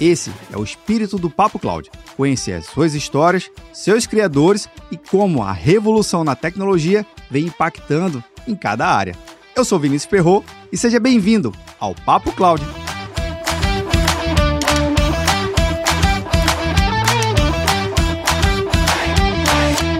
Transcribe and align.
Esse 0.00 0.32
é 0.52 0.56
o 0.56 0.64
espírito 0.64 1.16
do 1.16 1.30
Papo 1.30 1.58
Cloud. 1.58 1.88
Conhecer 2.16 2.52
as 2.54 2.66
suas 2.66 2.94
histórias, 2.94 3.50
seus 3.72 4.06
criadores 4.06 4.68
e 4.90 4.96
como 4.96 5.42
a 5.42 5.52
revolução 5.52 6.24
na 6.24 6.34
tecnologia 6.34 7.06
vem 7.30 7.46
impactando 7.46 8.22
em 8.46 8.56
cada 8.56 8.86
área. 8.86 9.16
Eu 9.54 9.64
sou 9.64 9.78
Vinícius 9.78 10.10
Ferro 10.10 10.44
e 10.72 10.76
seja 10.76 10.98
bem-vindo 10.98 11.54
ao 11.78 11.94
Papo 11.94 12.32
Cloud. 12.32 12.64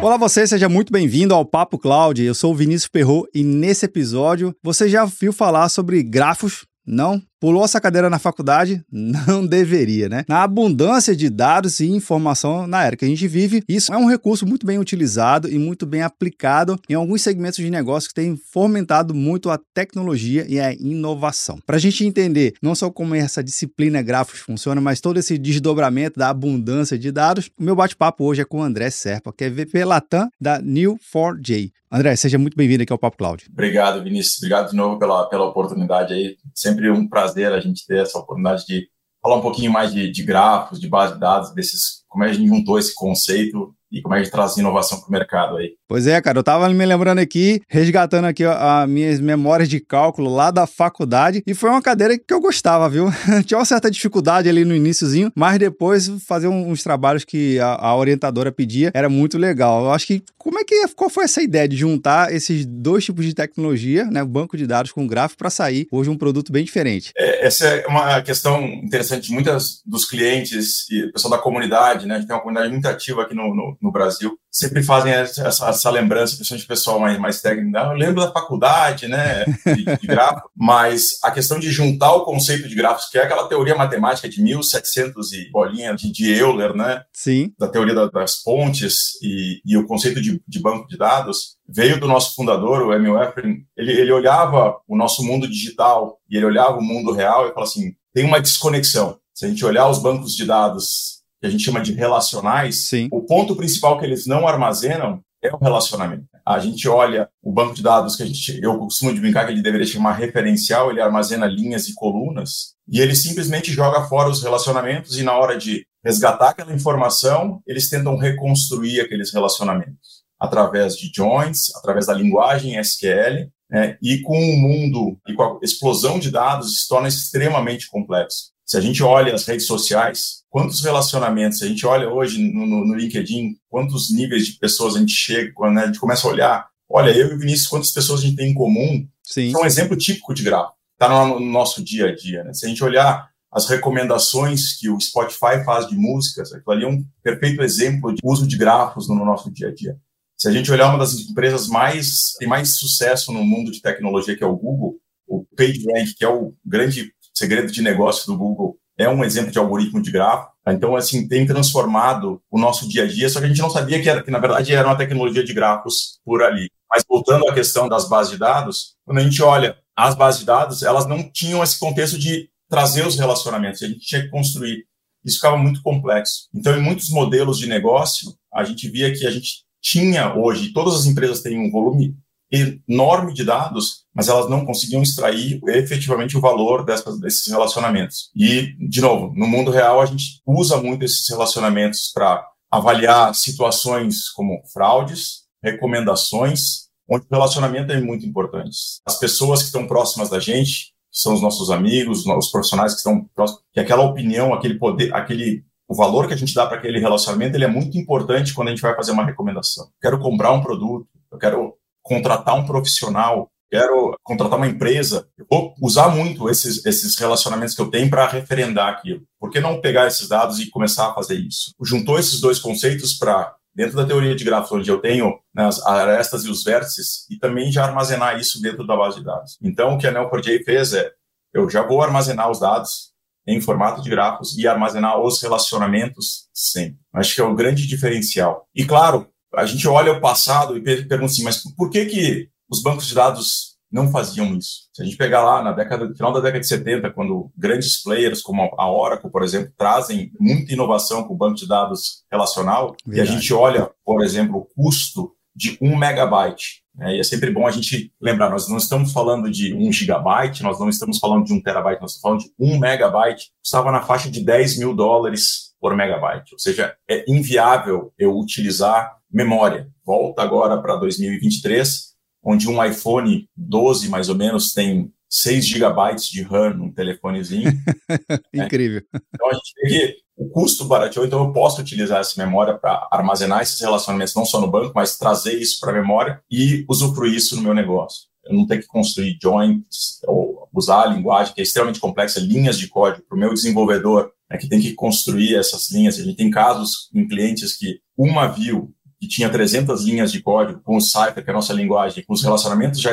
Olá 0.03 0.19
você, 0.19 0.47
seja 0.47 0.69
muito 0.69 0.93
bem-vindo 0.93 1.33
ao 1.33 1.47
Papo 1.47 1.79
Cloud. 1.79 2.23
Eu 2.23 2.35
sou 2.35 2.53
o 2.53 2.55
Vinícius 2.55 2.89
Perro 2.89 3.27
e 3.33 3.45
nesse 3.45 3.87
episódio 3.87 4.55
você 4.63 4.89
já 4.89 5.05
viu 5.05 5.33
falar 5.33 5.69
sobre 5.69 6.03
grafos? 6.03 6.67
Não? 6.85 7.23
Pulou 7.45 7.63
essa 7.63 7.79
cadeira 7.79 8.09
na 8.09 8.19
faculdade? 8.19 8.83
Não 8.91 9.45
deveria, 9.47 10.09
né? 10.09 10.25
Na 10.27 10.43
abundância 10.43 11.15
de 11.15 11.29
dados 11.29 11.79
e 11.79 11.85
informação 11.85 12.67
na 12.67 12.83
era 12.83 12.97
que 12.97 13.05
a 13.05 13.09
gente 13.09 13.29
vive, 13.29 13.63
isso 13.69 13.93
é 13.93 13.99
um 13.99 14.09
recurso 14.09 14.47
muito 14.47 14.65
bem 14.65 14.79
utilizado 14.79 15.47
e 15.47 15.59
muito 15.59 15.85
bem 15.85 16.01
aplicado 16.01 16.81
em 16.89 16.95
alguns 16.95 17.21
segmentos 17.21 17.59
de 17.59 17.69
negócio 17.69 18.09
que 18.09 18.15
têm 18.15 18.35
fomentado 18.35 19.13
muito 19.13 19.51
a 19.51 19.61
tecnologia 19.75 20.47
e 20.49 20.59
a 20.59 20.73
inovação. 20.73 21.59
Para 21.67 21.77
a 21.77 21.79
gente 21.79 22.03
entender 22.07 22.55
não 22.63 22.75
só 22.75 22.91
como 22.91 23.15
essa 23.15 23.45
disciplina 23.45 24.01
gráficos 24.01 24.41
funciona, 24.41 24.81
mas 24.81 25.03
todo 25.03 25.19
esse 25.19 25.37
desdobramento 25.37 26.19
da 26.19 26.31
abundância 26.31 26.99
de 26.99 27.13
dados, 27.13 27.51
o 27.61 27.63
meu 27.63 27.77
bate-papo 27.77 28.25
hoje 28.25 28.41
é 28.41 28.47
com 28.47 28.61
o 28.61 28.63
André 28.63 28.89
Serpa, 28.89 29.35
que 29.37 29.45
é 29.45 29.51
VP 29.51 29.85
Latam 29.85 30.31
da 30.41 30.63
New4j. 30.63 31.71
André, 31.97 32.17
seja 32.17 32.39
muito 32.39 32.57
bem-vindo 32.57 32.83
aqui 32.83 32.93
ao 32.93 32.99
Papo 32.99 33.17
Cloud. 33.17 33.47
Obrigado, 33.53 34.03
Vinícius. 34.03 34.39
Obrigado 34.39 34.71
de 34.71 34.77
novo 34.77 34.99
pela, 34.99 35.29
pela 35.29 35.45
oportunidade 35.45 36.13
aí. 36.13 36.37
Sempre 36.53 36.91
um 36.91 37.07
prazer 37.07 37.34
a 37.43 37.61
gente 37.61 37.87
ter 37.87 38.03
essa 38.03 38.19
oportunidade 38.19 38.65
de 38.67 38.89
falar 39.23 39.37
um 39.37 39.43
pouquinho 39.43 39.73
mais 39.73 39.93
de, 39.93 40.11
de 40.11 40.23
grafos, 40.23 40.79
de 40.79 40.89
base 40.89 41.15
de 41.15 41.21
dados, 41.21 41.55
desses, 41.55 42.05
como 42.09 42.25
é 42.25 42.27
que 42.29 42.35
a 42.35 42.39
gente 42.39 42.49
juntou 42.49 42.79
esse 42.79 42.95
conceito 42.95 43.75
e 43.95 44.03
como 44.03 44.17
é 44.17 44.23
que 44.23 44.31
traz 44.31 44.57
inovação 44.57 44.99
para 44.99 45.09
o 45.09 45.13
mercado 45.13 45.57
aí. 45.57 45.75
Pois 45.89 46.07
é, 46.07 46.21
cara, 46.21 46.39
eu 46.39 46.43
tava 46.43 46.69
me 46.69 46.85
lembrando 46.85 47.21
aqui, 47.21 47.63
resgatando 47.69 48.25
aqui 48.25 48.43
as 48.45 48.89
minhas 48.89 49.21
memórias 49.21 49.69
de 49.69 49.79
cálculo 49.79 50.35
lá 50.35 50.51
da 50.51 50.67
faculdade, 50.67 51.43
e 51.47 51.55
foi 51.55 51.71
uma 51.71 51.81
cadeira 51.81 52.19
que 52.19 52.35
eu 52.35 52.41
gostava, 52.41 52.89
viu? 52.89 53.07
Tinha 53.47 53.59
uma 53.59 53.65
certa 53.65 53.89
dificuldade 53.91 54.49
ali 54.49 54.65
no 54.65 54.75
iníciozinho, 54.75 55.31
mas 55.37 55.59
depois 55.59 56.09
fazer 56.27 56.49
uns 56.49 56.83
trabalhos 56.83 57.25
que 57.25 57.61
a, 57.61 57.75
a, 57.75 57.97
orientadora 57.97 58.51
pedia 58.51 58.91
era 58.93 59.09
muito 59.09 59.39
legal. 59.39 59.85
Eu 59.85 59.93
acho 59.93 60.07
que 60.07 60.23
como 60.37 60.59
é 60.59 60.65
que 60.65 60.75
qual 60.97 61.09
foi 61.09 61.25
essa 61.25 61.43
ideia 61.43 61.69
de 61.69 61.77
juntar 61.77 62.33
esses 62.33 62.67
dois 62.67 63.05
tipos 63.05 63.25
de 63.25 63.35
tecnologia, 63.35 64.05
né, 64.07 64.25
banco 64.25 64.57
de 64.57 64.67
dados 64.67 64.91
com 64.91 65.07
gráfico 65.07 65.39
para 65.39 65.51
sair 65.51 65.87
hoje 65.93 66.11
um 66.11 66.19
produto 66.19 66.53
bem 66.53 66.65
diferente? 66.65 67.13
É, 67.17 67.47
essa 67.47 67.67
é 67.67 67.87
uma 67.87 68.21
questão 68.23 68.65
interessante. 68.65 69.33
Muitas 69.33 69.83
dos 69.87 70.05
clientes 70.05 70.91
e 70.91 71.13
pessoal 71.13 71.33
da 71.33 71.39
comunidade, 71.39 72.07
né, 72.07 72.15
a 72.15 72.19
gente 72.19 72.27
tem 72.27 72.35
uma 72.35 72.43
comunidade 72.43 72.73
muito 72.73 72.87
ativa 72.87 73.23
aqui 73.23 73.35
no, 73.35 73.55
no, 73.55 73.84
no 73.85 73.93
Brasil, 73.93 74.37
sempre 74.51 74.83
fazem 74.83 75.13
essa, 75.13 75.69
essa 75.69 75.91
lembrança, 75.91 76.37
principalmente 76.37 76.67
pessoal 76.67 76.99
mais, 76.99 77.19
mais 77.19 77.43
técnico. 77.43 77.77
Eu 77.77 77.93
lembro 77.93 78.25
da 78.25 78.33
faculdade, 78.33 79.07
né, 79.07 79.45
de, 79.45 79.85
de 79.85 80.07
mas 80.57 81.19
a 81.23 81.31
questão 81.31 81.59
de 81.61 81.71
juntar 81.71 82.15
o 82.15 82.25
conceito 82.25 82.67
de 82.67 82.75
gráficos, 82.75 83.11
que 83.11 83.19
é 83.19 83.25
aquela 83.25 83.47
teoria 83.47 83.75
matemática 83.75 84.27
de 84.27 84.43
1700 84.43 85.33
e 85.33 85.51
bolinha 85.51 85.95
de, 85.95 86.11
de 86.11 86.33
Euler, 86.33 86.75
né? 86.75 87.03
Sim. 87.13 87.53
Da 87.59 87.69
teoria 87.69 87.95
da, 87.95 88.07
das 88.07 88.43
pontes 88.43 89.21
e, 89.23 89.61
e 89.67 89.77
o 89.77 89.87
conceito 89.87 90.21
de, 90.21 90.41
de, 90.49 90.61
banco 90.61 90.89
de 90.89 90.97
dados, 90.97 91.57
veio 91.69 92.01
do 92.01 92.09
nosso 92.09 92.35
fundador, 92.35 92.87
o 92.87 92.93
Emil 92.95 93.21
Efren. 93.23 93.59
Ele, 93.77 93.93
ele 93.93 94.13
olhava 94.13 94.79
o 94.89 94.97
nosso 94.97 95.23
mundo 95.23 95.47
digital 95.47 96.19
e 96.31 96.37
ele 96.37 96.47
olhava 96.47 96.79
o 96.79 96.83
mundo 96.83 97.13
real 97.13 97.43
e 97.43 97.49
falava 97.53 97.65
assim, 97.65 97.93
tem 98.15 98.25
uma 98.25 98.41
desconexão. 98.41 99.19
Se 99.35 99.45
a 99.45 99.49
gente 99.49 99.65
olhar 99.65 99.91
os 99.91 99.99
bancos 99.99 100.35
de 100.35 100.47
dados 100.47 101.14
que 101.45 101.49
a 101.49 101.51
gente 101.51 101.63
chama 101.63 101.83
de 101.83 101.93
relacionais, 101.93 102.89
Sim. 102.89 103.07
o 103.13 103.21
ponto 103.21 103.55
principal 103.55 103.99
que 103.99 104.07
eles 104.07 104.27
não 104.27 104.49
armazenam 104.49 105.21
é 105.43 105.55
o 105.55 105.59
relacionamento. 105.59 106.25
A 106.47 106.59
gente 106.59 106.89
olha 106.89 107.29
o 107.43 107.53
banco 107.53 107.75
de 107.75 107.83
dados 107.83 108.17
que 108.17 108.23
a 108.23 108.27
gente, 108.27 108.59
eu 108.63 108.79
costumo 108.79 109.13
de 109.13 109.21
brincar 109.21 109.45
que 109.45 109.53
ele 109.53 109.61
deveria 109.61 109.87
chamar 109.87 110.15
referencial, 110.15 110.91
ele 110.91 111.03
armazena 111.03 111.45
linhas 111.45 111.87
e 111.87 111.95
colunas, 111.95 112.73
e 112.91 112.99
ele 112.99 113.15
simplesmente 113.15 113.71
joga 113.73 114.09
fora 114.09 114.31
os 114.31 114.43
relacionamentos 114.43 115.19
e 115.19 115.23
na 115.23 115.37
hora 115.37 115.59
de 115.59 115.87
resgatar 116.03 116.49
aquela 116.49 116.73
informação, 116.73 117.61
eles 117.67 117.91
tentam 117.91 118.17
reconstruir 118.17 119.03
aqueles 119.03 119.31
relacionamentos 119.31 120.25
através 120.41 120.97
de 120.97 121.13
joins, 121.15 121.75
através 121.77 122.07
da 122.07 122.15
linguagem 122.15 122.79
SQL, 122.79 123.51
né, 123.71 123.99
e 124.03 124.23
com 124.23 124.39
o 124.39 124.57
mundo 124.57 125.19
e 125.29 125.35
com 125.35 125.43
a 125.43 125.59
explosão 125.63 126.19
de 126.19 126.31
dados, 126.31 126.81
se 126.81 126.89
torna 126.89 127.09
extremamente 127.09 127.87
complexo. 127.91 128.55
Se 128.65 128.79
a 128.79 128.81
gente 128.81 129.03
olha 129.03 129.35
as 129.35 129.45
redes 129.45 129.67
sociais, 129.67 130.44
quantos 130.55 130.85
relacionamentos, 130.85 131.61
a 131.63 131.67
gente 131.67 131.85
olha 131.85 132.09
hoje 132.09 132.41
no, 132.41 132.65
no, 132.65 132.87
no 132.87 132.95
LinkedIn, 132.95 133.57
quantos 133.69 134.15
níveis 134.15 134.47
de 134.47 134.53
pessoas 134.53 134.95
a 134.95 135.01
gente 135.01 135.11
chega, 135.11 135.51
quando 135.53 135.79
a 135.79 135.87
gente 135.87 135.99
começa 135.99 136.29
a 136.29 136.31
olhar, 136.31 136.69
olha, 136.89 137.11
eu 137.11 137.33
e 137.33 137.35
o 137.35 137.39
Vinícius, 137.41 137.67
quantas 137.67 137.91
pessoas 137.91 138.21
a 138.21 138.23
gente 138.23 138.37
tem 138.37 138.53
em 138.53 138.55
comum, 138.55 139.05
Sim. 139.25 139.53
é 139.53 139.59
um 139.59 139.67
exemplo 139.67 139.97
típico 139.97 140.33
de 140.33 140.45
grafo, 140.45 140.73
está 140.93 141.09
no, 141.09 141.41
no, 141.41 141.47
nosso 141.51 141.83
dia 141.83 142.07
a 142.07 142.15
dia. 142.15 142.45
Né? 142.45 142.55
Se 142.55 142.67
a 142.67 142.69
gente 142.69 142.85
olhar 142.85 143.29
as 143.51 143.69
recomendações 143.69 144.79
que 144.79 144.89
o 144.89 145.01
Spotify 145.01 145.65
faz 145.65 145.89
de 145.89 145.97
músicas, 145.97 146.53
aquilo 146.53 146.73
ali 146.73 146.85
é 146.85 146.89
um 146.89 147.05
perfeito 147.21 147.61
exemplo 147.61 148.15
de 148.15 148.21
uso 148.23 148.47
de 148.47 148.57
grafos 148.57 149.09
no, 149.09 149.17
no 149.17 149.25
nosso 149.25 149.53
dia 149.53 149.71
a 149.71 149.75
dia. 149.75 149.99
Se 150.39 150.49
a 150.49 150.53
gente 150.53 150.71
olhar 150.71 150.89
uma 150.89 150.99
das 150.99 151.15
empresas 151.15 151.67
mais 151.67 152.35
tem 152.39 152.47
mais 152.47 152.77
sucesso 152.77 153.33
no 153.33 153.45
mundo 153.45 153.73
de 153.73 153.83
tecnologia, 153.83 154.37
que 154.37 154.45
é 154.45 154.47
o 154.47 154.57
Google, 154.57 155.01
o 155.27 155.45
PageRank, 155.57 156.15
que 156.15 156.25
é 156.25 156.29
o 156.29 156.55
grande 156.65 157.13
segredo 157.35 157.73
de 157.73 157.83
negócio 157.83 158.25
do 158.27 158.39
Google 158.39 158.79
é 158.99 159.09
um 159.09 159.25
exemplo 159.25 159.51
de 159.51 159.59
algoritmo 159.59 160.01
de 160.01 160.11
grafo. 160.11 160.49
Então, 160.67 160.97
assim, 160.97 161.29
tem 161.29 161.47
transformado 161.47 162.41
o 162.51 162.59
nosso 162.59 162.89
dia 162.89 163.05
a 163.05 163.07
dia, 163.07 163.29
só 163.29 163.39
que 163.39 163.47
a 163.47 163.49
gente 163.49 163.61
não 163.61 163.71
sabia 163.71 164.01
que, 164.01 164.09
era, 164.09 164.23
que 164.23 164.31
na 164.31 164.39
verdade, 164.39 164.73
era 164.73 164.87
uma 164.87 164.97
tecnologia 164.97 165.45
de 165.45 165.53
grafos 165.53 166.21
por 166.25 166.43
ali. 166.43 166.71
Mas 166.91 167.05
voltando 167.09 167.47
à 167.49 167.55
questão 167.55 167.89
das 167.89 168.09
bases 168.09 168.33
de 168.33 168.39
dados, 168.39 168.95
quando 169.05 169.19
a 169.19 169.23
gente 169.23 169.43
olha 169.43 169.77
as 169.97 170.15
bases 170.15 170.41
de 170.41 170.47
dados, 170.47 170.83
elas 170.83 171.07
não 171.07 171.23
tinham 171.31 171.63
esse 171.63 171.79
contexto 171.79 172.19
de 172.19 172.49
trazer 172.69 173.07
os 173.07 173.19
relacionamentos, 173.19 173.83
a 173.83 173.87
gente 173.87 174.01
tinha 174.01 174.23
que 174.23 174.31
construir. 174.31 174.87
Isso 175.25 175.37
ficava 175.37 175.57
muito 175.57 175.83
complexo. 175.83 176.49
Então, 176.55 176.77
em 176.77 176.83
muitos 176.83 177.09
modelos 177.11 177.59
de 177.59 177.67
negócio, 177.67 178.35
a 178.53 178.65
gente 178.65 178.89
via 178.89 179.13
que 179.13 179.27
a 179.27 179.31
gente 179.31 179.65
tinha 179.83 180.35
hoje, 180.35 180.73
todas 180.73 180.95
as 180.95 181.07
empresas 181.07 181.41
têm 181.41 181.59
um 181.59 181.71
volume 181.71 182.17
enorme 182.55 183.33
de 183.35 183.45
dados, 183.45 184.05
mas 184.15 184.29
elas 184.29 184.49
não 184.49 184.65
conseguiam 184.65 185.03
extrair 185.03 185.61
efetivamente 185.69 186.37
o 186.37 186.41
valor 186.41 186.85
dessas, 186.85 187.19
desses 187.21 187.47
relacionamentos. 187.47 188.31
E, 188.35 188.75
de 188.89 189.01
novo, 189.01 189.33
no 189.35 189.47
mundo 189.47 189.71
real, 189.71 190.01
a 190.01 190.07
gente 190.07 190.41
usa 190.47 190.77
muito 190.77 191.05
esses 191.05 191.29
relacionamentos 191.29 192.11
para 192.13 192.47
avaliar 192.71 193.35
situações 193.35 194.29
como 194.31 194.63
fraudes, 194.73 195.45
recomendações, 195.63 196.85
onde 197.09 197.25
o 197.25 197.35
relacionamento 197.35 197.93
é 197.93 198.01
muito 198.01 198.27
importante. 198.27 198.77
As 199.07 199.19
pessoas 199.19 199.61
que 199.61 199.67
estão 199.67 199.87
próximas 199.87 200.29
da 200.29 200.41
gente, 200.41 200.93
que 201.13 201.21
são 201.21 201.35
os 201.35 201.43
nossos 201.43 201.71
amigos, 201.71 202.27
os 202.27 202.51
profissionais 202.51 202.93
que 202.93 202.99
estão 202.99 203.25
próximos, 203.35 203.63
que 203.73 203.81
aquela 203.81 204.03
opinião, 204.05 204.53
aquele 204.53 204.79
poder, 204.79 205.15
aquele 205.15 205.65
o 205.87 205.95
valor 205.95 206.27
que 206.27 206.35
a 206.35 206.37
gente 206.37 206.55
dá 206.55 206.67
para 206.67 206.79
aquele 206.79 206.99
relacionamento, 206.99 207.57
ele 207.57 207.65
é 207.65 207.69
muito 207.69 207.99
importante 207.99 208.55
quando 208.55 208.69
a 208.69 208.71
gente 208.71 208.83
vai 208.83 208.95
fazer 208.97 209.13
uma 209.13 209.25
recomendação. 209.25 209.89
Quero 210.01 210.19
comprar 210.19 210.53
um 210.53 210.63
produto, 210.63 211.07
eu 211.31 211.39
quero 211.39 211.75
contratar 212.05 212.55
um 212.55 212.67
profissional, 212.67 213.51
quero 213.71 214.17
contratar 214.23 214.59
uma 214.59 214.69
empresa, 214.69 215.27
eu 215.37 215.47
vou 215.51 215.75
usar 215.81 216.09
muito 216.09 216.49
esses, 216.49 216.85
esses 216.87 217.19
relacionamentos 217.19 217.75
que 217.75 217.83
eu 217.83 217.91
tenho 217.91 218.09
para 218.09 218.29
referendar 218.29 218.89
aquilo. 218.89 219.23
Por 219.41 219.51
que 219.51 219.59
não 219.59 219.81
pegar 219.81 220.07
esses 220.07 220.29
dados 220.29 220.61
e 220.61 220.71
começar 220.71 221.09
a 221.09 221.15
fazer 221.15 221.37
isso? 221.37 221.73
Juntou 221.83 222.19
esses 222.19 222.41
dois 222.41 222.61
conceitos 222.61 223.15
para, 223.15 223.53
dentro 223.75 223.97
da 223.97 224.07
teoria 224.07 224.37
de 224.37 224.45
grafos, 224.45 224.71
onde 224.71 224.89
eu 224.89 225.01
tenho 225.01 225.41
as 225.57 225.85
arestas 225.85 226.45
e 226.45 226.51
os 226.51 226.63
vértices, 226.63 227.27
e 227.31 227.39
também 227.39 227.73
já 227.73 227.85
armazenar 227.85 228.39
isso 228.39 228.61
dentro 228.61 228.87
da 228.87 228.97
base 228.97 229.19
de 229.19 229.25
dados. 229.25 229.59
Então, 229.63 229.95
o 229.95 229.99
que 229.99 230.07
a 230.07 230.13
Neo4j 230.13 230.63
fez 230.63 230.93
é, 230.93 231.11
eu 231.53 231.69
já 231.69 231.83
vou 231.83 232.03
armazenar 232.03 232.51
os 232.51 232.61
dados 232.61 233.15
em 233.47 233.61
formato 233.61 234.03
de 234.03 234.11
grafos 234.11 234.57
e 234.57 234.67
armazenar 234.67 235.21
os 235.21 235.43
relacionamentos 235.43 236.49
sempre. 236.53 236.99
Acho 237.13 237.35
que 237.35 237.41
é 237.41 237.45
o 237.45 237.55
grande 237.55 237.87
diferencial. 237.87 238.67
E 238.75 238.85
claro, 238.85 239.29
a 239.57 239.67
gente 239.67 239.87
olha 239.89 240.13
o 240.13 240.21
passado 240.21 240.77
e 240.77 240.83
pergunta 240.83 241.33
assim, 241.33 241.45
mas 241.45 241.63
por 241.77 241.91
que 241.91 242.05
que 242.07 242.49
os 242.69 242.83
bancos 242.83 243.07
de 243.07 243.15
dados 243.15 243.75
não 243.95 244.11
faziam 244.11 244.57
isso. 244.57 244.89
Se 244.93 245.03
a 245.03 245.05
gente 245.05 245.17
pegar 245.17 245.45
lá 245.45 245.63
na 245.63 245.71
década, 245.71 246.05
no 246.05 246.17
final 246.17 246.33
da 246.33 246.41
década 246.41 246.59
de 246.59 246.67
70, 246.67 247.11
quando 247.13 247.53
grandes 247.57 248.03
players 248.03 248.43
como 248.43 248.75
a 248.77 248.91
Oracle, 248.91 249.31
por 249.31 249.45
exemplo, 249.45 249.73
trazem 249.79 250.33
muita 250.41 250.73
inovação 250.73 251.23
com 251.23 251.35
o 251.35 251.37
banco 251.37 251.55
de 251.55 251.69
dados 251.69 252.25
relacional, 252.29 252.97
Verdade. 253.07 253.17
e 253.17 253.21
a 253.21 253.39
gente 253.39 253.55
olha, 253.55 253.89
por 254.05 254.25
exemplo, 254.25 254.59
o 254.59 254.65
custo 254.65 255.33
de 255.55 255.79
um 255.81 255.97
megabyte. 255.97 256.83
Né? 256.93 257.17
E 257.17 257.21
é 257.21 257.23
sempre 257.23 257.53
bom 257.53 257.69
a 257.69 257.71
gente 257.71 258.13
lembrar, 258.21 258.51
nós 258.51 258.69
não 258.69 258.79
estamos 258.79 259.13
falando 259.13 259.49
de 259.49 259.73
um 259.73 259.93
gigabyte, 259.93 260.65
nós 260.65 260.81
não 260.81 260.89
estamos 260.89 261.19
falando 261.21 261.45
de 261.45 261.53
um 261.53 261.63
terabyte, 261.63 262.03
nós 262.03 262.17
estamos 262.17 262.41
falando 262.41 262.41
de 262.41 262.75
um 262.75 262.81
megabyte. 262.81 263.53
Estava 263.63 263.93
na 263.93 264.03
faixa 264.03 264.29
de 264.29 264.45
10 264.45 264.79
mil 264.79 264.93
dólares 264.93 265.73
por 265.81 265.95
megabyte. 265.95 266.53
Ou 266.53 266.59
seja, 266.59 266.97
é 267.09 267.25
inviável 267.29 268.13
eu 268.19 268.37
utilizar 268.37 269.17
memória. 269.35 269.89
Volta 270.07 270.43
agora 270.43 270.81
para 270.81 270.97
2023, 270.97 272.15
onde 272.43 272.69
um 272.69 272.83
iPhone 272.83 273.49
12, 273.57 274.09
mais 274.09 274.29
ou 274.29 274.37
menos, 274.37 274.73
tem 274.73 275.13
6 275.29 275.67
gigabytes 275.67 276.29
de 276.29 276.43
RAM 276.43 276.75
num 276.75 276.93
telefonezinho. 276.93 277.73
Incrível. 278.55 279.03
Né? 279.13 279.21
Então 279.35 279.51
a 279.51 279.55
gente 279.55 279.75
vê 279.83 279.89
que 279.89 280.17
o 280.37 280.49
custo 280.49 280.85
barateou, 280.85 281.27
então 281.27 281.45
eu 281.45 281.53
posso 281.53 281.81
utilizar 281.81 282.21
essa 282.21 282.41
memória 282.43 282.79
para 282.79 283.09
armazenar 283.11 283.63
esses 283.63 283.81
relacionamentos 283.81 284.35
não 284.35 284.45
só 284.45 284.61
no 284.61 284.71
banco, 284.71 284.93
mas 284.95 285.19
trazer 285.19 285.55
isso 285.55 285.81
para 285.81 285.91
a 285.91 286.01
memória 286.01 286.41
e 286.51 286.85
usufruir 286.89 287.35
isso 287.35 287.57
no 287.57 287.63
meu 287.63 287.75
negócio. 287.75 288.29
Eu 288.45 288.55
não 288.55 288.67
tenho 288.67 288.83
que 288.83 288.87
construir 288.87 289.39
joins 289.43 290.21
ou 290.27 290.69
usar 290.73 291.03
a 291.03 291.07
linguagem 291.07 291.55
que 291.55 291.61
é 291.61 291.65
extremamente 291.65 292.01
complexa, 292.01 292.41
linhas 292.41 292.79
de 292.79 292.89
código 292.89 293.25
para 293.27 293.37
o 293.37 293.39
meu 293.39 293.55
desenvolvedor, 293.55 294.31
né, 294.51 294.59
que 294.59 294.69
tem 294.69 294.81
que 294.81 294.93
construir 294.93 295.57
essas 295.57 295.91
linhas. 295.91 296.19
A 296.19 296.23
gente 296.23 296.37
tem 296.37 296.51
casos 296.51 297.09
em 297.15 297.27
clientes 297.27 297.77
que 297.77 298.01
uma 298.17 298.47
view 298.49 298.93
que 299.25 299.29
tinha 299.29 299.49
300 299.49 300.05
linhas 300.05 300.31
de 300.31 300.43
código 300.43 300.81
com 300.83 300.97
o 300.97 301.01
Cypher, 301.01 301.43
que 301.43 301.49
é 301.49 301.53
a 301.53 301.57
nossa 301.57 301.73
linguagem, 301.73 302.23
com 302.25 302.35
os 302.35 302.43
relacionamentos 302.43 303.01
já 303.01 303.11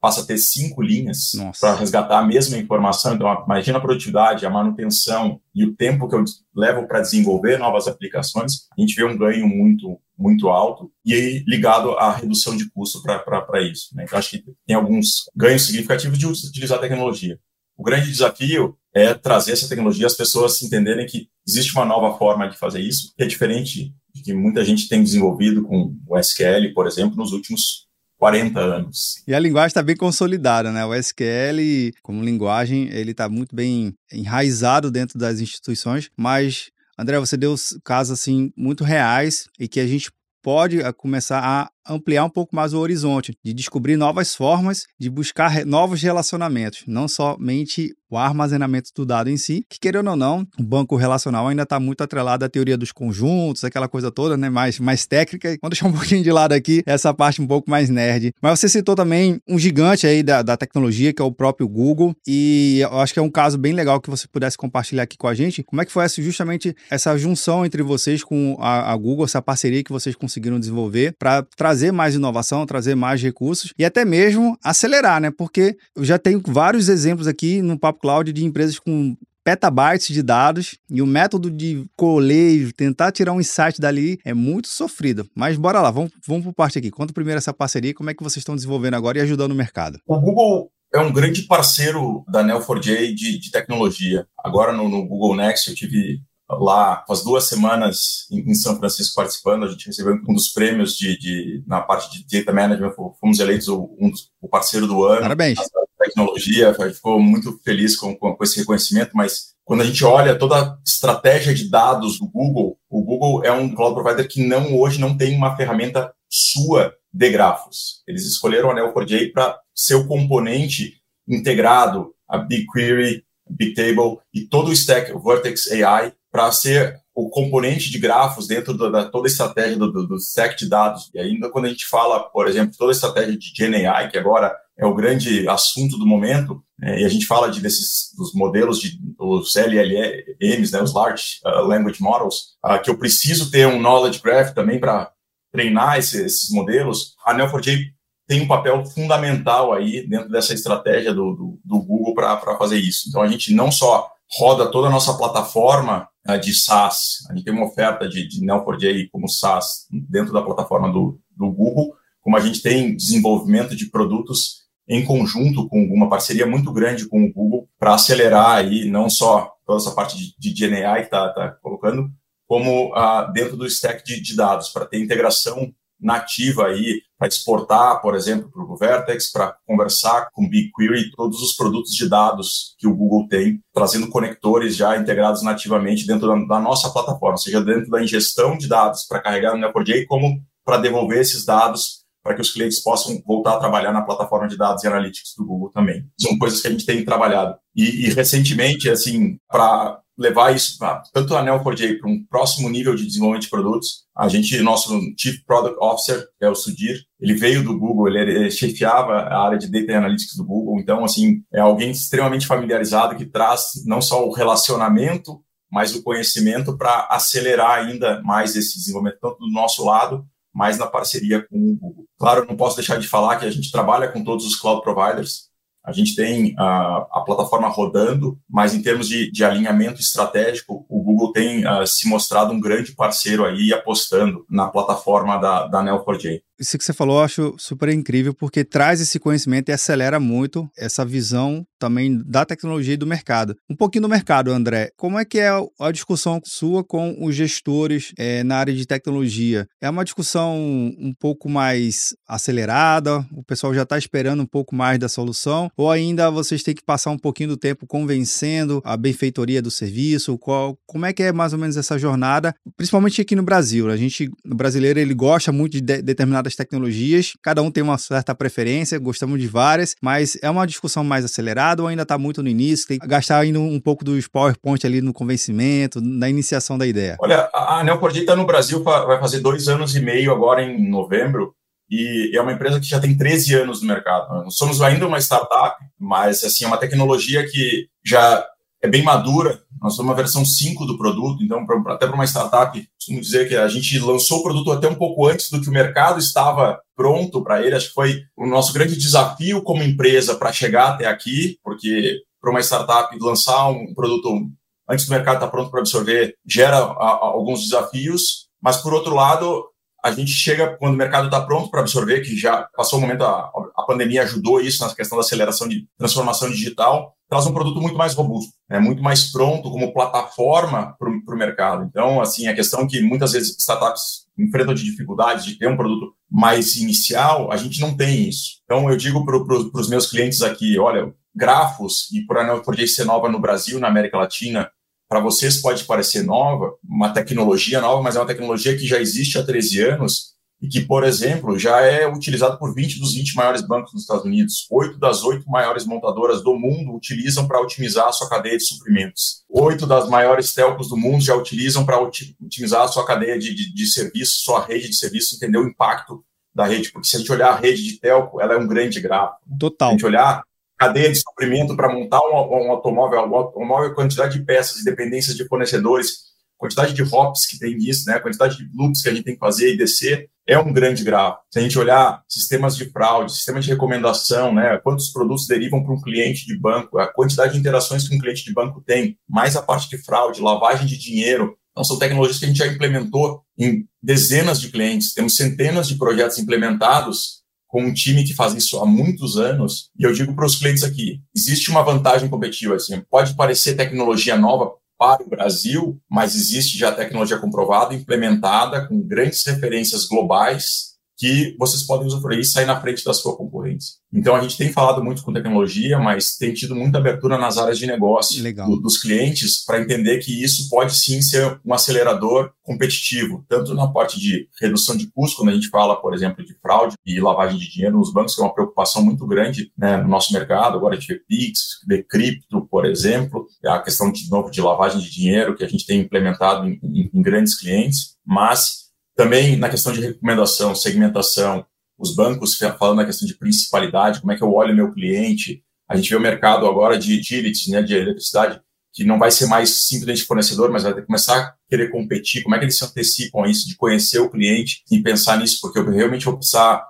passa 0.00 0.22
a 0.22 0.26
ter 0.26 0.38
cinco 0.38 0.82
linhas 0.82 1.32
para 1.60 1.76
resgatar 1.76 2.18
a 2.18 2.26
mesma 2.26 2.56
informação. 2.56 3.14
Então, 3.14 3.44
imagina 3.44 3.78
a 3.78 3.80
produtividade, 3.80 4.44
a 4.44 4.50
manutenção 4.50 5.40
e 5.54 5.64
o 5.64 5.76
tempo 5.76 6.08
que 6.08 6.16
eu 6.16 6.24
levo 6.56 6.88
para 6.88 7.00
desenvolver 7.00 7.58
novas 7.58 7.86
aplicações. 7.86 8.66
A 8.76 8.80
gente 8.80 8.96
vê 8.96 9.04
um 9.04 9.16
ganho 9.16 9.46
muito, 9.46 10.00
muito 10.18 10.48
alto 10.48 10.90
e 11.04 11.12
aí 11.12 11.44
ligado 11.46 11.92
à 11.92 12.10
redução 12.10 12.56
de 12.56 12.68
custo 12.70 13.00
para 13.02 13.62
isso. 13.62 13.94
Né? 13.94 14.04
Então, 14.04 14.18
acho 14.18 14.30
que 14.30 14.44
tem 14.66 14.74
alguns 14.74 15.30
ganhos 15.36 15.66
significativos 15.66 16.18
de 16.18 16.26
utilizar 16.26 16.78
a 16.78 16.82
tecnologia. 16.82 17.38
O 17.76 17.84
grande 17.84 18.10
desafio 18.10 18.76
é 18.94 19.14
trazer 19.14 19.52
essa 19.52 19.68
tecnologia, 19.68 20.06
as 20.06 20.16
pessoas 20.16 20.62
entenderem 20.62 21.06
que 21.06 21.28
existe 21.46 21.74
uma 21.74 21.84
nova 21.84 22.16
forma 22.18 22.48
de 22.48 22.58
fazer 22.58 22.80
isso, 22.80 23.12
que 23.16 23.22
é 23.22 23.26
diferente 23.26 23.94
de 24.14 24.22
que 24.22 24.34
muita 24.34 24.64
gente 24.64 24.88
tem 24.88 25.02
desenvolvido 25.02 25.62
com 25.62 25.96
o 26.06 26.18
SQL, 26.18 26.72
por 26.74 26.86
exemplo, 26.86 27.16
nos 27.16 27.32
últimos 27.32 27.86
40 28.18 28.60
anos. 28.60 29.22
E 29.26 29.34
a 29.34 29.38
linguagem 29.38 29.68
está 29.68 29.82
bem 29.82 29.96
consolidada, 29.96 30.70
né? 30.70 30.84
O 30.84 30.94
SQL, 30.94 31.92
como 32.02 32.22
linguagem, 32.22 32.88
ele 32.90 33.12
está 33.12 33.28
muito 33.28 33.56
bem 33.56 33.94
enraizado 34.12 34.90
dentro 34.90 35.18
das 35.18 35.40
instituições, 35.40 36.10
mas 36.16 36.70
André, 36.98 37.18
você 37.18 37.36
deu 37.36 37.54
casos 37.82 38.20
assim 38.20 38.52
muito 38.56 38.84
reais 38.84 39.48
e 39.58 39.66
que 39.66 39.80
a 39.80 39.86
gente 39.86 40.10
pode 40.42 40.80
eh, 40.80 40.92
começar 40.92 41.40
a 41.42 41.70
ampliar 41.88 42.24
um 42.24 42.30
pouco 42.30 42.54
mais 42.54 42.72
o 42.72 42.78
horizonte, 42.78 43.34
de 43.44 43.52
descobrir 43.52 43.96
novas 43.96 44.34
formas 44.34 44.84
de 44.98 45.10
buscar 45.10 45.64
novos 45.64 46.02
relacionamentos, 46.02 46.84
não 46.86 47.08
somente 47.08 47.92
o 48.12 48.18
armazenamento 48.18 48.90
do 48.94 49.06
dado 49.06 49.30
em 49.30 49.38
si, 49.38 49.64
que 49.70 49.80
querendo 49.80 50.10
ou 50.10 50.16
não, 50.16 50.46
o 50.60 50.62
banco 50.62 50.96
relacional 50.96 51.48
ainda 51.48 51.62
está 51.62 51.80
muito 51.80 52.04
atrelado 52.04 52.44
à 52.44 52.48
teoria 52.48 52.76
dos 52.76 52.92
conjuntos, 52.92 53.64
aquela 53.64 53.88
coisa 53.88 54.10
toda, 54.10 54.36
né, 54.36 54.50
mais, 54.50 54.78
mais 54.78 55.06
técnica. 55.06 55.56
Vamos 55.62 55.78
deixar 55.78 55.86
um 55.86 55.92
pouquinho 55.92 56.22
de 56.22 56.30
lado 56.30 56.52
aqui 56.52 56.82
essa 56.84 57.14
parte 57.14 57.40
um 57.40 57.46
pouco 57.46 57.70
mais 57.70 57.88
nerd. 57.88 58.34
Mas 58.42 58.60
você 58.60 58.68
citou 58.68 58.94
também 58.94 59.40
um 59.48 59.58
gigante 59.58 60.06
aí 60.06 60.22
da, 60.22 60.42
da 60.42 60.58
tecnologia, 60.58 61.10
que 61.10 61.22
é 61.22 61.24
o 61.24 61.32
próprio 61.32 61.66
Google, 61.66 62.14
e 62.26 62.80
eu 62.82 63.00
acho 63.00 63.14
que 63.14 63.18
é 63.18 63.22
um 63.22 63.30
caso 63.30 63.56
bem 63.56 63.72
legal 63.72 63.98
que 63.98 64.10
você 64.10 64.28
pudesse 64.28 64.58
compartilhar 64.58 65.04
aqui 65.04 65.16
com 65.16 65.26
a 65.26 65.32
gente. 65.32 65.62
Como 65.62 65.80
é 65.80 65.86
que 65.86 65.92
foi 65.92 66.04
essa, 66.04 66.20
justamente 66.20 66.76
essa 66.90 67.16
junção 67.16 67.64
entre 67.64 67.82
vocês 67.82 68.22
com 68.22 68.58
a, 68.60 68.92
a 68.92 68.96
Google, 68.96 69.24
essa 69.24 69.40
parceria 69.40 69.82
que 69.82 69.90
vocês 69.90 70.14
conseguiram 70.14 70.60
desenvolver 70.60 71.14
para 71.18 71.42
trazer 71.56 71.71
mais 71.92 72.14
inovação, 72.14 72.66
trazer 72.66 72.94
mais 72.94 73.22
recursos 73.22 73.72
e 73.78 73.84
até 73.84 74.04
mesmo 74.04 74.58
acelerar, 74.62 75.20
né? 75.20 75.30
Porque 75.30 75.76
eu 75.96 76.04
já 76.04 76.18
tenho 76.18 76.42
vários 76.44 76.88
exemplos 76.88 77.26
aqui 77.26 77.62
no 77.62 77.78
Papo 77.78 78.00
Cloud 78.00 78.32
de 78.32 78.44
empresas 78.44 78.78
com 78.78 79.16
petabytes 79.44 80.14
de 80.14 80.22
dados 80.22 80.78
e 80.88 81.02
o 81.02 81.06
método 81.06 81.50
de 81.50 81.84
colher, 81.96 82.72
tentar 82.72 83.12
tirar 83.12 83.32
um 83.32 83.40
insight 83.40 83.80
dali 83.80 84.18
é 84.24 84.32
muito 84.32 84.68
sofrido. 84.68 85.28
Mas 85.34 85.56
bora 85.56 85.80
lá, 85.80 85.90
vamos, 85.90 86.12
vamos 86.26 86.44
por 86.44 86.54
parte 86.54 86.78
aqui. 86.78 86.90
Conta 86.90 87.12
primeiro 87.12 87.38
essa 87.38 87.52
parceria, 87.52 87.94
como 87.94 88.10
é 88.10 88.14
que 88.14 88.22
vocês 88.22 88.38
estão 88.38 88.54
desenvolvendo 88.54 88.94
agora 88.94 89.18
e 89.18 89.20
ajudando 89.20 89.52
o 89.52 89.56
mercado. 89.56 89.98
O 90.06 90.20
Google 90.20 90.70
é 90.94 91.00
um 91.00 91.12
grande 91.12 91.42
parceiro 91.42 92.24
da 92.28 92.44
Neo4j 92.44 93.14
de, 93.14 93.38
de 93.38 93.50
tecnologia. 93.50 94.26
Agora 94.38 94.72
no, 94.72 94.88
no 94.88 95.06
Google 95.06 95.36
Next 95.36 95.70
eu 95.70 95.76
tive 95.76 96.20
lá 96.50 97.04
faz 97.06 97.22
duas 97.22 97.48
semanas 97.48 98.26
em, 98.30 98.54
São 98.54 98.76
Francisco 98.76 99.14
participando, 99.14 99.64
a 99.64 99.68
gente 99.68 99.86
recebeu 99.86 100.14
um 100.28 100.34
dos 100.34 100.48
prêmios 100.48 100.96
de, 100.96 101.18
de 101.18 101.64
na 101.66 101.80
parte 101.80 102.24
de 102.24 102.38
data 102.38 102.52
management, 102.52 102.92
fomos 103.20 103.38
eleitos 103.38 103.68
o, 103.68 103.94
um 103.98 104.10
dos, 104.10 104.30
o 104.40 104.48
parceiro 104.48 104.86
do 104.86 105.04
ano. 105.04 105.22
Parabéns. 105.22 105.58
Tecnologia, 105.98 106.70
a 106.70 106.84
gente 106.86 106.96
ficou 106.96 107.20
muito 107.20 107.60
feliz 107.62 107.96
com, 107.96 108.16
com, 108.16 108.34
com 108.34 108.44
esse 108.44 108.58
reconhecimento, 108.58 109.12
mas 109.14 109.52
quando 109.64 109.82
a 109.82 109.84
gente 109.84 110.04
olha 110.04 110.36
toda 110.36 110.56
a 110.60 110.78
estratégia 110.84 111.54
de 111.54 111.70
dados 111.70 112.18
do 112.18 112.26
Google, 112.26 112.76
o 112.90 113.02
Google 113.02 113.44
é 113.44 113.52
um 113.52 113.72
cloud 113.72 113.94
provider 113.94 114.26
que 114.26 114.44
não 114.44 114.76
hoje 114.76 115.00
não 115.00 115.16
tem 115.16 115.36
uma 115.36 115.56
ferramenta 115.56 116.12
sua 116.28 116.92
de 117.12 117.30
grafos. 117.30 118.02
Eles 118.06 118.26
escolheram 118.26 118.70
a 118.70 118.74
Neo4j 118.74 119.32
para 119.32 119.60
ser 119.74 119.94
o 119.94 120.08
componente 120.08 121.00
integrado 121.28 122.12
a 122.28 122.38
BigQuery, 122.38 123.24
Bigtable 123.48 124.18
e 124.32 124.46
todo 124.46 124.70
o 124.70 124.72
stack, 124.72 125.12
o 125.12 125.20
Vertex 125.20 125.70
AI, 125.70 126.12
para 126.32 126.50
ser 126.50 126.98
o 127.14 127.28
componente 127.28 127.90
de 127.90 127.98
grafos 127.98 128.46
dentro 128.46 128.72
da, 128.76 128.88
da 128.88 129.04
toda 129.04 129.26
a 129.26 129.30
estratégia 129.30 129.76
do, 129.76 129.92
do, 129.92 130.08
do, 130.08 130.16
stack 130.16 130.56
de 130.56 130.68
dados. 130.68 131.10
E 131.14 131.20
ainda 131.20 131.50
quando 131.50 131.66
a 131.66 131.68
gente 131.68 131.86
fala, 131.86 132.20
por 132.20 132.48
exemplo, 132.48 132.74
toda 132.76 132.90
a 132.90 132.94
estratégia 132.94 133.36
de 133.36 133.52
GenAI, 133.54 134.10
que 134.10 134.16
agora 134.16 134.56
é 134.78 134.86
o 134.86 134.94
grande 134.94 135.46
assunto 135.46 135.98
do 135.98 136.06
momento, 136.06 136.64
né, 136.78 137.02
e 137.02 137.04
a 137.04 137.08
gente 137.08 137.26
fala 137.26 137.50
de, 137.50 137.60
desses 137.60 138.12
dos 138.16 138.32
modelos 138.32 138.80
de 138.80 138.98
os 139.18 139.54
LLMs, 139.54 140.72
né, 140.72 140.82
os 140.82 140.94
Large 140.94 141.38
uh, 141.44 141.66
Language 141.66 142.02
Models, 142.02 142.56
uh, 142.64 142.82
que 142.82 142.88
eu 142.88 142.96
preciso 142.96 143.50
ter 143.50 143.66
um 143.66 143.78
Knowledge 143.78 144.20
Graph 144.20 144.54
também 144.54 144.80
para 144.80 145.12
treinar 145.52 145.98
esses, 145.98 146.18
esses 146.18 146.50
modelos, 146.50 147.14
a 147.26 147.34
Neo4j 147.34 147.92
tem 148.26 148.40
um 148.40 148.48
papel 148.48 148.82
fundamental 148.86 149.74
aí 149.74 150.08
dentro 150.08 150.30
dessa 150.30 150.54
estratégia 150.54 151.12
do, 151.12 151.34
do, 151.34 151.60
do 151.62 151.82
Google 151.82 152.14
para 152.14 152.56
fazer 152.56 152.78
isso. 152.78 153.08
Então, 153.08 153.20
a 153.20 153.28
gente 153.28 153.52
não 153.52 153.70
só 153.70 154.08
roda 154.38 154.70
toda 154.70 154.88
a 154.88 154.90
nossa 154.90 155.12
plataforma 155.18 156.08
de 156.40 156.54
SaaS. 156.54 157.26
A 157.28 157.34
gente 157.34 157.44
tem 157.44 157.52
uma 157.52 157.66
oferta 157.66 158.08
de, 158.08 158.26
de 158.26 158.40
Neo4j 158.40 159.08
como 159.10 159.28
SaaS 159.28 159.86
dentro 159.90 160.32
da 160.32 160.42
plataforma 160.42 160.92
do, 160.92 161.20
do 161.36 161.50
Google, 161.50 161.94
como 162.20 162.36
a 162.36 162.40
gente 162.40 162.62
tem 162.62 162.94
desenvolvimento 162.94 163.74
de 163.74 163.86
produtos 163.86 164.62
em 164.88 165.04
conjunto 165.04 165.68
com 165.68 165.82
uma 165.84 166.08
parceria 166.08 166.46
muito 166.46 166.72
grande 166.72 167.08
com 167.08 167.24
o 167.24 167.32
Google 167.32 167.68
para 167.78 167.94
acelerar 167.94 168.56
aí 168.56 168.90
não 168.90 169.08
só 169.08 169.52
toda 169.66 169.80
essa 169.80 169.92
parte 169.92 170.16
de, 170.16 170.34
de 170.38 170.56
GenAI 170.56 171.00
que 171.00 171.06
está 171.06 171.28
tá 171.30 171.50
colocando, 171.62 172.10
como 172.46 172.90
uh, 172.90 173.32
dentro 173.32 173.56
do 173.56 173.66
stack 173.66 174.04
de, 174.04 174.20
de 174.20 174.36
dados, 174.36 174.68
para 174.68 174.86
ter 174.86 175.00
integração 175.00 175.72
nativa 176.02 176.66
aí 176.66 177.00
para 177.18 177.28
exportar, 177.28 178.00
por 178.02 178.14
exemplo, 178.14 178.50
para 178.50 178.62
o 178.62 178.76
Vertex, 178.76 179.30
para 179.30 179.56
conversar 179.66 180.28
com 180.32 180.48
BigQuery, 180.48 181.12
todos 181.12 181.40
os 181.40 181.54
produtos 181.54 181.92
de 181.92 182.08
dados 182.08 182.74
que 182.78 182.86
o 182.86 182.94
Google 182.94 183.28
tem, 183.28 183.60
trazendo 183.72 184.08
conectores 184.08 184.76
já 184.76 184.96
integrados 184.96 185.42
nativamente 185.42 186.06
dentro 186.06 186.26
da, 186.26 186.34
da 186.56 186.60
nossa 186.60 186.90
plataforma, 186.90 187.36
seja 187.36 187.62
dentro 187.62 187.90
da 187.90 188.02
ingestão 188.02 188.58
de 188.58 188.68
dados 188.68 189.06
para 189.06 189.20
carregar 189.20 189.56
no 189.56 189.66
Neo4j, 189.66 190.06
como 190.06 190.42
para 190.64 190.78
devolver 190.78 191.20
esses 191.20 191.44
dados 191.44 192.02
para 192.22 192.34
que 192.34 192.40
os 192.40 192.52
clientes 192.52 192.80
possam 192.80 193.20
voltar 193.26 193.54
a 193.54 193.58
trabalhar 193.58 193.92
na 193.92 194.02
plataforma 194.02 194.46
de 194.46 194.56
dados 194.56 194.84
e 194.84 194.86
analytics 194.86 195.34
do 195.36 195.44
Google 195.44 195.70
também. 195.70 196.04
São 196.20 196.38
coisas 196.38 196.60
que 196.60 196.68
a 196.68 196.70
gente 196.70 196.86
tem 196.86 197.04
trabalhado. 197.04 197.56
E, 197.74 198.06
e 198.06 198.10
recentemente, 198.10 198.88
assim, 198.88 199.38
para 199.48 200.00
levar 200.18 200.54
isso 200.54 200.78
pra, 200.78 201.02
tanto 201.12 201.34
a 201.34 201.44
Neo4j 201.44 201.98
para 201.98 202.10
um 202.10 202.24
próximo 202.24 202.68
nível 202.68 202.94
de 202.94 203.06
desenvolvimento 203.06 203.44
de 203.44 203.50
produtos. 203.50 204.04
A 204.16 204.28
gente, 204.28 204.60
nosso 204.60 204.98
Chief 205.18 205.42
Product 205.46 205.76
Officer, 205.80 206.26
que 206.38 206.44
é 206.44 206.50
o 206.50 206.54
Sudir, 206.54 207.02
ele 207.20 207.34
veio 207.34 207.64
do 207.64 207.78
Google, 207.78 208.08
ele, 208.08 208.50
chefiava 208.50 209.12
a 209.12 209.44
área 209.44 209.58
de 209.58 209.70
Data 209.70 209.98
Analytics 209.98 210.36
do 210.36 210.44
Google, 210.44 210.78
então, 210.80 211.04
assim, 211.04 211.42
é 211.52 211.60
alguém 211.60 211.90
extremamente 211.90 212.46
familiarizado 212.46 213.16
que 213.16 213.24
traz 213.24 213.84
não 213.86 214.02
só 214.02 214.26
o 214.26 214.32
relacionamento, 214.32 215.42
mas 215.70 215.94
o 215.94 216.02
conhecimento 216.02 216.76
para 216.76 217.06
acelerar 217.10 217.78
ainda 217.78 218.20
mais 218.22 218.54
esse 218.54 218.76
desenvolvimento, 218.76 219.18
tanto 219.20 219.38
do 219.38 219.50
nosso 219.50 219.84
lado, 219.84 220.26
mas 220.54 220.76
na 220.76 220.86
parceria 220.86 221.40
com 221.48 221.56
o 221.56 221.76
Google. 221.76 222.04
Claro, 222.18 222.46
não 222.46 222.56
posso 222.56 222.76
deixar 222.76 222.98
de 222.98 223.08
falar 223.08 223.36
que 223.36 223.46
a 223.46 223.50
gente 223.50 223.72
trabalha 223.72 224.08
com 224.08 224.22
todos 224.22 224.44
os 224.44 224.54
cloud 224.54 224.82
providers, 224.82 225.50
a 225.84 225.90
gente 225.90 226.14
tem 226.14 226.54
a, 226.56 227.06
a 227.10 227.22
plataforma 227.26 227.68
rodando, 227.68 228.38
mas 228.48 228.74
em 228.74 228.82
termos 228.82 229.08
de, 229.08 229.30
de 229.30 229.44
alinhamento 229.44 230.00
estratégico, 230.00 230.86
Google 231.12 231.32
tem 231.32 231.66
uh, 231.66 231.86
se 231.86 232.08
mostrado 232.08 232.52
um 232.52 232.60
grande 232.60 232.92
parceiro 232.92 233.44
aí 233.44 233.72
apostando 233.72 234.44
na 234.48 234.68
plataforma 234.68 235.36
da, 235.36 235.66
da 235.66 235.82
Neo4j. 235.82 236.40
Isso 236.62 236.78
que 236.78 236.84
você 236.84 236.92
falou 236.92 237.18
eu 237.18 237.24
acho 237.24 237.54
super 237.58 237.88
incrível, 237.88 238.32
porque 238.32 238.64
traz 238.64 239.00
esse 239.00 239.18
conhecimento 239.18 239.68
e 239.68 239.72
acelera 239.72 240.20
muito 240.20 240.70
essa 240.78 241.04
visão 241.04 241.66
também 241.76 242.22
da 242.24 242.44
tecnologia 242.44 242.94
e 242.94 242.96
do 242.96 243.04
mercado. 243.04 243.56
Um 243.68 243.74
pouquinho 243.74 244.02
do 244.02 244.08
mercado, 244.08 244.52
André. 244.52 244.90
Como 244.96 245.18
é 245.18 245.24
que 245.24 245.40
é 245.40 245.48
a 245.80 245.90
discussão 245.90 246.40
sua 246.44 246.84
com 246.84 247.16
os 247.18 247.34
gestores 247.34 248.12
é, 248.16 248.44
na 248.44 248.58
área 248.58 248.72
de 248.72 248.86
tecnologia? 248.86 249.66
É 249.80 249.90
uma 249.90 250.04
discussão 250.04 250.54
um 250.56 251.12
pouco 251.18 251.48
mais 251.48 252.14
acelerada? 252.28 253.26
O 253.32 253.42
pessoal 253.42 253.74
já 253.74 253.82
está 253.82 253.98
esperando 253.98 254.44
um 254.44 254.46
pouco 254.46 254.76
mais 254.76 255.00
da 255.00 255.08
solução? 255.08 255.68
Ou 255.76 255.90
ainda 255.90 256.30
vocês 256.30 256.62
têm 256.62 256.76
que 256.76 256.84
passar 256.84 257.10
um 257.10 257.18
pouquinho 257.18 257.48
do 257.48 257.56
tempo 257.56 257.88
convencendo 257.88 258.80
a 258.84 258.96
benfeitoria 258.96 259.60
do 259.60 259.70
serviço? 259.70 260.38
Qual, 260.38 260.78
como 260.86 261.01
é 261.06 261.12
que 261.12 261.22
é 261.22 261.32
mais 261.32 261.52
ou 261.52 261.58
menos 261.58 261.76
essa 261.76 261.98
jornada? 261.98 262.54
Principalmente 262.76 263.20
aqui 263.20 263.36
no 263.36 263.42
Brasil. 263.42 263.90
A 263.90 263.96
gente, 263.96 264.30
o 264.44 264.54
brasileiro, 264.54 264.98
ele 264.98 265.14
gosta 265.14 265.52
muito 265.52 265.72
de, 265.72 265.80
de 265.80 266.02
determinadas 266.02 266.54
tecnologias. 266.54 267.32
Cada 267.42 267.62
um 267.62 267.70
tem 267.70 267.82
uma 267.82 267.98
certa 267.98 268.34
preferência, 268.34 268.98
gostamos 268.98 269.40
de 269.40 269.46
várias, 269.46 269.94
mas 270.00 270.36
é 270.42 270.50
uma 270.50 270.66
discussão 270.66 271.04
mais 271.04 271.24
acelerada 271.24 271.82
ou 271.82 271.88
ainda 271.88 272.02
está 272.02 272.18
muito 272.18 272.42
no 272.42 272.48
início? 272.48 272.86
Tem 272.86 272.98
que 272.98 273.06
gastar 273.06 273.38
ainda 273.38 273.60
um 273.60 273.80
pouco 273.80 274.04
dos 274.04 274.28
PowerPoint 274.28 274.86
ali 274.86 275.00
no 275.00 275.12
convencimento, 275.12 276.00
na 276.00 276.28
iniciação 276.28 276.78
da 276.78 276.86
ideia? 276.86 277.16
Olha, 277.20 277.48
a 277.52 277.82
Neocordi 277.84 278.20
está 278.20 278.36
no 278.36 278.46
Brasil, 278.46 278.82
vai 278.82 279.18
fazer 279.18 279.40
dois 279.40 279.68
anos 279.68 279.94
e 279.94 280.00
meio 280.00 280.32
agora 280.32 280.62
em 280.62 280.88
novembro, 280.88 281.54
e 281.92 282.34
é 282.34 282.40
uma 282.40 282.52
empresa 282.52 282.80
que 282.80 282.86
já 282.86 282.98
tem 282.98 283.14
13 283.14 283.54
anos 283.54 283.82
no 283.82 283.88
mercado. 283.88 284.44
Nós 284.44 284.56
somos 284.56 284.80
ainda 284.80 285.06
uma 285.06 285.18
startup, 285.18 285.76
mas 286.00 286.42
assim, 286.42 286.64
é 286.64 286.66
uma 286.66 286.78
tecnologia 286.78 287.46
que 287.46 287.86
já 288.02 288.42
é 288.82 288.88
bem 288.88 289.02
madura. 289.02 289.62
Nós 289.80 289.94
somos 289.94 290.10
uma 290.10 290.16
versão 290.16 290.44
5 290.44 290.84
do 290.84 290.98
produto, 290.98 291.42
então, 291.42 291.64
pra, 291.64 291.94
até 291.94 292.06
para 292.06 292.14
uma 292.14 292.26
startup, 292.26 292.88
costumo 292.96 293.20
dizer 293.20 293.48
que 293.48 293.56
a 293.56 293.68
gente 293.68 293.98
lançou 293.98 294.40
o 294.40 294.42
produto 294.42 294.72
até 294.72 294.88
um 294.88 294.94
pouco 294.94 295.26
antes 295.26 295.50
do 295.50 295.60
que 295.60 295.68
o 295.68 295.72
mercado 295.72 296.18
estava 296.18 296.80
pronto 296.94 297.42
para 297.42 297.64
ele. 297.64 297.74
Acho 297.74 297.88
que 297.88 297.94
foi 297.94 298.22
o 298.36 298.46
nosso 298.46 298.72
grande 298.72 298.96
desafio 298.96 299.62
como 299.62 299.82
empresa 299.82 300.34
para 300.34 300.52
chegar 300.52 300.90
até 300.90 301.06
aqui, 301.06 301.58
porque 301.62 302.20
para 302.40 302.50
uma 302.50 302.60
startup 302.60 303.16
lançar 303.20 303.68
um 303.68 303.94
produto 303.94 304.50
antes 304.88 305.06
do 305.06 305.12
mercado 305.12 305.36
estar 305.36 305.46
tá 305.46 305.52
pronto 305.52 305.70
para 305.70 305.80
absorver 305.80 306.34
gera 306.44 306.76
a, 306.76 306.80
a, 306.80 307.18
alguns 307.26 307.62
desafios, 307.62 308.48
mas 308.60 308.76
por 308.78 308.92
outro 308.92 309.14
lado, 309.14 309.64
a 310.04 310.10
gente 310.10 310.32
chega 310.32 310.76
quando 310.76 310.94
o 310.94 310.96
mercado 310.96 311.26
está 311.26 311.40
pronto 311.40 311.70
para 311.70 311.80
absorver, 311.80 312.20
que 312.20 312.36
já 312.36 312.68
passou 312.76 312.98
o 312.98 313.02
momento, 313.02 313.22
a, 313.22 313.50
a 313.76 313.82
pandemia 313.84 314.22
ajudou 314.22 314.60
isso 314.60 314.84
na 314.84 314.92
questão 314.92 315.16
da 315.16 315.22
aceleração 315.22 315.68
de 315.68 315.86
transformação 315.96 316.50
digital, 316.50 317.14
traz 317.32 317.46
um 317.46 317.54
produto 317.54 317.80
muito 317.80 317.96
mais 317.96 318.12
robusto, 318.12 318.52
é 318.70 318.78
muito 318.78 319.02
mais 319.02 319.32
pronto 319.32 319.70
como 319.70 319.94
plataforma 319.94 320.94
para 320.98 321.34
o 321.34 321.38
mercado. 321.38 321.86
Então, 321.88 322.20
assim, 322.20 322.46
a 322.46 322.54
questão 322.54 322.86
que 322.86 323.00
muitas 323.00 323.32
vezes 323.32 323.56
startups 323.58 324.26
enfrentam 324.38 324.74
de 324.74 324.84
dificuldades 324.84 325.46
de 325.46 325.58
ter 325.58 325.66
um 325.66 325.74
produto 325.74 326.12
mais 326.30 326.76
inicial, 326.76 327.50
a 327.50 327.56
gente 327.56 327.80
não 327.80 327.96
tem 327.96 328.28
isso. 328.28 328.60
Então, 328.64 328.90
eu 328.90 328.98
digo 328.98 329.24
para 329.24 329.42
pro, 329.42 329.70
os 329.72 329.88
meus 329.88 330.10
clientes 330.10 330.42
aqui, 330.42 330.78
olha, 330.78 331.10
Grafos 331.34 332.12
e 332.12 332.20
por 332.26 332.36
Anel 332.36 332.60
por 332.60 332.78
ser 332.86 333.06
nova 333.06 333.30
no 333.30 333.40
Brasil, 333.40 333.80
na 333.80 333.88
América 333.88 334.18
Latina, 334.18 334.70
para 335.08 335.18
vocês 335.18 335.58
pode 335.58 335.84
parecer 335.84 336.22
nova, 336.22 336.74
uma 336.86 337.14
tecnologia 337.14 337.80
nova, 337.80 338.02
mas 338.02 338.14
é 338.14 338.18
uma 338.20 338.26
tecnologia 338.26 338.76
que 338.76 338.86
já 338.86 339.00
existe 339.00 339.38
há 339.38 339.42
13 339.42 339.80
anos 339.80 340.31
e 340.62 340.68
que, 340.68 340.80
por 340.80 341.02
exemplo, 341.02 341.58
já 341.58 341.80
é 341.80 342.06
utilizado 342.06 342.56
por 342.56 342.72
20 342.72 343.00
dos 343.00 343.14
20 343.14 343.34
maiores 343.34 343.62
bancos 343.62 343.92
dos 343.92 344.02
Estados 344.02 344.24
Unidos. 344.24 344.68
Oito 344.70 344.96
das 344.96 345.24
oito 345.24 345.50
maiores 345.50 345.84
montadoras 345.84 346.40
do 346.40 346.54
mundo 346.54 346.94
utilizam 346.94 347.48
para 347.48 347.60
otimizar 347.60 348.06
a 348.06 348.12
sua 348.12 348.28
cadeia 348.28 348.56
de 348.56 348.64
suprimentos. 348.64 349.42
Oito 349.50 349.88
das 349.88 350.08
maiores 350.08 350.54
telcos 350.54 350.88
do 350.88 350.96
mundo 350.96 351.20
já 351.20 351.34
utilizam 351.34 351.84
para 351.84 352.00
otimizar 352.00 352.82
a 352.82 352.88
sua 352.88 353.04
cadeia 353.04 353.36
de, 353.36 353.52
de, 353.52 353.74
de 353.74 353.86
serviço, 353.86 354.40
sua 354.44 354.64
rede 354.64 354.88
de 354.88 354.94
serviço, 354.94 355.34
entender 355.34 355.58
o 355.58 355.66
impacto 355.66 356.24
da 356.54 356.64
rede. 356.64 356.92
Porque 356.92 357.08
se 357.08 357.16
a 357.16 357.18
gente 357.18 357.32
olhar 357.32 357.48
a 357.48 357.56
rede 357.56 357.82
de 357.82 357.98
telco, 357.98 358.40
ela 358.40 358.54
é 358.54 358.56
um 358.56 358.68
grande 358.68 359.00
gráfico. 359.00 359.40
Total. 359.58 359.88
Se 359.88 359.90
a 359.90 359.96
gente 359.96 360.06
olhar 360.06 360.44
cadeia 360.78 361.10
de 361.10 361.18
suprimento 361.18 361.76
para 361.76 361.92
montar 361.92 362.20
um, 362.20 362.34
um 362.34 362.70
automóvel, 362.70 363.18
um 363.20 363.34
automóvel, 363.34 363.94
quantidade 363.94 364.38
de 364.38 364.44
peças 364.44 364.80
e 364.80 364.84
dependências 364.84 365.36
de 365.36 365.46
fornecedores, 365.48 366.32
quantidade 366.56 366.94
de 366.94 367.02
hops 367.02 367.46
que 367.46 367.58
tem 367.58 367.76
nisso, 367.76 368.08
né, 368.08 368.20
quantidade 368.20 368.56
de 368.56 368.68
loops 368.76 369.02
que 369.02 369.08
a 369.08 369.14
gente 369.14 369.24
tem 369.24 369.34
que 369.34 369.40
fazer 369.40 369.74
e 369.74 369.76
descer, 369.76 370.30
é 370.46 370.58
um 370.58 370.72
grande 370.72 371.04
grau. 371.04 371.38
Se 371.50 371.58
a 371.58 371.62
gente 371.62 371.78
olhar 371.78 372.22
sistemas 372.28 372.76
de 372.76 372.90
fraude, 372.90 373.32
sistemas 373.32 373.64
de 373.64 373.70
recomendação, 373.70 374.54
né, 374.54 374.78
quantos 374.78 375.10
produtos 375.10 375.46
derivam 375.46 375.82
para 375.82 375.94
um 375.94 376.00
cliente 376.00 376.46
de 376.46 376.58
banco, 376.58 376.98
a 376.98 377.06
quantidade 377.06 377.52
de 377.52 377.58
interações 377.58 378.08
que 378.08 378.14
um 378.14 378.18
cliente 378.18 378.44
de 378.44 378.52
banco 378.52 378.82
tem, 378.84 379.16
mais 379.28 379.56
a 379.56 379.62
parte 379.62 379.88
de 379.88 379.98
fraude, 379.98 380.40
lavagem 380.40 380.86
de 380.86 380.98
dinheiro, 380.98 381.56
então, 381.72 381.84
são 381.84 381.98
tecnologias 381.98 382.38
que 382.38 382.44
a 382.44 382.48
gente 382.48 382.58
já 382.58 382.66
implementou 382.66 383.42
em 383.58 383.86
dezenas 384.02 384.60
de 384.60 384.70
clientes. 384.70 385.14
Temos 385.14 385.36
centenas 385.36 385.88
de 385.88 385.96
projetos 385.96 386.38
implementados 386.38 387.42
com 387.66 387.82
um 387.82 387.94
time 387.94 388.24
que 388.24 388.34
faz 388.34 388.52
isso 388.52 388.78
há 388.78 388.84
muitos 388.84 389.38
anos, 389.38 389.88
e 389.98 390.04
eu 390.04 390.12
digo 390.12 390.34
para 390.34 390.44
os 390.44 390.56
clientes 390.56 390.82
aqui, 390.82 391.22
existe 391.34 391.70
uma 391.70 391.82
vantagem 391.82 392.28
competitiva, 392.28 392.74
assim, 392.74 393.02
pode 393.10 393.34
parecer 393.34 393.74
tecnologia 393.74 394.36
nova 394.36 394.74
para 395.02 395.24
o 395.24 395.28
Brasil, 395.28 396.00
mas 396.08 396.36
existe 396.36 396.78
já 396.78 396.92
tecnologia 396.92 397.36
comprovada, 397.36 397.92
implementada, 397.92 398.86
com 398.86 399.02
grandes 399.02 399.44
referências 399.44 400.06
globais, 400.06 400.91
que 401.22 401.54
vocês 401.56 401.84
podem 401.84 402.08
usufruir 402.08 402.40
e 402.40 402.44
sair 402.44 402.66
na 402.66 402.80
frente 402.80 403.04
da 403.04 403.14
sua 403.14 403.36
concorrência. 403.36 403.94
Então, 404.12 404.34
a 404.34 404.40
gente 404.40 404.58
tem 404.58 404.72
falado 404.72 405.04
muito 405.04 405.22
com 405.22 405.32
tecnologia, 405.32 405.96
mas 405.96 406.36
tem 406.36 406.52
tido 406.52 406.74
muita 406.74 406.98
abertura 406.98 407.38
nas 407.38 407.58
áreas 407.58 407.78
de 407.78 407.86
negócio 407.86 408.42
do, 408.42 408.80
dos 408.80 409.00
clientes 409.00 409.64
para 409.64 409.80
entender 409.80 410.18
que 410.18 410.42
isso 410.42 410.68
pode 410.68 410.98
sim 410.98 411.22
ser 411.22 411.60
um 411.64 411.72
acelerador 411.72 412.50
competitivo, 412.60 413.44
tanto 413.48 413.72
na 413.72 413.86
parte 413.86 414.18
de 414.18 414.48
redução 414.60 414.96
de 414.96 415.06
custos, 415.12 415.36
quando 415.36 415.50
a 415.50 415.54
gente 415.54 415.68
fala, 415.68 415.94
por 415.94 416.12
exemplo, 416.12 416.44
de 416.44 416.54
fraude 416.60 416.96
e 417.06 417.20
lavagem 417.20 417.56
de 417.56 417.70
dinheiro 417.70 417.98
nos 417.98 418.12
bancos, 418.12 418.34
que 418.34 418.40
é 418.40 418.44
uma 418.44 418.52
preocupação 418.52 419.04
muito 419.04 419.24
grande 419.24 419.70
né, 419.78 419.98
no 419.98 420.08
nosso 420.08 420.32
mercado. 420.32 420.76
Agora 420.76 420.98
vê 420.98 421.14
PIX, 421.14 421.60
de 421.86 422.02
cripto, 422.02 422.66
por 422.68 422.84
exemplo, 422.84 423.46
a 423.64 423.78
questão 423.78 424.10
de 424.10 424.28
novo 424.28 424.50
de 424.50 424.60
lavagem 424.60 425.00
de 425.00 425.08
dinheiro 425.08 425.54
que 425.54 425.62
a 425.62 425.68
gente 425.68 425.86
tem 425.86 426.00
implementado 426.00 426.66
em, 426.66 426.80
em, 426.82 427.10
em 427.14 427.22
grandes 427.22 427.56
clientes, 427.56 428.16
mas 428.26 428.81
também 429.22 429.56
na 429.56 429.68
questão 429.68 429.92
de 429.92 430.00
recomendação, 430.00 430.74
segmentação, 430.74 431.64
os 431.96 432.14
bancos 432.14 432.56
falando 432.56 432.96
na 432.96 433.04
questão 433.04 433.26
de 433.26 433.34
principalidade, 433.34 434.20
como 434.20 434.32
é 434.32 434.36
que 434.36 434.42
eu 434.42 434.52
olho 434.52 434.74
meu 434.74 434.92
cliente. 434.92 435.62
A 435.88 435.96
gente 435.96 436.10
vê 436.10 436.16
o 436.16 436.20
mercado 436.20 436.66
agora 436.66 436.98
de 436.98 437.16
utilities, 437.16 437.68
né, 437.68 437.82
de 437.82 437.94
eletricidade, 437.94 438.60
que 438.92 439.04
não 439.04 439.20
vai 439.20 439.30
ser 439.30 439.46
mais 439.46 439.86
simplesmente 439.86 440.24
fornecedor, 440.24 440.72
mas 440.72 440.82
vai 440.82 441.00
começar 441.02 441.38
a 441.38 441.54
querer 441.68 441.90
competir. 441.90 442.42
Como 442.42 442.56
é 442.56 442.58
que 442.58 442.64
eles 442.64 442.76
se 442.76 442.84
antecipam 442.84 443.44
a 443.44 443.48
isso, 443.48 443.68
de 443.68 443.76
conhecer 443.76 444.18
o 444.18 444.28
cliente 444.28 444.82
e 444.90 445.00
pensar 445.00 445.38
nisso? 445.38 445.58
Porque 445.60 445.78
eu 445.78 445.88
realmente 445.88 446.24
vou 446.24 446.36
precisar 446.36 446.84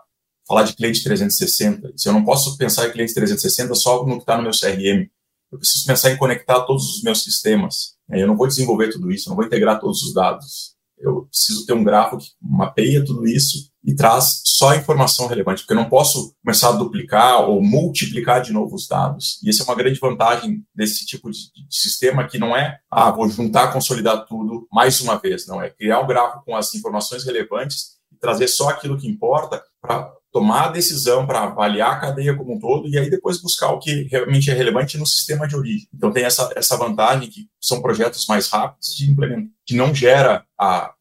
falar 0.48 0.62
de 0.62 0.74
cliente 0.74 1.04
360. 1.04 1.92
Se 1.96 2.08
eu 2.08 2.14
não 2.14 2.24
posso 2.24 2.56
pensar 2.56 2.88
em 2.88 2.92
cliente 2.92 3.12
360 3.12 3.74
só 3.74 4.06
no 4.06 4.16
que 4.16 4.22
está 4.22 4.38
no 4.38 4.42
meu 4.42 4.52
CRM, 4.52 5.06
eu 5.52 5.58
preciso 5.58 5.84
pensar 5.86 6.10
em 6.10 6.16
conectar 6.16 6.62
todos 6.62 6.96
os 6.96 7.02
meus 7.02 7.22
sistemas. 7.22 7.94
Eu 8.10 8.26
não 8.26 8.36
vou 8.36 8.46
desenvolver 8.46 8.88
tudo 8.88 9.12
isso, 9.12 9.28
não 9.28 9.36
vou 9.36 9.44
integrar 9.44 9.78
todos 9.78 10.02
os 10.02 10.14
dados 10.14 10.72
eu 11.02 11.26
preciso 11.26 11.66
ter 11.66 11.73
um 11.73 11.85
grafo 11.85 12.16
que 12.16 12.26
mapeia 12.40 13.04
tudo 13.04 13.26
isso 13.26 13.71
e 13.85 13.94
traz 13.94 14.42
só 14.44 14.71
a 14.71 14.76
informação 14.76 15.26
relevante, 15.26 15.62
porque 15.62 15.73
eu 15.73 15.82
não 15.82 15.88
posso 15.88 16.35
começar 16.42 16.68
a 16.68 16.73
duplicar 16.73 17.40
ou 17.42 17.61
multiplicar 17.61 18.40
de 18.40 18.52
novo 18.52 18.76
os 18.76 18.87
dados. 18.87 19.40
E 19.42 19.50
essa 19.50 19.62
é 19.62 19.66
uma 19.66 19.75
grande 19.75 19.99
vantagem 19.99 20.64
desse 20.73 21.04
tipo 21.04 21.30
de, 21.30 21.38
sistema, 21.68 22.26
que 22.26 22.38
não 22.38 22.56
é, 22.56 22.78
ah, 22.90 23.11
vou 23.11 23.28
juntar, 23.28 23.73
consolidar 23.73 24.25
tudo 24.26 24.68
mais 24.73 25.00
uma 25.00 25.18
vez, 25.18 25.47
não, 25.47 25.61
é 25.61 25.71
criar 25.71 26.00
um 26.00 26.06
gráfico 26.06 26.44
com 26.44 26.54
as 26.54 26.73
informações 26.75 27.25
relevantes 27.25 27.97
e 28.12 28.16
trazer 28.16 28.47
só 28.47 28.68
aquilo 28.68 28.97
que 28.97 29.09
importa 29.09 29.62
para 29.80 30.12
tomar 30.32 30.64
a 30.64 30.70
decisão 30.70 31.26
para 31.26 31.42
avaliar 31.42 31.92
a 31.92 32.00
cadeia 32.00 32.34
como 32.34 32.54
um 32.54 32.58
todo 32.58 32.88
e 32.88 32.98
aí 32.98 33.10
depois 33.10 33.40
buscar 33.40 33.70
o 33.70 33.78
que 33.78 34.04
realmente 34.04 34.50
é 34.50 34.54
relevante 34.54 34.96
no 34.96 35.06
sistema 35.06 35.46
de 35.46 35.54
origem. 35.54 35.86
Então 35.94 36.10
tem 36.10 36.24
essa, 36.24 36.50
essa 36.56 36.76
vantagem 36.76 37.28
que 37.28 37.46
são 37.60 37.82
projetos 37.82 38.26
mais 38.26 38.48
rápidos 38.48 38.96
de 38.96 39.10
implementar, 39.10 39.50
que 39.66 39.76
não 39.76 39.94
gera 39.94 40.44
a 40.58 40.94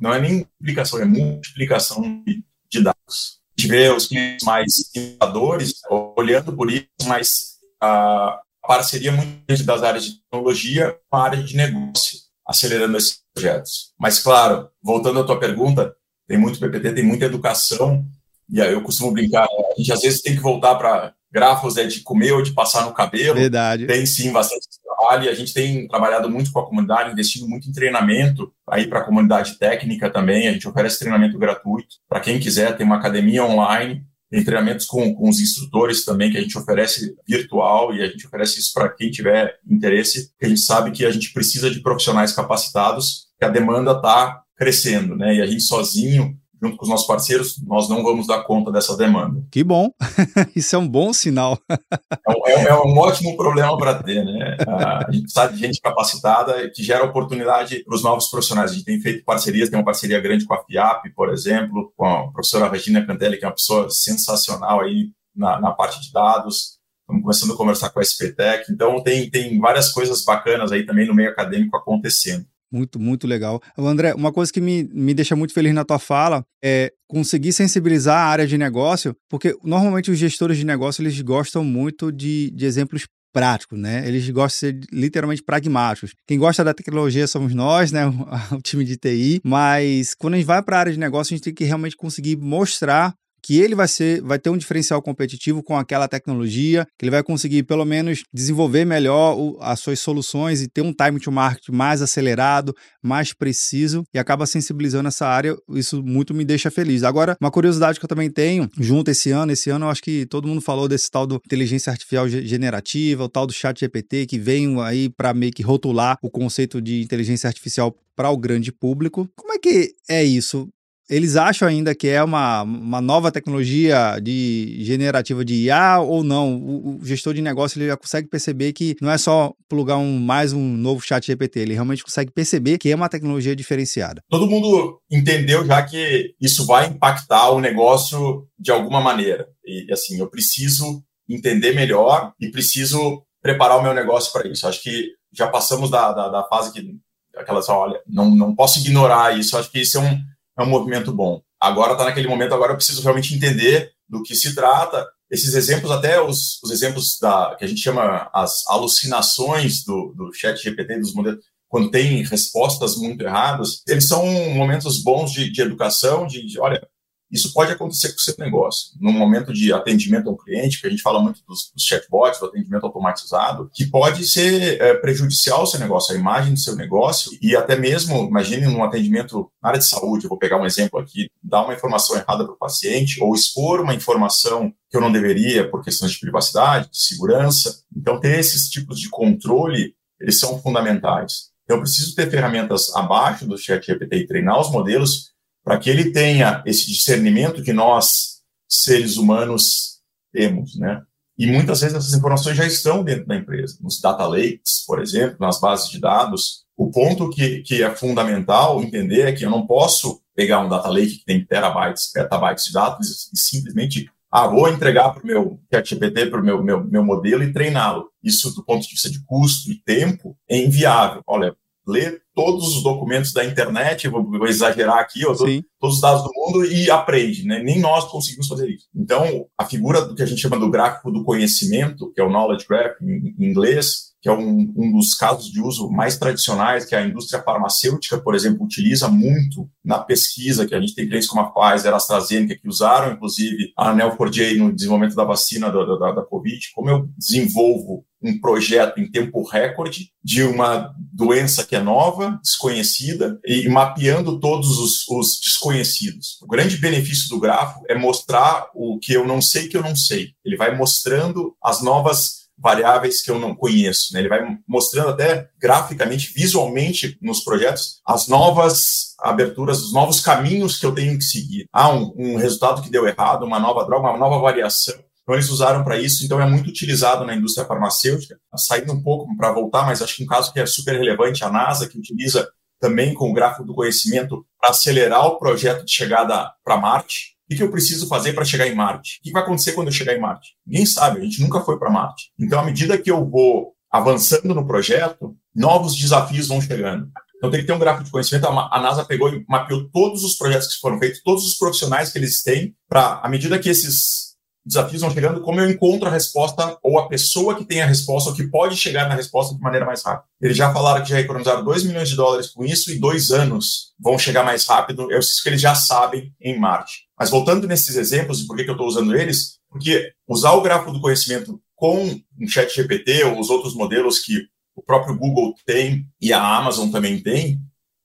não 0.00 0.12
é 0.12 0.20
nem 0.20 0.46
implicação, 0.60 1.00
é 1.00 1.04
multiplicação 1.06 2.22
de, 2.26 2.44
de 2.70 2.82
dados. 2.82 3.40
A 3.56 3.60
gente 3.60 3.70
vê 3.70 3.88
os 3.88 4.06
clientes 4.06 4.44
mais 4.44 4.90
inovadores 4.94 5.74
olhando 6.16 6.52
por 6.54 6.70
isso, 6.70 6.86
mas 7.04 7.58
a 7.80 8.40
parceria 8.66 9.10
muito 9.10 9.64
das 9.64 9.82
áreas 9.82 10.04
de 10.04 10.20
tecnologia 10.20 10.98
com 11.08 11.16
a 11.16 11.24
área 11.24 11.42
de 11.42 11.56
negócio, 11.56 12.18
acelerando 12.46 12.96
esses 12.98 13.22
projetos. 13.32 13.94
Mas, 13.98 14.18
claro, 14.18 14.68
voltando 14.82 15.20
à 15.20 15.24
tua 15.24 15.40
pergunta, 15.40 15.94
tem 16.28 16.36
muito 16.36 16.60
PPT, 16.60 16.92
tem 16.92 17.04
muita 17.04 17.24
educação 17.24 18.06
e 18.52 18.60
aí 18.60 18.72
eu 18.72 18.82
costumo 18.82 19.12
brincar, 19.12 19.44
a 19.44 19.78
gente 19.78 19.92
às 19.92 20.00
vezes 20.00 20.22
tem 20.22 20.34
que 20.34 20.42
voltar 20.42 20.74
para 20.74 21.14
grafos 21.32 21.76
é 21.76 21.84
de 21.84 22.00
comer 22.00 22.32
ou 22.32 22.42
de 22.42 22.52
passar 22.52 22.84
no 22.84 22.92
cabelo. 22.92 23.38
Verdade. 23.38 23.86
Tem 23.86 24.04
sim 24.04 24.32
bastante 24.32 24.66
trabalho 24.82 25.24
e 25.24 25.28
a 25.28 25.34
gente 25.34 25.54
tem 25.54 25.86
trabalhado 25.86 26.28
muito 26.28 26.50
com 26.52 26.58
a 26.58 26.66
comunidade, 26.66 27.12
investindo 27.12 27.48
muito 27.48 27.68
em 27.68 27.72
treinamento 27.72 28.52
aí 28.68 28.86
para 28.86 29.00
a 29.00 29.04
comunidade 29.04 29.58
técnica 29.58 30.10
também. 30.10 30.48
A 30.48 30.52
gente 30.52 30.68
oferece 30.68 30.98
treinamento 30.98 31.38
gratuito 31.38 31.96
para 32.08 32.20
quem 32.20 32.40
quiser, 32.40 32.76
tem 32.76 32.84
uma 32.84 32.96
academia 32.96 33.44
online, 33.44 34.04
tem 34.30 34.44
treinamentos 34.44 34.86
com, 34.86 35.14
com 35.14 35.28
os 35.28 35.40
instrutores 35.40 36.04
também 36.04 36.30
que 36.30 36.38
a 36.38 36.40
gente 36.40 36.56
oferece 36.56 37.14
virtual 37.26 37.94
e 37.94 38.02
a 38.02 38.06
gente 38.06 38.26
oferece 38.26 38.60
isso 38.60 38.72
para 38.72 38.88
quem 38.88 39.10
tiver 39.10 39.56
interesse, 39.68 40.30
a 40.40 40.46
gente 40.46 40.60
sabe 40.60 40.92
que 40.92 41.04
a 41.04 41.10
gente 41.10 41.32
precisa 41.32 41.70
de 41.70 41.80
profissionais 41.80 42.32
capacitados, 42.32 43.28
que 43.38 43.44
a 43.44 43.48
demanda 43.48 43.92
está 43.92 44.42
crescendo, 44.56 45.16
né? 45.16 45.36
E 45.36 45.42
a 45.42 45.46
gente 45.46 45.62
sozinho 45.62 46.38
junto 46.62 46.76
com 46.76 46.84
os 46.84 46.90
nossos 46.90 47.06
parceiros, 47.06 47.60
nós 47.66 47.88
não 47.88 48.02
vamos 48.02 48.26
dar 48.26 48.44
conta 48.44 48.70
dessa 48.70 48.96
demanda. 48.96 49.42
Que 49.50 49.64
bom, 49.64 49.90
isso 50.54 50.76
é 50.76 50.78
um 50.78 50.86
bom 50.86 51.12
sinal. 51.12 51.58
é, 51.70 52.52
é, 52.52 52.68
é 52.68 52.74
um 52.74 52.96
ótimo 52.98 53.36
problema 53.36 53.76
para 53.78 54.02
ter, 54.02 54.24
né? 54.24 54.56
A 54.68 55.10
gente 55.10 55.22
precisa 55.22 55.48
de 55.48 55.58
gente 55.58 55.80
capacitada 55.80 56.70
que 56.70 56.82
gera 56.82 57.04
oportunidade 57.04 57.82
para 57.84 57.94
os 57.94 58.02
novos 58.02 58.28
profissionais. 58.28 58.70
A 58.70 58.74
gente 58.74 58.84
tem 58.84 59.00
feito 59.00 59.24
parcerias, 59.24 59.70
tem 59.70 59.78
uma 59.78 59.84
parceria 59.84 60.20
grande 60.20 60.44
com 60.44 60.54
a 60.54 60.62
FIAP, 60.64 61.10
por 61.14 61.30
exemplo, 61.30 61.92
com 61.96 62.04
a 62.04 62.30
professora 62.30 62.70
Regina 62.70 63.04
Cantelli, 63.04 63.38
que 63.38 63.44
é 63.44 63.48
uma 63.48 63.54
pessoa 63.54 63.88
sensacional 63.88 64.80
aí 64.80 65.10
na, 65.34 65.60
na 65.60 65.70
parte 65.72 66.00
de 66.00 66.12
dados. 66.12 66.78
Estamos 67.00 67.22
começando 67.22 67.52
a 67.52 67.56
conversar 67.56 67.90
com 67.90 67.98
a 67.98 68.02
SPTEC. 68.02 68.70
Então, 68.70 69.02
tem, 69.02 69.28
tem 69.28 69.58
várias 69.58 69.92
coisas 69.92 70.24
bacanas 70.24 70.70
aí 70.70 70.86
também 70.86 71.06
no 71.06 71.14
meio 71.14 71.30
acadêmico 71.30 71.76
acontecendo. 71.76 72.46
Muito, 72.72 73.00
muito 73.00 73.26
legal. 73.26 73.60
André, 73.76 74.14
uma 74.14 74.32
coisa 74.32 74.52
que 74.52 74.60
me, 74.60 74.88
me 74.92 75.12
deixa 75.12 75.34
muito 75.34 75.52
feliz 75.52 75.74
na 75.74 75.84
tua 75.84 75.98
fala 75.98 76.44
é 76.62 76.92
conseguir 77.08 77.52
sensibilizar 77.52 78.16
a 78.16 78.30
área 78.30 78.46
de 78.46 78.56
negócio, 78.56 79.14
porque 79.28 79.56
normalmente 79.64 80.10
os 80.10 80.18
gestores 80.18 80.56
de 80.56 80.64
negócio 80.64 81.02
eles 81.02 81.20
gostam 81.20 81.64
muito 81.64 82.12
de, 82.12 82.50
de 82.52 82.64
exemplos 82.66 83.06
práticos, 83.32 83.78
né? 83.78 84.06
Eles 84.06 84.28
gostam 84.30 84.72
de 84.72 84.86
ser 84.86 84.88
literalmente 84.92 85.42
pragmáticos. 85.42 86.12
Quem 86.26 86.38
gosta 86.38 86.64
da 86.64 86.74
tecnologia 86.74 87.26
somos 87.26 87.54
nós, 87.54 87.92
né? 87.92 88.02
O, 88.52 88.60
time 88.60 88.84
de 88.84 88.96
TI, 88.96 89.40
mas 89.44 90.14
quando 90.14 90.34
a 90.34 90.36
gente 90.36 90.46
vai 90.46 90.62
para 90.62 90.76
a 90.76 90.80
área 90.80 90.92
de 90.92 90.98
negócio, 90.98 91.32
a 91.32 91.36
gente 91.36 91.44
tem 91.44 91.54
que 91.54 91.64
realmente 91.64 91.96
conseguir 91.96 92.36
mostrar 92.36 93.14
que 93.42 93.60
ele 93.60 93.74
vai 93.74 93.88
ser, 93.88 94.20
vai 94.22 94.38
ter 94.38 94.50
um 94.50 94.56
diferencial 94.56 95.00
competitivo 95.02 95.62
com 95.62 95.76
aquela 95.76 96.08
tecnologia, 96.08 96.86
que 96.98 97.04
ele 97.04 97.10
vai 97.10 97.22
conseguir 97.22 97.62
pelo 97.64 97.84
menos 97.84 98.22
desenvolver 98.32 98.84
melhor 98.84 99.36
o, 99.38 99.58
as 99.60 99.80
suas 99.80 100.00
soluções 100.00 100.62
e 100.62 100.68
ter 100.68 100.82
um 100.82 100.92
time 100.92 101.20
to 101.20 101.32
market 101.32 101.68
mais 101.70 102.02
acelerado, 102.02 102.74
mais 103.02 103.32
preciso 103.32 104.04
e 104.12 104.18
acaba 104.18 104.46
sensibilizando 104.46 105.08
essa 105.08 105.26
área. 105.26 105.56
Isso 105.70 106.02
muito 106.02 106.34
me 106.34 106.44
deixa 106.44 106.70
feliz. 106.70 107.02
Agora, 107.02 107.36
uma 107.40 107.50
curiosidade 107.50 107.98
que 107.98 108.04
eu 108.04 108.08
também 108.08 108.30
tenho, 108.30 108.68
junto 108.78 109.10
esse 109.10 109.30
ano, 109.30 109.52
esse 109.52 109.70
ano 109.70 109.86
eu 109.86 109.90
acho 109.90 110.02
que 110.02 110.26
todo 110.26 110.48
mundo 110.48 110.60
falou 110.60 110.88
desse 110.88 111.10
tal 111.10 111.26
do 111.26 111.36
inteligência 111.36 111.90
artificial 111.90 112.28
generativa, 112.28 113.24
o 113.24 113.28
tal 113.28 113.46
do 113.46 113.52
chat 113.52 113.80
GPT 113.80 114.26
que 114.26 114.38
vem 114.38 114.80
aí 114.82 115.08
para 115.08 115.34
meio 115.34 115.52
que 115.52 115.62
rotular 115.62 116.18
o 116.22 116.30
conceito 116.30 116.80
de 116.80 117.02
inteligência 117.02 117.48
artificial 117.48 117.94
para 118.14 118.30
o 118.30 118.36
grande 118.36 118.70
público. 118.72 119.28
Como 119.34 119.52
é 119.52 119.58
que 119.58 119.94
é 120.08 120.22
isso? 120.22 120.68
Eles 121.10 121.34
acham 121.34 121.66
ainda 121.66 121.92
que 121.92 122.06
é 122.06 122.22
uma, 122.22 122.62
uma 122.62 123.00
nova 123.00 123.32
tecnologia 123.32 124.18
de 124.22 124.78
generativa 124.84 125.44
de 125.44 125.54
IA 125.64 125.98
ou 125.98 126.22
não? 126.22 126.56
O, 126.56 126.98
o, 126.98 127.04
gestor 127.04 127.34
de 127.34 127.42
negócio 127.42 127.78
ele 127.78 127.88
já 127.88 127.96
consegue 127.96 128.28
perceber 128.28 128.72
que 128.72 128.96
não 129.02 129.10
é 129.10 129.18
só 129.18 129.52
plugar 129.68 129.96
um, 129.96 130.20
mais 130.20 130.52
um 130.52 130.76
novo 130.76 131.00
chat 131.00 131.26
GPT, 131.26 131.58
ele 131.58 131.74
realmente 131.74 132.04
consegue 132.04 132.30
perceber 132.30 132.78
que 132.78 132.90
é 132.90 132.94
uma 132.94 133.08
tecnologia 133.08 133.56
diferenciada. 133.56 134.22
Todo 134.30 134.48
mundo 134.48 135.00
entendeu 135.10 135.66
já 135.66 135.82
que 135.82 136.32
isso 136.40 136.64
vai 136.64 136.86
impactar 136.86 137.50
o 137.50 137.60
negócio 137.60 138.46
de 138.56 138.70
alguma 138.70 139.00
maneira. 139.00 139.48
E 139.66 139.92
assim, 139.92 140.20
eu 140.20 140.30
preciso 140.30 141.02
entender 141.28 141.74
melhor 141.74 142.32
e 142.40 142.50
preciso 142.50 143.24
preparar 143.42 143.78
o 143.78 143.82
meu 143.82 143.94
negócio 143.94 144.32
para 144.32 144.48
isso. 144.48 144.66
Acho 144.66 144.80
que 144.80 145.08
já 145.32 145.48
passamos 145.48 145.90
da, 145.90 146.12
da, 146.12 146.28
da 146.28 146.44
fase 146.44 146.72
que 146.72 146.96
aquela 147.36 147.62
só, 147.62 147.80
olha, 147.80 148.00
não, 148.06 148.30
não 148.30 148.54
posso 148.54 148.78
ignorar 148.78 149.36
isso. 149.36 149.56
Acho 149.56 149.70
que 149.70 149.80
isso 149.80 149.98
é 149.98 150.00
um 150.00 150.18
é 150.58 150.62
um 150.62 150.66
movimento 150.66 151.12
bom. 151.12 151.42
Agora 151.60 151.92
está 151.92 152.04
naquele 152.04 152.28
momento, 152.28 152.54
agora 152.54 152.72
eu 152.72 152.76
preciso 152.76 153.02
realmente 153.02 153.34
entender 153.34 153.92
do 154.08 154.22
que 154.22 154.34
se 154.34 154.54
trata. 154.54 155.06
Esses 155.30 155.54
exemplos, 155.54 155.90
até 155.90 156.20
os, 156.20 156.60
os 156.62 156.70
exemplos 156.70 157.18
da 157.20 157.54
que 157.56 157.64
a 157.64 157.68
gente 157.68 157.80
chama 157.80 158.28
as 158.32 158.66
alucinações 158.66 159.84
do, 159.84 160.12
do 160.16 160.32
chat 160.32 160.60
GPT, 160.60 160.98
dos 160.98 161.14
modelos, 161.14 161.44
quando 161.68 161.90
tem 161.90 162.24
respostas 162.24 162.96
muito 162.96 163.22
erradas, 163.22 163.82
eles 163.86 164.08
são 164.08 164.26
momentos 164.54 165.02
bons 165.02 165.30
de, 165.30 165.52
de 165.52 165.62
educação, 165.62 166.26
de, 166.26 166.44
de, 166.44 166.58
olha, 166.58 166.84
isso 167.30 167.52
pode 167.52 167.72
acontecer 167.72 168.08
com 168.08 168.18
o 168.18 168.20
seu 168.20 168.34
negócio. 168.38 168.92
No 169.00 169.12
momento 169.12 169.52
de 169.52 169.72
atendimento 169.72 170.28
ao 170.28 170.36
cliente, 170.36 170.80
que 170.80 170.86
a 170.86 170.90
gente 170.90 171.02
fala 171.02 171.22
muito 171.22 171.40
dos, 171.46 171.70
dos 171.72 171.84
chatbots, 171.84 172.40
do 172.40 172.46
atendimento 172.46 172.84
automatizado, 172.84 173.70
que 173.72 173.86
pode 173.86 174.26
ser 174.26 174.80
é, 174.80 174.94
prejudicial 174.94 175.60
ao 175.60 175.66
seu 175.66 175.78
negócio, 175.78 176.14
a 176.14 176.18
imagem 176.18 176.54
do 176.54 176.60
seu 176.60 176.74
negócio, 176.74 177.30
e 177.40 177.54
até 177.54 177.76
mesmo, 177.76 178.24
imagine 178.24 178.66
num 178.66 178.82
atendimento 178.82 179.50
na 179.62 179.68
área 179.68 179.78
de 179.78 179.86
saúde, 179.86 180.24
eu 180.24 180.28
vou 180.28 180.38
pegar 180.38 180.60
um 180.60 180.66
exemplo 180.66 180.98
aqui, 180.98 181.28
dar 181.42 181.62
uma 181.62 181.74
informação 181.74 182.16
errada 182.16 182.44
para 182.44 182.54
o 182.54 182.58
paciente, 182.58 183.22
ou 183.22 183.34
expor 183.34 183.80
uma 183.80 183.94
informação 183.94 184.72
que 184.90 184.96
eu 184.96 185.00
não 185.00 185.12
deveria 185.12 185.70
por 185.70 185.84
questões 185.84 186.12
de 186.12 186.18
privacidade, 186.18 186.90
de 186.90 186.98
segurança. 186.98 187.82
Então, 187.96 188.18
ter 188.18 188.38
esses 188.38 188.68
tipos 188.68 188.98
de 188.98 189.08
controle, 189.08 189.94
eles 190.20 190.38
são 190.38 190.60
fundamentais. 190.60 191.50
Então, 191.64 191.76
eu 191.76 191.82
preciso 191.82 192.14
ter 192.16 192.28
ferramentas 192.28 192.94
abaixo 192.96 193.46
do 193.46 193.56
chat 193.56 193.86
GPT 193.86 194.16
e 194.16 194.26
treinar 194.26 194.60
os 194.60 194.72
modelos 194.72 195.30
para 195.64 195.78
que 195.78 195.90
ele 195.90 196.12
tenha 196.12 196.62
esse 196.66 196.86
discernimento 196.86 197.62
que 197.62 197.72
nós, 197.72 198.40
seres 198.68 199.16
humanos, 199.16 200.00
temos, 200.32 200.78
né? 200.78 201.02
E 201.38 201.46
muitas 201.46 201.80
vezes 201.80 201.96
essas 201.96 202.12
informações 202.12 202.56
já 202.56 202.66
estão 202.66 203.02
dentro 203.02 203.26
da 203.26 203.34
empresa, 203.34 203.78
nos 203.80 203.98
data 203.98 204.26
lakes, 204.26 204.84
por 204.86 205.00
exemplo, 205.00 205.38
nas 205.40 205.58
bases 205.58 205.88
de 205.88 205.98
dados. 205.98 206.66
O 206.76 206.90
ponto 206.90 207.30
que, 207.30 207.62
que 207.62 207.82
é 207.82 207.94
fundamental 207.94 208.82
entender 208.82 209.22
é 209.22 209.32
que 209.32 209.44
eu 209.44 209.50
não 209.50 209.66
posso 209.66 210.20
pegar 210.34 210.60
um 210.60 210.68
data 210.68 210.88
lake 210.88 211.18
que 211.18 211.24
tem 211.24 211.44
terabytes, 211.44 212.12
petabytes 212.12 212.66
de 212.66 212.72
dados 212.72 213.30
e 213.32 213.38
simplesmente 213.38 214.10
ah, 214.30 214.46
vou 214.46 214.68
entregar 214.68 215.10
para 215.10 215.22
o 215.22 215.26
meu 215.26 215.60
ChatGPT, 215.72 216.26
para 216.26 216.40
o 216.40 216.44
meu, 216.44 216.62
meu, 216.62 216.84
meu 216.84 217.04
modelo 217.04 217.42
e 217.42 217.52
treiná-lo. 217.52 218.10
Isso, 218.22 218.54
do 218.54 218.64
ponto 218.64 218.82
de 218.82 218.90
vista 218.90 219.10
de 219.10 219.24
custo 219.24 219.72
e 219.72 219.82
tempo, 219.82 220.36
é 220.48 220.56
inviável. 220.56 221.22
Olha, 221.26 221.56
ler 221.86 222.22
todos 222.34 222.76
os 222.76 222.82
documentos 222.82 223.32
da 223.32 223.44
internet, 223.44 224.08
vou, 224.08 224.24
vou 224.24 224.46
exagerar 224.46 224.98
aqui, 224.98 225.26
ó, 225.26 225.34
todos 225.34 225.96
os 225.96 226.00
dados 226.00 226.22
do 226.22 226.30
mundo 226.34 226.64
e 226.64 226.90
aprende, 226.90 227.44
né? 227.44 227.62
Nem 227.62 227.80
nós 227.80 228.04
conseguimos 228.04 228.48
fazer 228.48 228.68
isso. 228.68 228.86
Então, 228.94 229.46
a 229.58 229.64
figura 229.64 230.02
do 230.02 230.14
que 230.14 230.22
a 230.22 230.26
gente 230.26 230.40
chama 230.40 230.58
do 230.58 230.70
gráfico 230.70 231.10
do 231.10 231.24
conhecimento, 231.24 232.12
que 232.12 232.20
é 232.20 232.24
o 232.24 232.30
knowledge 232.30 232.66
graph 232.66 233.00
em, 233.02 233.34
em 233.38 233.50
inglês, 233.50 234.10
que 234.22 234.28
é 234.28 234.32
um, 234.32 234.72
um, 234.76 234.92
dos 234.92 235.14
casos 235.14 235.50
de 235.50 235.60
uso 235.62 235.90
mais 235.90 236.18
tradicionais 236.18 236.84
que 236.84 236.94
a 236.94 237.06
indústria 237.06 237.42
farmacêutica, 237.42 238.18
por 238.18 238.34
exemplo, 238.34 238.64
utiliza 238.64 239.08
muito 239.08 239.68
na 239.82 239.98
pesquisa, 239.98 240.66
que 240.66 240.74
a 240.74 240.80
gente 240.80 240.94
tem 240.94 241.08
clientes 241.08 241.28
como 241.28 241.40
a 241.40 241.50
Pfizer, 241.50 241.92
a 241.92 241.96
AstraZeneca, 241.96 242.60
que 242.60 242.68
usaram, 242.68 243.14
inclusive, 243.14 243.72
a 243.76 243.94
Neo4j 243.94 244.58
no 244.58 244.74
desenvolvimento 244.74 245.16
da 245.16 245.24
vacina 245.24 245.70
da, 245.70 245.96
da, 245.96 246.12
da 246.12 246.22
Covid. 246.22 246.60
Como 246.74 246.90
eu 246.90 247.08
desenvolvo 247.16 248.04
um 248.22 248.38
projeto 248.40 248.98
em 248.98 249.10
tempo 249.10 249.42
recorde 249.42 250.10
de 250.22 250.42
uma 250.42 250.94
doença 251.12 251.64
que 251.64 251.74
é 251.74 251.80
nova, 251.80 252.38
desconhecida, 252.42 253.40
e 253.44 253.68
mapeando 253.68 254.38
todos 254.38 254.78
os, 254.78 255.08
os, 255.08 255.40
desconhecidos. 255.42 256.38
O 256.42 256.46
grande 256.46 256.76
benefício 256.76 257.28
do 257.28 257.40
grafo 257.40 257.80
é 257.88 257.96
mostrar 257.96 258.68
o 258.74 258.98
que 258.98 259.12
eu 259.12 259.26
não 259.26 259.40
sei 259.40 259.68
que 259.68 259.76
eu 259.76 259.82
não 259.82 259.96
sei. 259.96 260.32
Ele 260.44 260.56
vai 260.56 260.76
mostrando 260.76 261.56
as 261.62 261.82
novas 261.82 262.40
variáveis 262.60 263.22
que 263.22 263.30
eu 263.30 263.38
não 263.38 263.54
conheço. 263.54 264.12
Né? 264.12 264.20
Ele 264.20 264.28
vai 264.28 264.58
mostrando 264.68 265.08
até 265.08 265.48
graficamente, 265.58 266.32
visualmente 266.34 267.16
nos 267.20 267.42
projetos, 267.42 268.00
as 268.06 268.28
novas 268.28 269.14
aberturas, 269.18 269.80
os 269.80 269.92
novos 269.92 270.20
caminhos 270.20 270.78
que 270.78 270.84
eu 270.84 270.94
tenho 270.94 271.16
que 271.16 271.24
seguir. 271.24 271.66
Ah, 271.72 271.90
um, 271.90 272.12
um 272.16 272.36
resultado 272.36 272.82
que 272.82 272.90
deu 272.90 273.06
errado, 273.06 273.44
uma 273.44 273.58
nova 273.58 273.84
droga, 273.84 274.10
uma 274.10 274.18
nova 274.18 274.38
variação. 274.38 274.94
Então, 275.22 275.34
eles 275.34 275.48
usaram 275.50 275.84
para 275.84 275.98
isso, 275.98 276.24
então 276.24 276.40
é 276.40 276.46
muito 276.46 276.68
utilizado 276.68 277.24
na 277.24 277.34
indústria 277.34 277.66
farmacêutica. 277.66 278.36
Saindo 278.56 278.92
um 278.92 279.02
pouco 279.02 279.36
para 279.36 279.52
voltar, 279.52 279.86
mas 279.86 280.02
acho 280.02 280.16
que 280.16 280.24
um 280.24 280.26
caso 280.26 280.52
que 280.52 280.60
é 280.60 280.66
super 280.66 280.96
relevante, 280.96 281.44
a 281.44 281.50
NASA, 281.50 281.88
que 281.88 281.98
utiliza 281.98 282.48
também 282.80 283.12
com 283.14 283.30
o 283.30 283.34
gráfico 283.34 283.64
do 283.64 283.74
conhecimento 283.74 284.44
para 284.58 284.70
acelerar 284.70 285.26
o 285.26 285.38
projeto 285.38 285.84
de 285.84 285.92
chegada 285.92 286.50
para 286.64 286.78
Marte. 286.78 287.36
O 287.50 287.54
que 287.54 287.62
eu 287.62 287.70
preciso 287.70 288.08
fazer 288.08 288.32
para 288.32 288.44
chegar 288.44 288.66
em 288.66 288.74
Marte? 288.74 289.18
O 289.18 289.22
que 289.24 289.32
vai 289.32 289.42
acontecer 289.42 289.72
quando 289.72 289.88
eu 289.88 289.92
chegar 289.92 290.14
em 290.14 290.20
Marte? 290.20 290.50
Ninguém 290.66 290.86
sabe, 290.86 291.20
a 291.20 291.24
gente 291.24 291.42
nunca 291.42 291.60
foi 291.60 291.78
para 291.78 291.90
Marte. 291.90 292.32
Então, 292.38 292.58
à 292.60 292.64
medida 292.64 292.96
que 292.96 293.10
eu 293.10 293.28
vou 293.28 293.74
avançando 293.90 294.54
no 294.54 294.66
projeto, 294.66 295.36
novos 295.54 295.96
desafios 295.96 296.48
vão 296.48 296.60
chegando. 296.60 297.10
Então, 297.36 297.50
tem 297.50 297.60
que 297.60 297.66
ter 297.66 297.72
um 297.72 297.78
gráfico 297.78 298.04
de 298.04 298.10
conhecimento. 298.10 298.46
A 298.46 298.80
NASA 298.80 299.04
pegou 299.04 299.28
e 299.28 299.44
mapeou 299.48 299.88
todos 299.90 300.22
os 300.22 300.36
projetos 300.36 300.74
que 300.74 300.80
foram 300.80 300.98
feitos, 300.98 301.22
todos 301.22 301.44
os 301.44 301.56
profissionais 301.56 302.12
que 302.12 302.18
eles 302.18 302.42
têm, 302.42 302.74
para, 302.88 303.20
à 303.22 303.28
medida 303.28 303.58
que 303.58 303.68
esses 303.68 304.19
desafios 304.64 305.00
vão 305.00 305.10
chegando, 305.10 305.40
como 305.40 305.60
eu 305.60 305.70
encontro 305.70 306.08
a 306.08 306.10
resposta 306.10 306.78
ou 306.82 306.98
a 306.98 307.08
pessoa 307.08 307.54
que 307.54 307.64
tem 307.64 307.82
a 307.82 307.86
resposta 307.86 308.30
ou 308.30 308.36
que 308.36 308.46
pode 308.46 308.76
chegar 308.76 309.08
na 309.08 309.14
resposta 309.14 309.54
de 309.54 309.60
maneira 309.60 309.86
mais 309.86 310.02
rápida. 310.02 310.28
Eles 310.40 310.56
já 310.56 310.72
falaram 310.72 311.02
que 311.02 311.10
já 311.10 311.20
economizaram 311.20 311.64
2 311.64 311.84
milhões 311.84 312.08
de 312.08 312.16
dólares 312.16 312.48
com 312.48 312.64
isso 312.64 312.90
e 312.90 312.98
dois 312.98 313.30
anos 313.30 313.92
vão 313.98 314.18
chegar 314.18 314.44
mais 314.44 314.66
rápido. 314.66 315.12
É 315.12 315.18
isso 315.18 315.42
que 315.42 315.48
eles 315.48 315.60
já 315.60 315.74
sabem 315.74 316.32
em 316.40 316.58
Marte. 316.58 317.04
Mas 317.18 317.30
voltando 317.30 317.66
nesses 317.66 317.96
exemplos, 317.96 318.40
e 318.40 318.46
por 318.46 318.56
que, 318.56 318.64
que 318.64 318.70
eu 318.70 318.74
estou 318.74 318.88
usando 318.88 319.14
eles? 319.16 319.58
Porque 319.68 320.12
usar 320.28 320.52
o 320.52 320.62
gráfico 320.62 320.92
do 320.92 321.00
conhecimento 321.00 321.60
com 321.74 322.20
um 322.38 322.46
chat 322.46 322.74
GPT 322.74 323.24
ou 323.24 323.40
os 323.40 323.48
outros 323.48 323.74
modelos 323.74 324.18
que 324.18 324.34
o 324.76 324.82
próprio 324.82 325.16
Google 325.16 325.54
tem 325.66 326.06
e 326.20 326.32
a 326.32 326.42
Amazon 326.42 326.90
também 326.90 327.22
tem, 327.22 327.60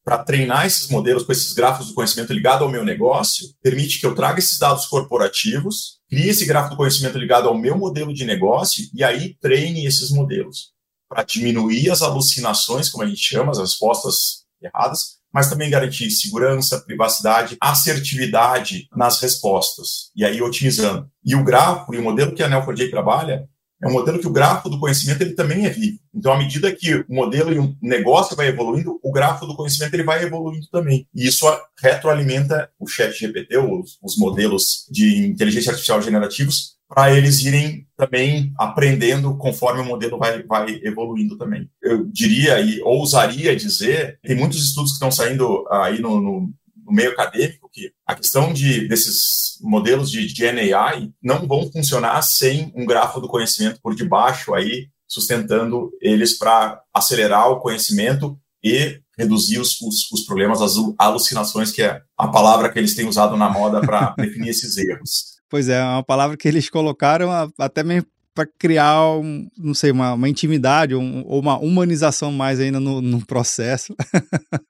para 0.06 0.24
treinar 0.24 0.68
esses 0.68 0.88
modelos 0.88 1.24
com 1.24 1.32
esses 1.32 1.52
gráficos 1.52 1.88
do 1.88 1.96
conhecimento 1.96 2.32
ligado 2.32 2.64
ao 2.64 2.70
meu 2.70 2.86
negócio, 2.86 3.48
permite 3.60 4.00
que 4.00 4.06
eu 4.06 4.14
traga 4.14 4.38
esses 4.38 4.60
dados 4.60 4.86
corporativos, 4.86 6.00
crie 6.08 6.30
esse 6.30 6.46
gráfico 6.46 6.76
do 6.76 6.78
conhecimento 6.78 7.18
ligado 7.18 7.48
ao 7.48 7.58
meu 7.58 7.76
modelo 7.76 8.14
de 8.14 8.24
negócio 8.24 8.86
e 8.94 9.04
aí 9.04 9.36
treine 9.42 9.84
esses 9.88 10.12
modelos 10.12 10.76
para 11.10 11.24
diminuir 11.24 11.90
as 11.90 12.04
alucinações, 12.04 12.90
como 12.90 13.04
a 13.04 13.08
gente 13.08 13.20
chama, 13.20 13.52
as 13.52 13.58
respostas 13.58 14.46
erradas, 14.62 15.16
mas 15.34 15.50
também 15.50 15.70
garantir 15.70 16.10
segurança, 16.12 16.82
privacidade, 16.82 17.58
assertividade 17.60 18.88
nas 18.96 19.20
respostas, 19.20 20.12
e 20.16 20.24
aí 20.24 20.42
otimizando. 20.42 21.10
E 21.24 21.36
o 21.36 21.44
grafo 21.44 21.94
e 21.94 21.98
o 21.98 22.04
modelo 22.04 22.34
que 22.34 22.44
a 22.44 22.50
Neo4j 22.50 22.90
trabalha 22.90 23.48
é 23.86 23.88
um 23.88 23.94
modelo 23.94 24.20
que 24.20 24.28
o 24.28 24.32
gráfico 24.32 24.68
do 24.68 24.80
conhecimento 24.80 25.22
ele 25.22 25.36
também 25.36 25.66
é 25.66 25.70
vivo. 25.70 26.00
Então, 26.12 26.34
à 26.34 26.38
medida 26.38 26.76
que 26.76 26.96
o 26.96 27.06
modelo 27.08 27.54
e 27.54 27.60
o 27.60 27.78
negócio 27.80 28.36
vai 28.36 28.48
evoluindo, 28.48 29.00
o 29.04 29.12
gráfico 29.12 29.46
do 29.46 29.56
conhecimento 29.56 29.94
ele 29.94 30.04
vai 30.04 30.24
evoluindo 30.24 30.68
também. 30.72 31.08
E 31.14 31.28
isso 31.28 31.46
retroalimenta 31.80 32.68
o 32.80 32.88
chat 32.88 33.14
GPT, 33.14 33.58
os, 33.58 34.00
os 34.02 34.18
modelos 34.18 34.88
de 34.90 35.28
inteligência 35.28 35.70
artificial 35.70 36.02
generativos, 36.02 36.76
para 36.90 37.16
eles 37.16 37.44
irem 37.44 37.86
também 37.96 38.52
aprendendo 38.58 39.38
conforme 39.38 39.82
o 39.82 39.86
modelo 39.86 40.18
vai, 40.18 40.42
vai 40.42 40.80
evoluindo 40.84 41.38
também. 41.38 41.70
Eu 41.82 42.06
diria 42.06 42.60
e 42.60 42.82
ousaria 42.82 43.56
dizer, 43.56 44.20
tem 44.24 44.36
muitos 44.36 44.64
estudos 44.66 44.92
que 44.92 44.96
estão 44.96 45.12
saindo 45.12 45.64
aí 45.70 46.02
no, 46.02 46.20
no, 46.20 46.54
no 46.86 46.92
meio 46.92 47.12
acadêmico, 47.12 47.70
que 47.72 47.92
a 48.06 48.16
questão 48.16 48.52
de, 48.52 48.88
desses 48.88 49.45
modelos 49.62 50.10
de 50.10 50.28
GNAI 50.28 51.12
não 51.22 51.48
vão 51.48 51.72
funcionar 51.72 52.22
sem 52.22 52.72
um 52.76 52.86
grafo 52.86 53.20
do 53.20 53.28
conhecimento 53.28 53.80
por 53.82 53.96
debaixo 53.96 54.54
aí, 54.54 54.88
sustentando 55.08 55.92
eles 56.02 56.38
para 56.38 56.82
acelerar 56.94 57.50
o 57.50 57.60
conhecimento 57.60 58.38
e 58.64 59.00
reduzir 59.18 59.60
os, 59.60 59.80
os, 59.82 60.12
os, 60.12 60.26
problemas, 60.26 60.62
as 60.62 60.74
alucinações, 60.98 61.72
que 61.72 61.84
é 61.84 62.02
a 62.18 62.28
palavra 62.28 62.72
que 62.72 62.80
eles 62.80 62.96
têm 62.96 63.08
usado 63.08 63.38
na 63.38 63.50
moda 63.50 63.80
para 63.80 64.14
definir 64.18 64.50
esses 64.50 64.76
erros. 64.78 65.36
Pois 65.50 65.70
é, 65.70 65.80
é 65.80 65.84
uma 65.84 66.04
palavra 66.04 66.36
que 66.36 66.48
eles 66.48 66.70
colocaram 66.70 67.30
até 67.58 67.84
mesmo 67.84 68.08
para 68.34 68.46
criar, 68.60 69.12
um, 69.12 69.48
não 69.58 69.74
sei, 69.74 69.92
uma, 69.92 70.14
uma 70.14 70.28
intimidade 70.28 70.94
um, 70.94 71.24
ou 71.26 71.40
uma 71.40 71.58
humanização 71.58 72.34
mais 72.34 72.60
ainda 72.60 72.82
no, 72.82 73.02
no 73.02 73.26
processo. 73.26 73.96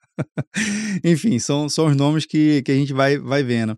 Enfim, 1.03 1.39
são, 1.39 1.67
são 1.67 1.87
os 1.87 1.95
nomes 1.95 2.25
que, 2.25 2.61
que 2.61 2.71
a 2.71 2.75
gente 2.75 2.93
vai, 2.93 3.17
vai 3.17 3.43
vendo. 3.43 3.75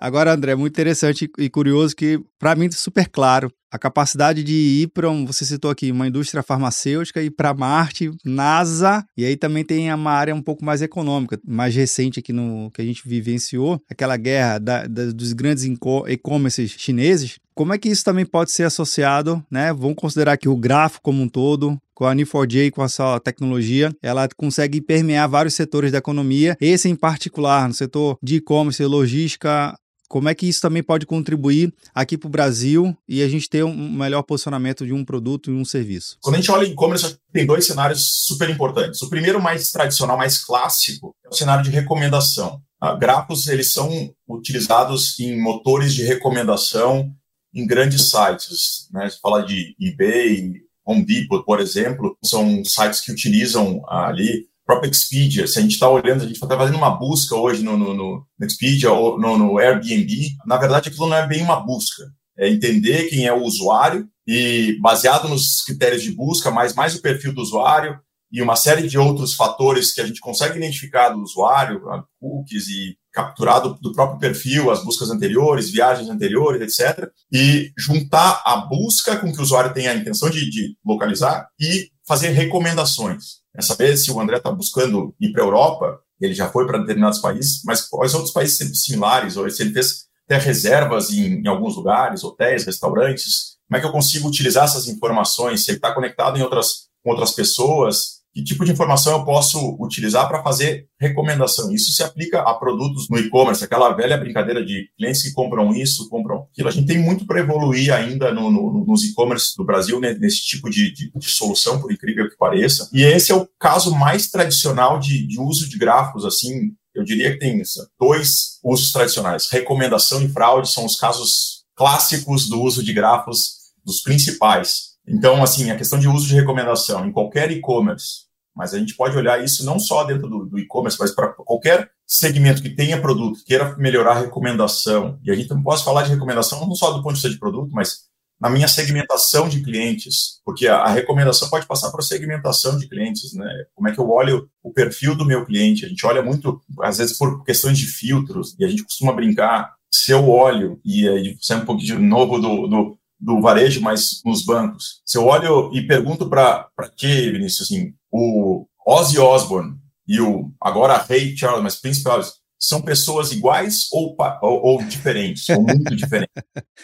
Agora, 0.00 0.34
André, 0.34 0.54
muito 0.54 0.72
interessante 0.72 1.30
e 1.38 1.48
curioso 1.48 1.96
que, 1.96 2.20
para 2.38 2.54
mim, 2.54 2.66
é 2.66 2.70
super 2.70 3.08
claro. 3.08 3.50
A 3.70 3.78
capacidade 3.78 4.42
de 4.44 4.52
ir 4.52 4.88
para, 4.88 5.10
um, 5.10 5.26
você 5.26 5.44
citou 5.44 5.70
aqui, 5.70 5.90
uma 5.90 6.06
indústria 6.06 6.42
farmacêutica, 6.42 7.22
ir 7.22 7.30
para 7.30 7.52
Marte, 7.52 8.10
NASA, 8.24 9.04
e 9.16 9.24
aí 9.24 9.36
também 9.36 9.64
tem 9.64 9.92
uma 9.92 10.12
área 10.12 10.34
um 10.34 10.40
pouco 10.40 10.64
mais 10.64 10.80
econômica, 10.80 11.38
mais 11.44 11.74
recente 11.74 12.20
aqui 12.20 12.32
no 12.32 12.70
que 12.70 12.80
a 12.80 12.84
gente 12.84 13.06
vivenciou, 13.06 13.80
aquela 13.90 14.16
guerra 14.16 14.58
da, 14.58 14.86
da, 14.86 15.06
dos 15.06 15.32
grandes 15.32 15.64
e-commerces 15.64 16.70
chineses. 16.70 17.38
Como 17.54 17.72
é 17.72 17.78
que 17.78 17.88
isso 17.88 18.04
também 18.04 18.24
pode 18.24 18.50
ser 18.50 18.64
associado, 18.64 19.44
né? 19.50 19.72
Vamos 19.72 19.96
considerar 19.96 20.36
que 20.36 20.48
o 20.48 20.56
gráfico 20.56 21.02
como 21.02 21.22
um 21.22 21.28
todo, 21.28 21.76
com 21.94 22.04
a 22.04 22.14
Neo4j, 22.14 22.70
com 22.70 22.82
a 22.82 22.88
sua 22.88 23.18
tecnologia, 23.18 23.90
ela 24.02 24.28
consegue 24.36 24.80
permear 24.80 25.28
vários 25.28 25.54
setores 25.54 25.90
da 25.90 25.98
economia, 25.98 26.56
esse 26.60 26.88
em 26.88 26.94
particular, 26.94 27.66
no 27.66 27.74
setor 27.74 28.18
de 28.22 28.36
e-commerce, 28.36 28.84
logística, 28.84 29.74
como 30.08 30.28
é 30.28 30.34
que 30.34 30.46
isso 30.46 30.60
também 30.60 30.82
pode 30.82 31.06
contribuir 31.06 31.72
aqui 31.94 32.16
para 32.16 32.28
o 32.28 32.30
Brasil 32.30 32.96
e 33.08 33.22
a 33.22 33.28
gente 33.28 33.48
ter 33.48 33.64
um 33.64 33.92
melhor 33.92 34.22
posicionamento 34.22 34.86
de 34.86 34.92
um 34.92 35.04
produto 35.04 35.50
e 35.50 35.54
um 35.54 35.64
serviço? 35.64 36.16
Quando 36.20 36.36
a 36.36 36.38
gente 36.38 36.50
olha 36.50 36.66
e-commerce, 36.66 37.18
tem 37.32 37.46
dois 37.46 37.66
cenários 37.66 38.24
super 38.24 38.48
importantes. 38.48 39.02
O 39.02 39.10
primeiro, 39.10 39.40
mais 39.40 39.70
tradicional, 39.70 40.16
mais 40.16 40.38
clássico, 40.44 41.14
é 41.24 41.28
o 41.28 41.34
cenário 41.34 41.64
de 41.64 41.70
recomendação. 41.70 42.60
Ah, 42.80 42.94
grafos, 42.94 43.48
eles 43.48 43.72
são 43.72 43.88
utilizados 44.28 45.18
em 45.18 45.40
motores 45.40 45.94
de 45.94 46.04
recomendação 46.04 47.10
em 47.54 47.66
grandes 47.66 48.10
sites. 48.10 48.88
Né? 48.92 49.08
Você 49.08 49.18
fala 49.20 49.42
de 49.42 49.74
eBay, 49.80 50.52
Home 50.84 51.04
Depot, 51.04 51.42
por 51.44 51.58
exemplo, 51.60 52.16
são 52.24 52.64
sites 52.64 53.00
que 53.00 53.10
utilizam 53.10 53.82
ali 53.88 54.46
próprio 54.66 54.90
Expedia, 54.90 55.46
se 55.46 55.58
a 55.58 55.62
gente 55.62 55.74
está 55.74 55.88
olhando, 55.88 56.22
a 56.22 56.26
gente 56.26 56.32
está 56.32 56.56
fazendo 56.56 56.76
uma 56.76 56.90
busca 56.90 57.36
hoje 57.36 57.62
no, 57.62 57.76
no, 57.78 57.94
no 57.94 58.26
Expedia 58.40 58.90
ou 58.90 59.18
no, 59.18 59.38
no, 59.38 59.58
Airbnb, 59.58 60.36
na 60.44 60.56
verdade 60.56 60.88
aquilo 60.88 61.08
não 61.08 61.16
é 61.16 61.26
bem 61.26 61.42
uma 61.42 61.60
busca, 61.60 62.02
é 62.36 62.50
entender 62.50 63.08
quem 63.08 63.26
é 63.26 63.32
o 63.32 63.44
usuário 63.44 64.08
e 64.26 64.76
baseado 64.82 65.28
nos 65.28 65.62
critérios 65.62 66.02
de 66.02 66.10
busca, 66.10 66.50
mais 66.50 66.74
mais 66.74 66.96
o 66.96 67.00
perfil 67.00 67.32
do 67.32 67.40
usuário 67.40 67.98
e 68.30 68.42
uma 68.42 68.56
série 68.56 68.88
de 68.88 68.98
outros 68.98 69.34
fatores 69.34 69.94
que 69.94 70.00
a 70.00 70.06
gente 70.06 70.20
consegue 70.20 70.58
identificar 70.58 71.10
do 71.10 71.22
usuário, 71.22 71.80
cookies 72.20 72.66
e 72.66 72.98
capturar 73.12 73.62
do, 73.62 73.74
do 73.80 73.92
próprio 73.92 74.18
perfil, 74.18 74.70
as 74.70 74.84
buscas 74.84 75.10
anteriores, 75.10 75.70
viagens 75.70 76.08
anteriores, 76.10 76.60
etc. 76.60 77.08
E 77.32 77.72
juntar 77.78 78.42
a 78.44 78.56
busca 78.56 79.16
com 79.16 79.32
que 79.32 79.38
o 79.38 79.42
usuário 79.42 79.72
tem 79.72 79.86
a 79.86 79.94
intenção 79.94 80.28
de, 80.28 80.50
de 80.50 80.76
localizar 80.84 81.48
e 81.58 81.88
fazer 82.06 82.28
recomendações 82.28 83.45
é 83.56 83.62
saber 83.62 83.96
se 83.96 84.10
o 84.10 84.20
André 84.20 84.36
está 84.36 84.50
buscando 84.50 85.14
ir 85.20 85.32
para 85.32 85.42
a 85.42 85.46
Europa, 85.46 86.00
ele 86.20 86.34
já 86.34 86.48
foi 86.48 86.66
para 86.66 86.78
determinados 86.78 87.18
países, 87.18 87.62
mas 87.64 87.82
quais 87.82 88.14
outros 88.14 88.32
países 88.32 88.82
similares, 88.82 89.36
ou 89.36 89.48
se 89.50 89.62
ele 89.62 89.72
fez 89.72 90.06
até 90.24 90.38
reservas 90.38 91.10
em, 91.10 91.40
em, 91.40 91.46
alguns 91.46 91.76
lugares, 91.76 92.24
hotéis, 92.24 92.64
restaurantes, 92.64 93.56
como 93.68 93.78
é 93.78 93.80
que 93.80 93.86
eu 93.86 93.92
consigo 93.92 94.28
utilizar 94.28 94.64
essas 94.64 94.88
informações, 94.88 95.64
se 95.64 95.70
ele 95.70 95.78
está 95.78 95.94
conectado 95.94 96.38
em 96.38 96.42
outras, 96.42 96.88
com 97.02 97.10
outras 97.10 97.32
pessoas, 97.32 98.15
que 98.36 98.44
tipo 98.44 98.66
de 98.66 98.72
informação 98.72 99.14
eu 99.14 99.24
posso 99.24 99.78
utilizar 99.80 100.28
para 100.28 100.42
fazer 100.42 100.86
recomendação. 101.00 101.72
Isso 101.72 101.90
se 101.90 102.02
aplica 102.02 102.40
a 102.40 102.52
produtos 102.52 103.08
no 103.08 103.18
e-commerce, 103.18 103.64
aquela 103.64 103.94
velha 103.94 104.18
brincadeira 104.18 104.62
de 104.62 104.90
clientes 104.94 105.22
que 105.22 105.32
compram 105.32 105.72
isso, 105.72 106.06
compram 106.10 106.46
aquilo. 106.52 106.68
A 106.68 106.70
gente 106.70 106.86
tem 106.86 106.98
muito 106.98 107.26
para 107.26 107.40
evoluir 107.40 107.94
ainda 107.94 108.34
no, 108.34 108.50
no, 108.50 108.84
nos 108.84 109.04
e-commerce 109.04 109.56
do 109.56 109.64
Brasil 109.64 109.98
né, 109.98 110.12
nesse 110.20 110.42
tipo 110.42 110.68
de, 110.68 110.92
de, 110.92 111.10
de, 111.16 111.28
solução, 111.30 111.80
por 111.80 111.90
incrível 111.90 112.28
que 112.28 112.36
pareça. 112.36 112.90
E 112.92 113.02
esse 113.02 113.32
é 113.32 113.34
o 113.34 113.48
caso 113.58 113.90
mais 113.90 114.28
tradicional 114.28 114.98
de, 114.98 115.26
de 115.26 115.40
uso 115.40 115.66
de 115.66 115.78
gráficos, 115.78 116.26
assim, 116.26 116.72
eu 116.94 117.04
diria 117.04 117.32
que 117.32 117.38
tem 117.38 117.62
dois 117.98 118.58
usos 118.62 118.92
tradicionais. 118.92 119.48
Recomendação 119.50 120.22
e 120.22 120.28
fraude 120.28 120.70
são 120.70 120.84
os 120.84 120.96
casos 120.96 121.64
clássicos 121.74 122.50
do 122.50 122.60
uso 122.60 122.84
de 122.84 122.92
grafos, 122.92 123.72
dos 123.82 124.02
principais. 124.02 124.94
Então, 125.08 125.42
assim, 125.42 125.70
a 125.70 125.76
questão 125.76 125.98
de 125.98 126.06
uso 126.06 126.26
de 126.26 126.34
recomendação 126.34 127.06
em 127.06 127.12
qualquer 127.12 127.50
e-commerce, 127.50 128.25
mas 128.56 128.72
a 128.72 128.78
gente 128.78 128.96
pode 128.96 129.16
olhar 129.16 129.44
isso 129.44 129.64
não 129.66 129.78
só 129.78 130.02
dentro 130.04 130.28
do, 130.28 130.46
do 130.46 130.58
e-commerce, 130.58 130.96
mas 130.98 131.14
para 131.14 131.28
qualquer 131.28 131.90
segmento 132.06 132.62
que 132.62 132.70
tenha 132.70 133.00
produto, 133.00 133.44
queira 133.44 133.76
melhorar 133.76 134.12
a 134.12 134.20
recomendação. 134.20 135.18
E 135.22 135.30
a 135.30 135.34
gente 135.34 135.50
não 135.50 135.62
pode 135.62 135.84
falar 135.84 136.02
de 136.04 136.10
recomendação 136.10 136.66
não 136.66 136.74
só 136.74 136.92
do 136.92 137.02
ponto 137.02 137.14
de 137.14 137.20
vista 137.20 137.28
de 137.28 137.38
produto, 137.38 137.70
mas 137.72 138.06
na 138.40 138.48
minha 138.48 138.68
segmentação 138.68 139.48
de 139.48 139.62
clientes, 139.62 140.40
porque 140.44 140.66
a, 140.66 140.76
a 140.76 140.88
recomendação 140.88 141.48
pode 141.48 141.66
passar 141.66 141.90
para 141.90 142.00
a 142.00 142.04
segmentação 142.04 142.78
de 142.78 142.88
clientes, 142.88 143.34
né? 143.34 143.48
Como 143.74 143.88
é 143.88 143.92
que 143.92 143.98
eu 143.98 144.08
olho 144.10 144.48
o 144.62 144.72
perfil 144.72 145.14
do 145.14 145.24
meu 145.24 145.44
cliente? 145.44 145.84
A 145.84 145.88
gente 145.88 146.06
olha 146.06 146.22
muito, 146.22 146.60
às 146.82 146.98
vezes, 146.98 147.16
por 147.16 147.44
questões 147.44 147.78
de 147.78 147.86
filtros, 147.86 148.54
e 148.58 148.64
a 148.64 148.68
gente 148.68 148.84
costuma 148.84 149.12
brincar. 149.12 149.74
Se 149.90 150.12
eu 150.12 150.28
olho, 150.28 150.78
e 150.84 151.08
aí 151.08 151.36
sai 151.40 151.58
um 151.58 151.64
pouquinho 151.64 151.96
de 151.96 152.02
novo 152.02 152.38
do, 152.38 152.66
do, 152.66 152.98
do 153.18 153.40
varejo, 153.40 153.80
mas 153.80 154.20
nos 154.24 154.44
bancos. 154.44 155.00
Se 155.04 155.18
eu 155.18 155.24
olho 155.26 155.70
e 155.74 155.86
pergunto 155.86 156.28
para 156.28 156.68
ti, 156.96 157.30
Vinícius, 157.30 157.70
assim, 157.70 157.94
o 158.10 158.66
Ozzy 158.86 159.18
Osbourne 159.18 159.76
e 160.06 160.20
o 160.20 160.52
agora 160.60 160.96
Ray 160.96 161.36
Charles, 161.36 161.62
mas 161.62 161.76
Prince 161.76 162.02
Charles, 162.02 162.32
são 162.58 162.80
pessoas 162.80 163.32
iguais 163.32 163.86
ou, 163.92 164.16
ou, 164.42 164.62
ou 164.62 164.84
diferentes, 164.84 165.48
ou 165.50 165.62
muito 165.62 165.84
diferentes? 165.94 166.34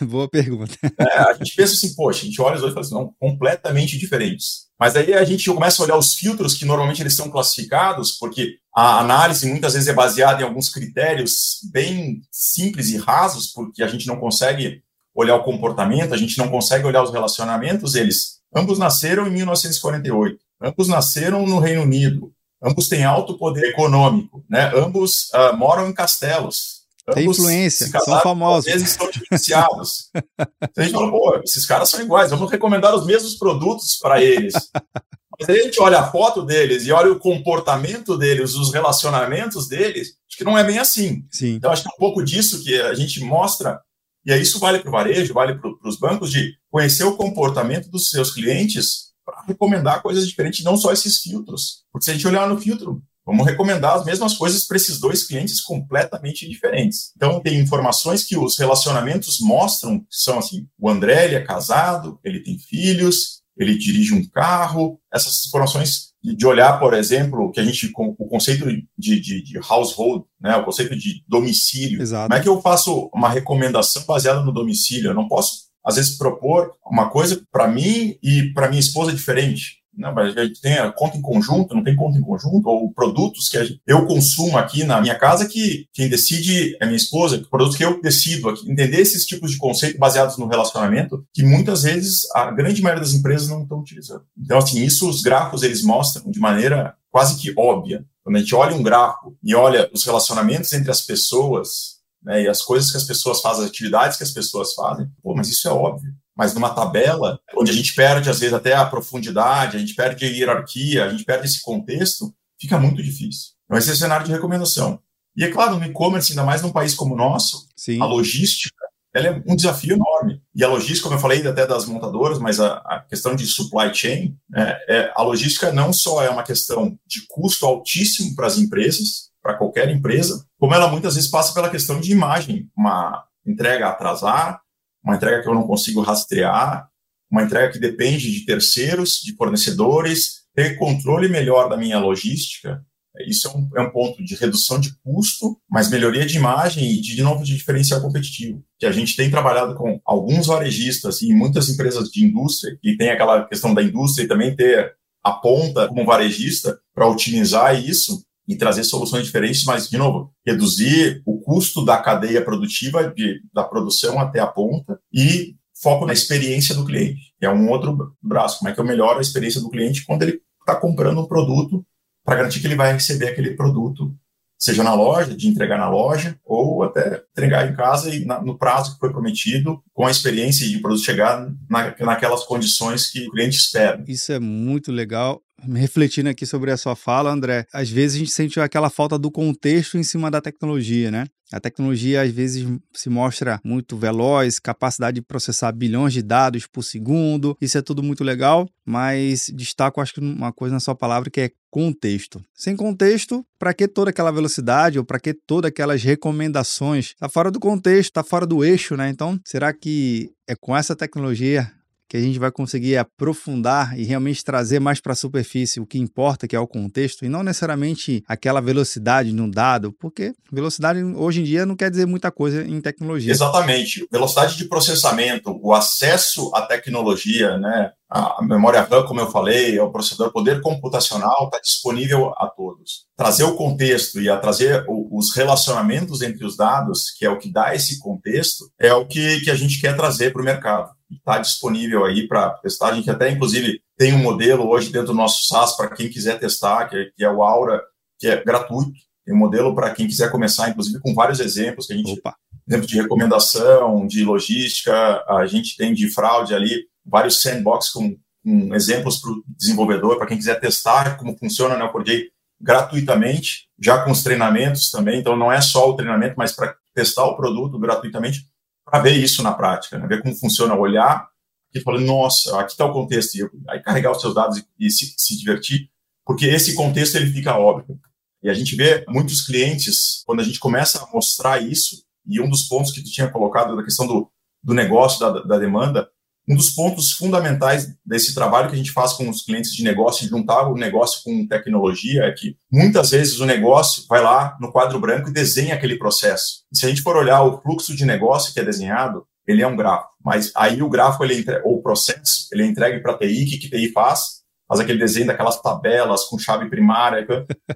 Boa 0.03 0.29
pergunta. 0.29 0.77
É, 0.99 1.19
a 1.19 1.33
gente 1.35 1.55
pensa 1.57 1.75
assim, 1.75 1.95
poxa, 1.95 2.23
a 2.23 2.25
gente 2.27 2.41
olha 2.41 2.57
os 2.57 2.61
dois 2.61 2.73
e 2.73 2.75
fala 2.75 2.87
assim, 2.87 2.95
não, 2.95 3.15
completamente 3.19 3.99
diferentes. 3.99 4.67
Mas 4.79 4.97
aí 4.97 5.15
a 5.15 5.25
gente 5.25 5.51
começa 5.51 5.81
a 5.81 5.85
olhar 5.85 5.97
os 5.97 6.15
filtros 6.15 6.55
que 6.55 6.65
normalmente 6.65 7.03
eles 7.03 7.15
são 7.15 7.31
classificados, 7.31 8.13
porque 8.13 8.57
a 8.75 8.99
análise 9.01 9.47
muitas 9.47 9.73
vezes 9.75 9.89
é 9.89 9.95
baseada 9.95 10.43
em 10.43 10.45
alguns 10.45 10.69
critérios 10.69 11.61
bem 11.73 12.21
simples 12.31 12.91
e 12.91 12.97
rasos, 12.97 13.47
porque 13.49 13.83
a 13.83 13.89
gente 13.89 14.07
não 14.07 14.19
consegue 14.19 14.83
olhar 15.15 15.37
o 15.37 15.43
comportamento, 15.43 16.15
a 16.15 16.17
gente 16.17 16.39
não 16.39 16.49
consegue 16.49 16.87
olhar 16.87 17.03
os 17.03 17.13
relacionamentos, 17.13 17.95
eles 17.95 18.41
ambos 18.55 18.79
nasceram 18.79 19.27
em 19.27 19.31
1948. 19.31 20.39
Ambos 20.63 20.89
nasceram 20.89 21.47
no 21.47 21.59
Reino 21.59 21.83
Unido. 21.83 22.33
Ambos 22.63 22.89
têm 22.89 23.05
alto 23.05 23.37
poder 23.37 23.71
econômico, 23.71 24.45
né? 24.49 24.71
Ambos 24.75 25.29
uh, 25.31 25.57
moram 25.57 25.89
em 25.89 25.93
castelos. 25.93 26.83
Tem 27.13 27.29
influência, 27.29 27.91
casaram, 27.91 28.13
são 28.13 28.23
famosos. 28.23 28.69
Às 28.69 28.73
vezes 28.73 28.91
estão 28.91 29.11
diferenciados. 29.11 30.11
a 30.39 30.83
gente 30.83 30.93
fala, 30.93 31.11
pô, 31.11 31.41
esses 31.43 31.67
caras 31.67 31.89
são 31.89 32.01
iguais, 32.01 32.31
vamos 32.31 32.49
recomendar 32.49 32.95
os 32.95 33.05
mesmos 33.05 33.35
produtos 33.35 33.99
para 34.01 34.23
eles. 34.23 34.55
Mas 35.39 35.49
aí 35.49 35.61
a 35.61 35.65
gente 35.65 35.81
olha 35.81 35.99
a 35.99 36.11
foto 36.11 36.43
deles 36.43 36.87
e 36.87 36.93
olha 36.93 37.11
o 37.11 37.19
comportamento 37.19 38.17
deles, 38.17 38.55
os 38.55 38.73
relacionamentos 38.73 39.67
deles, 39.67 40.15
acho 40.29 40.39
que 40.39 40.45
não 40.45 40.57
é 40.57 40.63
bem 40.63 40.79
assim. 40.79 41.25
Sim. 41.31 41.55
Então, 41.55 41.73
acho 41.73 41.83
que 41.83 41.89
é 41.89 41.95
um 41.95 41.99
pouco 41.99 42.23
disso 42.23 42.63
que 42.63 42.81
a 42.81 42.95
gente 42.95 43.21
mostra, 43.25 43.81
e 44.25 44.33
aí 44.33 44.43
isso 44.43 44.59
vale 44.59 44.79
para 44.79 44.89
o 44.89 44.93
varejo, 44.93 45.35
vale 45.35 45.55
para 45.55 45.71
os 45.85 45.99
bancos, 45.99 46.31
de 46.31 46.57
conhecer 46.71 47.05
o 47.05 47.17
comportamento 47.17 47.91
dos 47.91 48.11
seus 48.11 48.33
clientes 48.33 49.13
para 49.25 49.43
recomendar 49.47 50.03
coisas 50.03 50.27
diferentes, 50.27 50.65
não 50.65 50.77
só 50.77 50.93
esses 50.93 51.19
filtros. 51.19 51.85
Porque 51.93 52.05
se 52.05 52.11
a 52.11 52.15
gente 52.15 52.27
olhar 52.27 52.49
no 52.49 52.61
filtro, 52.61 53.03
vamos 53.25 53.47
recomendar 53.47 53.97
as 53.97 54.05
mesmas 54.05 54.35
coisas 54.35 54.67
para 54.67 54.77
esses 54.77 54.99
dois 54.99 55.25
clientes 55.25 55.61
completamente 55.61 56.49
diferentes. 56.49 57.13
Então, 57.17 57.41
tem 57.41 57.59
informações 57.59 58.25
que 58.25 58.37
os 58.37 58.59
relacionamentos 58.59 59.39
mostram, 59.41 60.01
que 60.01 60.07
são 60.11 60.39
assim, 60.39 60.67
o 60.79 60.89
André, 60.89 61.27
ele 61.27 61.37
é 61.37 61.45
casado, 61.45 62.19
ele 62.25 62.41
tem 62.41 62.59
filhos, 62.59 63.42
ele 63.57 63.77
dirige 63.77 64.15
um 64.15 64.27
carro, 64.29 64.99
essas 65.13 65.47
informações 65.47 66.13
de 66.23 66.47
olhar, 66.47 66.79
por 66.79 66.95
exemplo, 66.95 67.51
que 67.51 67.59
a 67.59 67.65
gente 67.65 67.91
o 67.95 68.29
conceito 68.29 68.65
de, 68.67 69.21
de, 69.21 69.43
de 69.43 69.59
household, 69.59 70.25
né, 70.41 70.57
o 70.57 70.65
conceito 70.65 70.97
de 70.97 71.25
domicílio. 71.27 72.01
Exato. 72.01 72.29
Como 72.29 72.41
é 72.41 72.43
que 72.43 72.49
eu 72.49 72.61
faço 72.61 73.11
uma 73.13 73.29
recomendação 73.29 74.05
baseada 74.05 74.41
no 74.41 74.53
domicílio? 74.53 75.11
Eu 75.11 75.15
não 75.15 75.27
posso 75.27 75.73
às 75.85 75.97
vezes 75.97 76.17
propor 76.17 76.71
uma 76.87 77.11
coisa 77.11 77.43
para 77.51 77.67
mim 77.67 78.17
e 78.23 78.53
para 78.55 78.69
minha 78.69 78.81
esposa 78.81 79.13
diferente. 79.13 79.82
Não, 79.95 80.13
mas 80.13 80.37
a 80.37 80.45
gente 80.45 80.61
tem 80.61 80.79
a 80.79 80.91
conta 80.91 81.19
em 81.19 81.23
conjunto, 81.23 81.75
não 81.75 81.85
tem 81.85 81.95
conta 81.95 82.19
em 82.19 82.23
conjunto, 82.23 82.67
ou 82.67 82.93
produtos 82.93 83.49
que 83.49 83.63
gente, 83.63 83.81
eu 83.87 84.07
consumo 84.07 84.57
aqui 84.57 84.85
na 84.85 85.01
minha 85.01 85.19
casa 85.19 85.47
que 85.47 85.87
quem 85.93 86.09
decide 86.09 86.77
é 86.81 86.87
minha 86.87 86.97
esposa, 86.97 87.45
produtos 87.51 87.77
que 87.77 87.85
eu 87.85 88.01
decido 88.01 88.49
aqui. 88.49 88.71
Entender 88.71 89.01
esses 89.01 89.27
tipos 89.27 89.51
de 89.51 89.59
conceito 89.59 89.99
baseados 89.99 90.39
no 90.39 90.49
relacionamento 90.49 91.25
que 91.33 91.45
muitas 91.45 91.83
vezes 91.83 92.23
a 92.35 92.51
grande 92.51 92.81
maioria 92.81 93.05
das 93.05 93.13
empresas 93.13 93.49
não 93.49 93.63
estão 93.63 93.81
utilizando. 93.81 94.25
Então, 94.39 94.59
assim, 94.59 94.83
isso 94.83 95.09
os 95.09 95.21
gráficos 95.21 95.63
eles 95.63 95.83
mostram 95.83 96.31
de 96.31 96.41
maneira 96.41 96.95
quase 97.11 97.39
que 97.39 97.53
óbvia. 97.57 98.05
Quando 98.25 98.37
a 98.37 98.39
gente 98.39 98.55
olha 98.55 98.75
um 98.75 98.83
gráfico 98.83 99.37
e 99.43 99.55
olha 99.55 99.91
os 99.93 100.05
relacionamentos 100.05 100.73
entre 100.73 100.91
as 100.91 101.03
pessoas, 101.03 102.01
né, 102.23 102.43
e 102.43 102.49
as 102.49 102.63
coisas 102.63 102.91
que 102.91 102.97
as 102.97 103.05
pessoas 103.05 103.43
fazem, 103.43 103.65
as 103.65 103.71
atividades 103.71 104.17
que 104.17 104.23
as 104.23 104.31
pessoas 104.31 104.73
fazem, 104.75 105.07
pô, 105.23 105.35
mas 105.35 105.49
isso 105.49 105.69
é 105.69 105.73
óbvio 105.73 106.15
mas 106.37 106.55
numa 106.55 106.71
tabela, 106.71 107.39
onde 107.57 107.71
a 107.71 107.75
gente 107.75 107.95
perde, 107.95 108.31
às 108.31 108.41
vezes, 108.41 108.55
até 108.55 108.75
a 108.75 108.85
profundidade, 108.85 109.77
a 109.77 109.81
gente 109.81 109.95
perde 109.95 110.25
a 110.25 110.29
hierarquia, 110.29 111.05
a 111.05 111.09
gente 111.11 111.25
perde 111.25 111.47
esse 111.47 111.63
contexto, 111.63 112.35
fica 112.61 112.79
muito 112.79 113.03
difícil. 113.03 113.51
Então, 113.65 113.79
esse 113.79 113.91
é 113.91 113.93
o 113.93 113.97
cenário 113.97 114.27
de 114.27 114.33
recomendação. 114.33 115.01
E 115.37 115.45
é 115.45 115.51
claro, 115.51 115.79
no 115.79 115.85
e-commerce, 115.85 116.33
ainda 116.33 116.45
mais 116.45 116.63
num 116.63 116.73
país 116.73 116.95
como 116.95 117.15
o 117.15 117.17
nosso, 117.17 117.69
Sim. 117.77 118.01
a 118.01 118.05
logística 118.05 118.83
ela 119.15 119.27
é 119.27 119.43
um 119.47 119.55
desafio 119.55 119.95
enorme. 119.95 120.41
E 120.55 120.65
a 120.65 120.69
logística, 120.69 121.03
como 121.03 121.17
eu 121.17 121.21
falei 121.21 121.47
até 121.47 121.67
das 121.67 121.85
montadoras, 121.85 122.39
mas 122.39 122.59
a, 122.59 122.77
a 122.79 123.01
questão 123.01 123.37
de 123.37 123.47
supply 123.47 123.95
chain, 123.95 124.37
é, 124.55 124.85
é, 124.89 125.13
a 125.15 125.23
logística 125.23 125.71
não 125.71 125.93
só 125.93 126.23
é 126.23 126.31
uma 126.31 126.43
questão 126.43 126.99
de 127.07 127.27
custo 127.29 127.67
altíssimo 127.67 128.35
para 128.35 128.47
as 128.47 128.57
empresas, 128.57 129.31
para 129.43 129.55
qualquer 129.55 129.91
empresa, 129.91 130.47
como 130.59 130.75
ela 130.75 130.89
muitas 130.89 131.15
vezes 131.15 131.29
passa 131.29 131.53
pela 131.53 131.69
questão 131.69 132.01
de 132.01 132.13
imagem, 132.13 132.71
uma 132.77 133.25
entrega 133.45 133.89
atrasar, 133.89 134.62
uma 135.05 135.17
entrega 135.17 135.43
que 135.43 135.49
eu 135.49 135.55
não 135.55 135.67
consigo 135.67 136.01
rastrear, 136.01 136.89
uma 137.31 137.43
entrega 137.43 137.73
que 137.73 137.79
depende 137.79 138.31
de 138.31 138.45
terceiros, 138.45 139.21
de 139.23 139.35
fornecedores, 139.35 140.43
ter 140.55 140.77
controle 140.77 141.29
melhor 141.29 141.69
da 141.69 141.77
minha 141.77 141.99
logística. 141.99 142.85
Isso 143.27 143.49
é 143.49 143.51
um, 143.51 143.69
é 143.77 143.81
um, 143.83 143.91
ponto 143.91 144.23
de 144.25 144.35
redução 144.35 144.79
de 144.81 144.95
custo, 145.03 145.59
mas 145.71 145.91
melhoria 145.91 146.25
de 146.25 146.37
imagem 146.37 146.93
e, 146.93 147.01
de, 147.01 147.15
de 147.15 147.23
novo, 147.23 147.45
de 147.45 147.57
diferencial 147.57 148.01
competitivo. 148.01 148.63
Que 148.79 148.87
a 148.87 148.93
gente 148.93 149.17
tem 149.17 149.31
trabalhado 149.31 149.75
com 149.75 150.01
alguns 150.05 150.47
varejistas 150.47 151.21
e 151.21 151.33
muitas 151.33 151.69
empresas 151.69 152.09
de 152.09 152.25
indústria, 152.25 152.79
e 152.83 152.97
tem 152.97 153.11
aquela 153.11 153.47
questão 153.47 153.75
da 153.75 153.83
indústria 153.83 154.25
e 154.25 154.29
também 154.29 154.55
ter 154.55 154.95
a 155.23 155.33
ponta 155.33 155.89
como 155.89 156.05
varejista 156.05 156.79
para 156.95 157.09
otimizar 157.09 157.79
isso 157.79 158.23
e 158.49 158.57
trazer 158.57 158.85
soluções 158.85 159.27
diferentes, 159.27 159.65
mas, 159.65 159.89
de 159.89 159.97
novo, 159.97 160.33
reduzir 160.45 161.23
o 161.25 161.41
custo 161.41 161.85
da 161.85 161.99
cadeia 161.99 162.45
produtiva, 162.45 163.09
de, 163.09 163.41
da 163.53 163.63
produção 163.63 164.19
até 164.19 164.41
a 164.41 164.47
ponta, 164.47 164.99
e 165.13 165.55
foco 165.81 166.07
na 166.07 166.13
experiência 166.13 166.75
do 166.75 166.85
cliente, 166.85 167.33
que 167.39 167.47
é 167.47 167.51
um 167.51 167.69
outro 167.69 168.15
braço. 168.23 168.59
Como 168.59 168.71
é 168.71 168.75
que 168.75 168.81
eu 168.81 168.85
melhoro 168.85 169.19
a 169.19 169.23
experiência 169.23 169.61
do 169.61 169.71
cliente 169.71 170.05
quando 170.05 170.23
ele 170.23 170.41
está 170.61 170.77
comprando 170.77 171.21
um 171.21 171.27
produto 171.27 171.85
para 172.25 172.37
garantir 172.37 172.61
que 172.61 172.67
ele 172.67 172.77
vai 172.77 172.93
receber 172.93 173.29
aquele 173.29 173.55
produto 173.55 174.15
seja 174.63 174.85
na 174.85 174.95
loja, 174.95 175.35
de 175.35 175.49
entregar 175.49 175.77
na 175.77 175.91
loja, 175.91 176.39
ou 176.45 176.85
até 176.85 177.21
entregar 177.33 177.69
em 177.69 177.75
casa 177.75 178.15
e 178.15 178.25
na, 178.25 178.41
no 178.41 178.57
prazo 178.57 178.95
que 178.95 179.01
foi 179.01 179.11
prometido, 179.11 179.83
com 179.93 180.07
a 180.07 180.11
experiência 180.11 180.69
de 180.69 180.77
o 180.77 180.81
produto 180.81 181.05
chegar 181.05 181.53
na, 181.69 181.93
naquelas 181.99 182.45
condições 182.45 183.11
que 183.11 183.27
o 183.27 183.31
cliente 183.33 183.57
espera. 183.57 184.05
Isso 184.07 184.33
é 184.33 184.39
muito 184.39 184.93
legal 184.93 185.43
refletindo 185.75 186.29
aqui 186.29 186.45
sobre 186.45 186.71
a 186.73 186.77
sua 186.77 186.97
fala, 186.97 187.31
André, 187.31 187.67
às 187.73 187.89
vezes 187.89 188.17
a 188.17 188.19
gente 188.19 188.33
sente 188.33 188.59
aquela 188.59 188.91
falta 188.91 189.17
do 189.17 189.31
contexto 189.31 189.97
em 189.97 190.03
cima 190.03 190.31
da 190.31 190.41
tecnologia, 190.41 191.11
né? 191.11 191.27
A 191.53 191.61
tecnologia 191.61 192.23
às 192.23 192.33
vezes 192.33 192.67
se 192.95 193.11
mostra 193.11 193.61
muito 193.63 193.97
veloz, 193.97 194.59
capacidade 194.59 195.17
de 195.17 195.23
processar 195.23 195.71
bilhões 195.71 196.13
de 196.13 196.23
dados 196.23 196.67
por 196.67 196.83
segundo. 196.83 197.57
Isso 197.61 197.77
é 197.77 197.83
tudo 197.83 198.03
muito 198.03 198.25
legal, 198.25 198.67
mas 198.85 199.51
destaco 199.55 200.01
acho 200.01 200.15
que 200.15 200.21
uma 200.21 200.53
coisa 200.53 200.75
na 200.75 200.81
sua 200.81 200.95
palavra 200.95 201.31
que 201.31 201.41
é 201.43 201.51
contexto. 201.73 202.45
Sem 202.55 202.77
contexto, 202.77 203.43
para 203.59 203.73
que 203.73 203.89
toda 203.89 204.11
aquela 204.11 204.31
velocidade 204.31 204.99
ou 204.99 205.05
para 205.05 205.19
que 205.19 205.33
todas 205.33 205.71
aquelas 205.71 206.03
recomendações? 206.03 207.07
Está 207.07 207.31
fora 207.31 207.51
do 207.51 207.59
contexto, 207.59 208.11
está 208.11 208.23
fora 208.23 208.47
do 208.47 208.63
eixo, 208.63 208.95
né? 208.95 209.09
Então, 209.09 209.41
será 209.47 209.73
que 209.73 210.31
é 210.47 210.55
com 210.55 210.77
essa 210.77 210.95
tecnologia 210.95 211.73
que 212.13 212.17
a 212.19 212.21
gente 212.21 212.39
vai 212.39 212.53
conseguir 212.53 212.99
aprofundar 212.99 213.99
e 213.99 214.05
realmente 214.05 214.45
trazer 214.45 214.79
mais 214.79 215.01
para 215.01 215.15
a 215.15 215.17
superfície 215.17 215.81
o 215.81 215.87
que 215.87 215.99
importa, 215.99 216.47
que 216.47 216.55
é 216.55 216.61
o 216.61 216.67
contexto, 216.67 217.25
e 217.25 217.29
não 217.29 217.43
necessariamente 217.43 218.23
aquela 218.29 218.61
velocidade 218.61 219.33
no 219.33 219.51
dado, 219.51 219.95
porque 219.99 220.35
velocidade 220.53 221.03
hoje 221.03 221.41
em 221.41 221.45
dia 221.45 221.65
não 221.65 221.75
quer 221.75 221.91
dizer 221.91 222.07
muita 222.07 222.31
coisa 222.31 222.67
em 222.69 222.83
tecnologia. 222.83 223.33
Exatamente. 223.33 224.07
Velocidade 224.13 224.59
de 224.59 224.67
processamento, 224.67 225.59
o 225.63 225.73
acesso 225.73 226.55
à 226.55 226.61
tecnologia, 226.61 227.57
né? 227.57 227.93
a 228.11 228.43
memória 228.43 228.83
RAM, 228.83 229.07
como 229.07 229.21
eu 229.21 229.31
falei, 229.31 229.81
o 229.81 229.91
processador 229.91 230.31
poder 230.31 230.61
computacional 230.61 231.47
está 231.47 231.59
disponível 231.61 232.35
a 232.37 232.47
todos. 232.47 233.07
Trazer 233.17 233.45
o 233.45 233.57
contexto 233.57 234.21
e 234.21 234.29
a 234.29 234.37
trazer 234.37 234.85
o, 234.87 235.17
os 235.17 235.35
relacionamentos 235.35 236.21
entre 236.21 236.45
os 236.45 236.59
dados, 236.59 237.11
que 237.17 237.25
é 237.25 237.31
o 237.31 237.39
que 237.39 237.51
dá 237.51 237.75
esse 237.75 237.99
contexto, 237.99 238.71
é 238.79 238.93
o 238.93 239.07
que, 239.07 239.41
que 239.41 239.51
a 239.51 239.55
gente 239.55 239.81
quer 239.81 239.97
trazer 239.97 240.31
para 240.31 240.43
o 240.43 240.45
mercado 240.45 240.91
está 241.17 241.39
disponível 241.39 242.05
aí 242.05 242.27
para 242.27 242.51
testar. 242.51 242.89
A 242.89 242.95
gente 242.95 243.11
até, 243.11 243.31
inclusive, 243.31 243.81
tem 243.97 244.13
um 244.15 244.19
modelo 244.19 244.69
hoje 244.69 244.91
dentro 244.91 245.09
do 245.09 245.15
nosso 245.15 245.47
SaaS 245.47 245.77
para 245.77 245.91
quem 245.91 246.09
quiser 246.09 246.39
testar, 246.39 246.89
que 246.89 246.97
é, 246.97 247.05
que 247.17 247.25
é, 247.25 247.31
o 247.31 247.43
Aura, 247.43 247.83
que 248.19 248.27
é 248.27 248.43
gratuito. 248.43 248.93
Tem 249.25 249.35
um 249.35 249.39
modelo 249.39 249.75
para 249.75 249.91
quem 249.91 250.07
quiser 250.07 250.31
começar, 250.31 250.69
inclusive, 250.69 251.01
com 251.01 251.15
vários 251.15 251.41
exemplos 251.41 251.87
que 251.87 251.93
a 251.93 251.97
gente. 251.97 252.13
Opa. 252.13 252.35
Exemplo 252.69 252.87
de 252.87 253.01
recomendação, 253.01 254.07
de 254.07 254.25
logística, 254.25 255.25
a 255.29 255.47
gente 255.47 255.77
tem 255.77 255.93
de 255.93 256.09
fraude 256.09 256.55
ali, 256.55 256.87
vários 257.05 257.43
sandbox 257.43 257.91
com, 257.91 258.17
com 258.45 258.75
exemplos 258.75 259.21
para 259.21 259.33
o 259.33 259.43
desenvolvedor, 259.49 260.17
para 260.17 260.27
quem 260.27 260.37
quiser 260.37 260.61
testar 260.61 261.17
como 261.17 261.37
funciona 261.37 261.77
né, 261.77 261.85
o 261.85 261.93
Neo4j 261.93 262.29
gratuitamente, 262.61 263.69
já 263.81 264.05
com 264.05 264.13
os 264.13 264.23
treinamentos 264.23 264.91
também. 264.91 265.19
Então, 265.19 265.37
não 265.37 265.51
é 265.51 265.61
só 265.61 265.91
o 265.91 265.97
treinamento, 265.97 266.35
mas 266.39 266.53
para 266.53 266.77
testar 266.95 267.25
o 267.25 267.37
produto 267.37 267.79
gratuitamente 267.79 268.47
para 268.93 269.05
ver 269.05 269.17
isso 269.17 269.43
na 269.43 269.55
prática, 269.55 269.99
né? 269.99 270.07
ver 270.07 270.21
como 270.21 270.37
funciona, 270.37 270.75
olhar 270.75 271.27
e 271.75 271.81
falar, 271.81 271.99
nossa, 271.99 272.61
aqui 272.61 272.73
está 272.73 272.85
o 272.85 272.93
contexto, 272.93 273.35
e 273.37 273.49
aí 273.71 273.81
carregar 273.81 274.13
os 274.13 274.21
seus 274.21 274.35
dados 274.35 274.63
e, 274.79 274.91
se, 274.91 275.15
se, 275.17 275.39
divertir, 275.39 275.89
porque 276.27 276.45
esse 276.45 276.75
contexto 276.75 277.15
ele 277.15 277.33
fica 277.33 277.57
óbvio. 277.57 277.99
E 278.43 278.51
a 278.51 278.55
gente 278.55 278.77
vê 278.77 279.03
muitos 279.09 279.47
clientes, 279.47 280.23
quando 280.27 280.41
a 280.41 280.45
gente 280.45 280.59
começa 280.59 281.03
a 281.03 281.11
mostrar 281.11 281.63
isso, 281.63 282.05
e 282.27 282.39
um 282.39 282.51
dos 282.51 282.65
pontos 282.65 282.93
que 282.93 283.03
tu 283.03 283.11
tinha 283.11 283.31
colocado 283.31 283.75
da 283.75 283.83
questão 283.83 284.07
do, 284.07 284.31
do 284.63 284.75
negócio, 284.75 285.19
da, 285.21 285.43
da 285.43 285.59
demanda, 285.59 286.07
um 286.49 286.57
dos 286.57 286.71
pontos 286.71 287.13
fundamentais 287.13 287.89
desse 288.05 288.35
trabalho 288.35 288.69
que 288.69 288.75
a 288.75 288.79
gente 288.79 288.93
faz 288.93 289.13
com 289.13 289.29
os 289.29 289.43
clientes 289.43 289.73
de 289.73 289.85
negócio, 289.85 290.25
de 290.25 290.31
juntar 290.31 290.69
o 290.69 290.75
negócio 290.75 291.23
com 291.25 291.47
tecnologia, 291.47 292.25
é 292.25 292.33
que 292.33 292.57
muitas 292.71 293.11
vezes 293.11 293.39
o 293.39 293.47
negócio 293.47 294.05
vai 294.09 294.23
lá 294.23 294.57
no 294.61 294.73
quadro 294.73 294.99
branco 294.99 295.29
e 295.29 295.33
desenha 295.33 295.75
aquele 295.75 295.97
processo. 295.97 296.65
E 296.73 296.79
se 296.79 296.87
a 296.87 296.89
gente 296.89 297.03
for 297.03 297.17
olhar 297.17 297.43
o 297.43 297.61
fluxo 297.63 297.95
de 297.95 298.05
negócio 298.05 298.53
que 298.53 298.61
é 298.61 298.65
desenhado, 298.65 299.25
ele 299.47 299.63
é 299.63 299.67
um 299.67 299.77
gráfico. 299.77 300.11
Mas 300.25 300.53
aí 300.57 300.83
o 300.83 300.89
gráfico, 300.89 301.25
ele 301.25 301.45
ou 301.65 301.79
o 301.79 301.83
processo, 301.83 302.49
ele 302.53 302.63
é 302.63 302.67
entregue 302.67 303.01
para 303.01 303.13
a 303.13 303.19
TI, 303.19 303.45
que, 303.45 303.59
que 303.59 303.71
TI 303.71 303.93
faz? 303.93 304.43
Faz 304.69 304.81
aquele 304.81 304.99
desenho 304.99 305.27
daquelas 305.27 305.61
tabelas 305.61 306.25
com 306.25 306.39
chave 306.39 306.69
primária, 306.71 307.27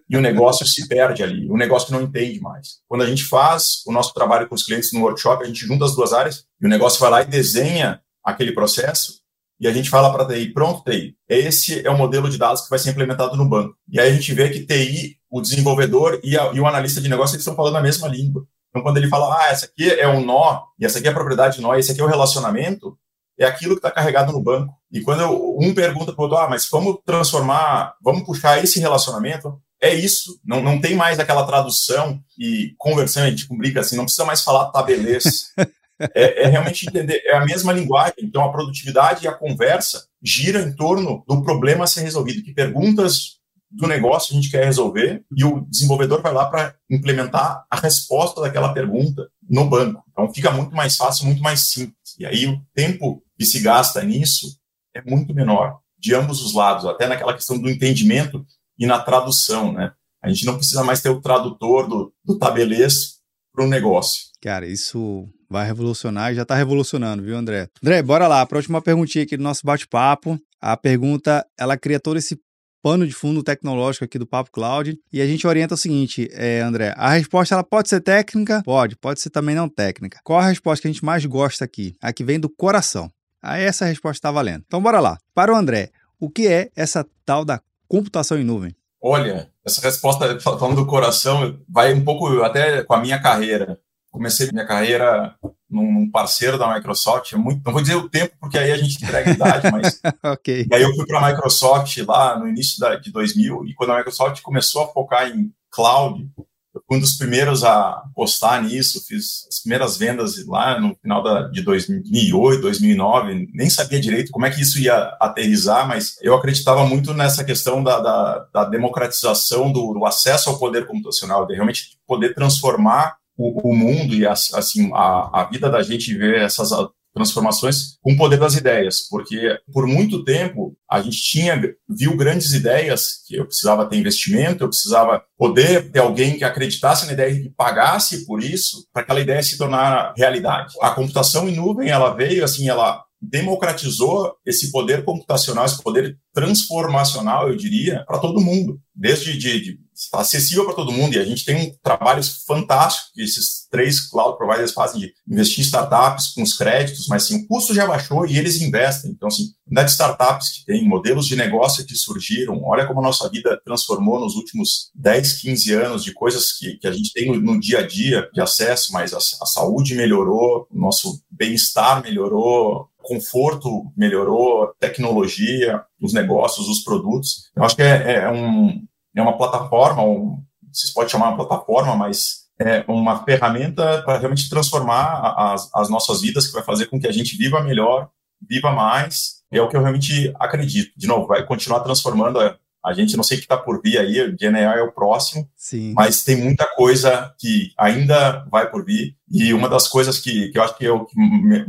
e 0.09 0.17
o 0.17 0.21
negócio 0.21 0.67
se 0.67 0.89
perde 0.89 1.23
ali. 1.23 1.51
O 1.51 1.57
negócio 1.57 1.93
não 1.93 2.03
entende 2.03 2.41
mais. 2.41 2.79
Quando 2.89 3.03
a 3.03 3.07
gente 3.07 3.25
faz 3.25 3.83
o 3.87 3.93
nosso 3.93 4.15
trabalho 4.15 4.49
com 4.49 4.55
os 4.55 4.63
clientes 4.63 4.93
no 4.93 5.03
workshop, 5.03 5.45
a 5.45 5.47
gente 5.47 5.67
junta 5.67 5.85
as 5.85 5.95
duas 5.95 6.13
áreas, 6.13 6.45
e 6.61 6.67
o 6.67 6.71
negócio 6.71 6.99
vai 6.99 7.11
lá 7.11 7.23
e 7.23 7.27
desenha 7.27 8.01
aquele 8.27 8.53
processo 8.53 9.25
e 9.59 9.67
a 9.67 9.73
gente 9.73 9.89
fala 9.89 10.13
para 10.13 10.25
a 10.25 10.27
TI, 10.27 10.53
pronto, 10.53 10.85
TI, 10.85 11.17
esse 11.29 11.87
é 11.87 11.91
o 11.91 11.97
modelo 11.97 12.29
de 12.29 12.37
dados 12.37 12.63
que 12.63 12.71
vai 12.71 12.79
ser 12.79 12.91
implementado 12.91 13.37
no 13.37 13.49
banco. 13.49 13.75
E 13.89 13.99
aí 13.99 14.11
a 14.11 14.13
gente 14.13 14.35
vê 14.35 14.51
que 14.51 14.67
TI, 14.67 15.17
o 15.31 15.41
desenvolvedor 15.41 16.21
e, 16.23 16.39
a, 16.39 16.53
e 16.53 16.61
o 16.61 16.67
analista 16.67 17.01
de 17.01 17.09
negócio, 17.09 17.35
eles 17.35 17.43
estão 17.43 17.57
falando 17.57 17.77
a 17.77 17.81
mesma 17.81 18.07
língua. 18.07 18.47
Então, 18.69 18.83
quando 18.83 18.99
ele 18.99 19.09
fala, 19.09 19.35
ah, 19.35 19.49
essa 19.49 19.65
aqui 19.65 19.89
é 19.91 20.07
um 20.07 20.23
nó, 20.23 20.63
e 20.79 20.85
essa 20.85 20.99
aqui 20.99 21.09
é 21.09 21.11
a 21.11 21.15
propriedade 21.15 21.57
de 21.57 21.63
nó, 21.63 21.75
e 21.75 21.81
esse 21.81 21.93
aqui 21.93 22.01
é 22.03 22.05
o 22.05 22.09
relacionamento, 22.09 22.99
é 23.39 23.47
aquilo 23.47 23.73
que 23.73 23.79
está 23.79 23.91
carregado 23.91 24.33
no 24.33 24.43
banco. 24.43 24.75
E 24.93 25.01
quando 25.01 25.23
eu, 25.23 25.57
um 25.59 25.75
pergunta 25.75 26.13
para 26.13 26.21
o 26.21 26.25
outro, 26.25 26.39
ah, 26.39 26.49
mas 26.51 26.69
vamos 26.71 26.99
transformar, 27.07 27.95
vamos 28.03 28.25
puxar 28.25 28.63
esse 28.63 28.79
relacionamento, 28.79 29.59
é 29.81 29.95
isso, 29.95 30.39
não, 30.45 30.63
não 30.63 30.81
tem 30.81 30.95
mais 30.95 31.19
aquela 31.19 31.47
tradução 31.47 32.21
e 32.39 32.75
conversão, 32.77 33.23
a 33.23 33.31
gente 33.31 33.47
brinca 33.57 33.81
assim, 33.81 33.97
não 33.97 34.05
precisa 34.05 34.25
mais 34.25 34.43
falar 34.43 34.71
tabelês. 34.71 35.53
É, 36.15 36.43
é, 36.43 36.47
realmente 36.49 36.87
entender, 36.87 37.23
é 37.25 37.37
a 37.37 37.45
mesma 37.45 37.73
linguagem. 37.73 38.17
Então, 38.23 38.45
a 38.45 38.53
produtividade 38.53 39.25
e 39.25 39.29
a 39.29 39.35
conversa 39.35 40.07
gira 40.23 40.61
em 40.61 40.75
torno 40.75 41.25
do 41.27 41.43
problema 41.43 41.85
a 41.85 41.87
ser 41.87 42.03
resolvido. 42.03 42.43
Que 42.43 42.53
perguntas 42.53 43.37
do 43.71 43.87
negócio 43.87 44.33
a 44.33 44.37
gente 44.37 44.51
quer 44.51 44.65
resolver 44.65 45.25
e 45.37 45.45
o 45.45 45.63
desenvolvedor 45.63 46.23
vai 46.23 46.33
lá 46.33 46.47
para 46.47 46.75
implementar 46.91 47.65
a 47.71 47.81
resposta 47.81 48.41
daquela 48.41 48.73
pergunta 48.73 49.29
no 49.49 49.69
banco. 49.69 50.03
Então, 50.11 50.33
fica 50.33 50.51
muito 50.51 50.75
mais 50.75 50.97
fácil, 50.97 51.27
muito 51.27 51.43
mais 51.43 51.61
simples. 51.61 52.15
E 52.19 52.27
aí, 52.27 52.47
o 52.47 52.61
tempo 52.75 53.23
que 53.39 53.45
se 53.45 53.61
gasta 53.61 54.03
nisso 54.03 54.59
é 54.95 55.03
muito 55.03 55.35
menor, 55.35 55.79
de 55.99 56.15
ambos 56.15 56.43
os 56.43 56.55
lados, 56.55 56.87
até 56.87 57.07
naquela 57.07 57.35
questão 57.35 57.59
do 57.59 57.69
entendimento 57.69 58.47
e 58.79 58.87
na 58.87 58.99
tradução, 58.99 59.73
né? 59.73 59.93
A 60.23 60.29
gente 60.29 60.47
não 60.47 60.57
precisa 60.57 60.83
mais 60.83 61.01
ter 61.01 61.11
o 61.11 61.21
tradutor 61.21 61.89
do, 61.89 62.13
do 62.25 62.39
tabelês 62.39 63.17
para 63.53 63.65
o 63.65 63.69
negócio. 63.69 64.25
Cara, 64.43 64.67
isso 64.67 65.29
vai 65.49 65.67
revolucionar 65.67 66.33
e 66.33 66.35
já 66.35 66.43
está 66.43 66.55
revolucionando, 66.55 67.23
viu, 67.23 67.37
André? 67.37 67.69
André, 67.83 68.03
bora 68.03 68.27
lá. 68.27 68.45
Para 68.47 68.59
a 68.59 68.61
última 68.61 68.83
perguntinha 68.83 69.25
aqui 69.25 69.37
do 69.37 69.43
nosso 69.43 69.61
bate-papo. 69.65 70.39
A 70.61 70.77
pergunta, 70.77 71.47
ela 71.59 71.77
cria 71.77 72.01
todo 72.01 72.17
esse 72.17 72.39
pano 72.83 73.05
de 73.05 73.13
fundo 73.13 73.43
tecnológico 73.43 74.05
aqui 74.05 74.17
do 74.17 74.27
Papo 74.27 74.51
Cloud 74.53 74.97
e 75.13 75.21
a 75.21 75.27
gente 75.27 75.45
orienta 75.45 75.75
o 75.75 75.77
seguinte, 75.77 76.29
é, 76.33 76.61
André, 76.61 76.95
a 76.97 77.11
resposta 77.11 77.55
ela 77.55 77.65
pode 77.65 77.89
ser 77.89 78.01
técnica? 78.01 78.63
Pode, 78.65 78.95
pode 78.97 79.21
ser 79.21 79.31
também 79.31 79.57
não 79.57 79.69
técnica. 79.69 80.21
Qual 80.23 80.39
a 80.39 80.47
resposta 80.47 80.83
que 80.83 80.89
a 80.89 80.93
gente 80.93 81.05
mais 81.05 81.27
gosta 81.27 81.65
aqui? 81.65 81.95
A 82.01 82.13
que 82.13 82.23
vem 82.23 82.39
do 82.39 82.49
coração. 82.49 83.11
Aí 83.43 83.65
essa 83.65 83.85
resposta 83.85 84.19
está 84.19 84.31
valendo. 84.31 84.63
Então 84.67 84.81
bora 84.81 85.01
lá. 85.01 85.19
Para 85.35 85.53
o 85.53 85.57
André, 85.57 85.91
o 86.21 86.31
que 86.31 86.47
é 86.47 86.71
essa 86.77 87.05
tal 87.25 87.45
da 87.45 87.61
computação 87.89 88.39
em 88.39 88.45
nuvem? 88.45 88.73
Olha, 89.03 89.51
essa 89.65 89.81
resposta 89.83 90.39
falando 90.41 90.77
do 90.77 90.87
coração 90.87 91.59
vai 91.69 91.93
um 91.93 92.05
pouco 92.05 92.41
até 92.43 92.85
com 92.85 92.95
a 92.95 93.01
minha 93.01 93.21
carreira 93.21 93.79
comecei 94.17 94.51
minha 94.51 94.67
carreira 94.67 95.35
num 95.69 96.11
parceiro 96.11 96.57
da 96.57 96.73
Microsoft, 96.75 97.33
muito, 97.35 97.63
não 97.65 97.73
vou 97.73 97.83
dizer 97.83 97.97
o 97.97 98.09
tempo, 98.09 98.35
porque 98.41 98.57
aí 98.57 98.73
a 98.73 98.77
gente 98.79 98.97
entrega 99.03 99.31
a 99.31 99.35
idade, 99.35 99.71
mas. 99.71 100.01
ok. 100.25 100.67
E 100.71 100.75
aí 100.75 100.83
eu 100.83 100.95
fui 100.95 101.07
para 101.07 101.19
a 101.19 101.31
Microsoft 101.31 101.97
lá 101.99 102.39
no 102.39 102.49
início 102.49 102.81
da, 102.81 102.97
de 102.97 103.13
2000, 103.13 103.67
e 103.67 103.75
quando 103.75 103.93
a 103.93 103.99
Microsoft 103.99 104.41
começou 104.41 104.85
a 104.85 104.89
focar 104.89 105.29
em 105.29 105.53
cloud, 105.71 106.27
eu 106.75 106.83
fui 106.87 106.97
um 106.97 107.01
dos 107.01 107.17
primeiros 107.17 107.63
a 107.65 108.03
postar 108.15 108.63
nisso, 108.63 109.05
fiz 109.07 109.47
as 109.49 109.61
primeiras 109.61 109.97
vendas 109.99 110.47
lá 110.47 110.81
no 110.81 110.95
final 110.97 111.23
da, 111.23 111.49
de 111.49 111.63
2008, 111.63 112.61
2009, 112.63 113.49
nem 113.53 113.69
sabia 113.69 114.01
direito 114.01 114.31
como 114.31 114.47
é 114.47 114.51
que 114.51 114.63
isso 114.63 114.79
ia 114.79 115.17
aterrizar, 115.21 115.87
mas 115.87 116.17
eu 116.23 116.35
acreditava 116.35 116.87
muito 116.87 117.13
nessa 117.13 117.45
questão 117.45 117.83
da, 117.83 118.01
da, 118.01 118.49
da 118.53 118.65
democratização 118.65 119.71
do, 119.73 119.95
do 119.95 120.07
acesso 120.07 120.49
ao 120.49 120.59
poder 120.59 120.87
computacional, 120.87 121.47
de 121.47 121.55
realmente 121.55 121.99
poder 122.07 122.35
transformar 122.35 123.17
o, 123.37 123.71
o 123.71 123.77
mundo 123.77 124.15
e 124.15 124.27
assim 124.27 124.91
a, 124.93 125.43
a 125.43 125.49
vida 125.51 125.69
da 125.71 125.83
gente 125.83 126.17
ver 126.17 126.41
essas 126.41 126.71
transformações 127.17 127.97
com 128.03 128.13
o 128.13 128.17
poder 128.17 128.39
das 128.39 128.55
ideias, 128.55 129.09
porque 129.09 129.59
por 129.73 129.87
muito 129.87 130.23
tempo 130.23 130.77
a 130.89 131.01
gente 131.01 131.17
tinha 131.17 131.59
viu 131.89 132.15
grandes 132.15 132.53
ideias 132.53 133.23
que 133.27 133.37
eu 133.37 133.47
precisava 133.47 133.87
ter 133.87 133.97
investimento, 133.97 134.63
eu 134.63 134.69
precisava 134.69 135.23
poder 135.39 135.91
ter 135.91 136.01
alguém 136.01 136.37
que 136.37 136.45
acreditasse 136.45 137.07
na 137.07 137.15
ideia 137.15 137.33
e 137.33 137.43
que 137.45 137.55
pagasse 137.57 138.27
por 138.27 138.43
isso 138.43 138.87
para 138.93 139.01
aquela 139.01 139.21
ideia 139.21 139.43
se 139.43 139.57
tornar 139.57 140.13
realidade. 140.15 140.75
A 140.83 140.91
computação 140.91 141.49
em 141.49 141.57
nuvem 141.57 141.89
ela 141.89 142.15
veio 142.15 142.45
assim, 142.45 142.69
ela 142.69 143.03
democratizou 143.21 144.35
esse 144.45 144.71
poder 144.71 145.03
computacional, 145.03 145.65
esse 145.65 145.83
poder 145.83 146.19
transformacional, 146.35 147.49
eu 147.49 147.57
diria, 147.57 148.05
para 148.07 148.19
todo 148.19 148.43
mundo, 148.43 148.79
desde 148.95 149.37
de, 149.39 149.61
de 149.61 149.86
está 149.97 150.21
acessível 150.21 150.67
para 150.67 150.75
todo 150.75 150.93
mundo 150.93 151.15
e 151.15 151.19
a 151.19 151.25
gente 151.25 151.45
tem 151.45 151.57
um 151.57 151.75
trabalho 151.83 152.23
fantástico 152.47 153.13
que 153.15 153.23
esses 153.23 153.67
três 153.71 154.01
cloud 154.01 154.37
providers 154.37 154.73
fazem 154.73 155.01
de 155.01 155.13
investir 155.29 155.61
em 155.61 155.63
startups 155.63 156.29
com 156.29 156.43
os 156.43 156.57
créditos, 156.57 157.07
mas 157.09 157.25
sim, 157.25 157.37
o 157.37 157.47
custo 157.47 157.75
já 157.75 157.87
baixou 157.87 158.27
e 158.27 158.39
eles 158.39 158.61
investem. 158.61 159.11
Então, 159.11 159.29
assim, 159.29 159.47
quantidade 159.65 159.87
de 159.87 159.93
startups 159.93 160.49
que 160.51 160.65
tem, 160.67 160.87
modelos 160.87 161.27
de 161.27 161.37
negócio 161.37 161.85
que 161.87 161.95
surgiram, 161.95 162.63
olha 162.65 162.87
como 162.87 163.01
a 163.01 163.03
nossa 163.03 163.29
vida 163.29 163.61
transformou 163.65 164.21
nos 164.21 164.35
últimos 164.37 164.91
10, 164.95 165.41
15 165.41 165.73
anos 165.73 166.05
de 166.05 166.13
coisas 166.13 166.53
que, 166.53 166.77
que 166.77 166.87
a 166.87 166.93
gente 166.93 167.13
tem 167.13 167.27
no, 167.27 167.41
no 167.41 167.59
dia 167.59 167.81
a 167.81 167.87
dia 167.87 168.29
de 168.33 168.41
acesso, 168.41 168.93
mas 168.93 169.15
a, 169.15 169.19
a 169.19 169.47
saúde 169.47 169.95
melhorou, 169.95 170.67
o 170.71 170.79
nosso 170.79 171.21
bem-estar 171.31 172.03
melhorou, 172.03 172.89
conforto 173.03 173.85
melhorou, 173.97 174.73
tecnologia, 174.81 175.83
os 176.01 176.13
negócios, 176.13 176.69
os 176.69 176.83
produtos. 176.83 177.51
Eu 177.57 177.65
acho 177.65 177.77
que 177.77 177.83
é, 177.83 178.17
é 178.17 178.31
um, 178.31 178.85
é 179.17 179.23
uma 179.23 179.37
plataforma, 179.37 180.03
um, 180.03 180.43
vocês 180.71 180.93
podem 180.93 181.11
chamar 181.11 181.29
uma 181.29 181.37
plataforma, 181.37 181.97
mas 181.97 182.47
é 182.61 182.85
uma 182.87 183.25
ferramenta 183.25 184.03
para 184.03 184.19
realmente 184.19 184.49
transformar 184.49 185.35
as, 185.37 185.71
as 185.75 185.89
nossas 185.89 186.21
vidas, 186.21 186.47
que 186.47 186.53
vai 186.53 186.63
fazer 186.63 186.87
com 186.87 187.01
que 187.01 187.07
a 187.07 187.13
gente 187.13 187.37
viva 187.37 187.63
melhor, 187.63 188.09
viva 188.47 188.71
mais. 188.71 189.37
É 189.51 189.61
o 189.61 189.69
que 189.69 189.77
eu 189.77 189.81
realmente 189.81 190.35
acredito. 190.39 190.93
De 190.97 191.07
novo, 191.07 191.27
vai 191.27 191.45
continuar 191.47 191.81
transformando 191.81 192.41
a, 192.41 192.57
a 192.87 192.93
gente. 192.93 193.17
Não 193.17 193.25
sei 193.25 193.37
o 193.37 193.41
que 193.41 193.47
está 193.47 193.57
por 193.57 193.83
vir 193.83 193.99
aí, 193.99 194.23
o 194.23 194.37
GNA 194.37 194.77
é 194.77 194.83
o 194.83 194.93
próximo, 194.93 195.49
Sim. 195.57 195.93
mas 195.95 196.23
tem 196.23 196.37
muita 196.37 196.65
coisa 196.77 197.35
que 197.39 197.73
ainda 197.77 198.47
vai 198.51 198.71
por 198.71 198.85
vir. 198.85 199.17
E 199.31 199.53
uma 199.53 199.69
das 199.69 199.89
coisas 199.89 200.21
que, 200.21 200.51
que 200.51 200.59
eu 200.59 200.63
acho 200.63 200.77
que 200.79 200.87
é 200.87 200.93
o 200.93 201.05
que 201.05 201.17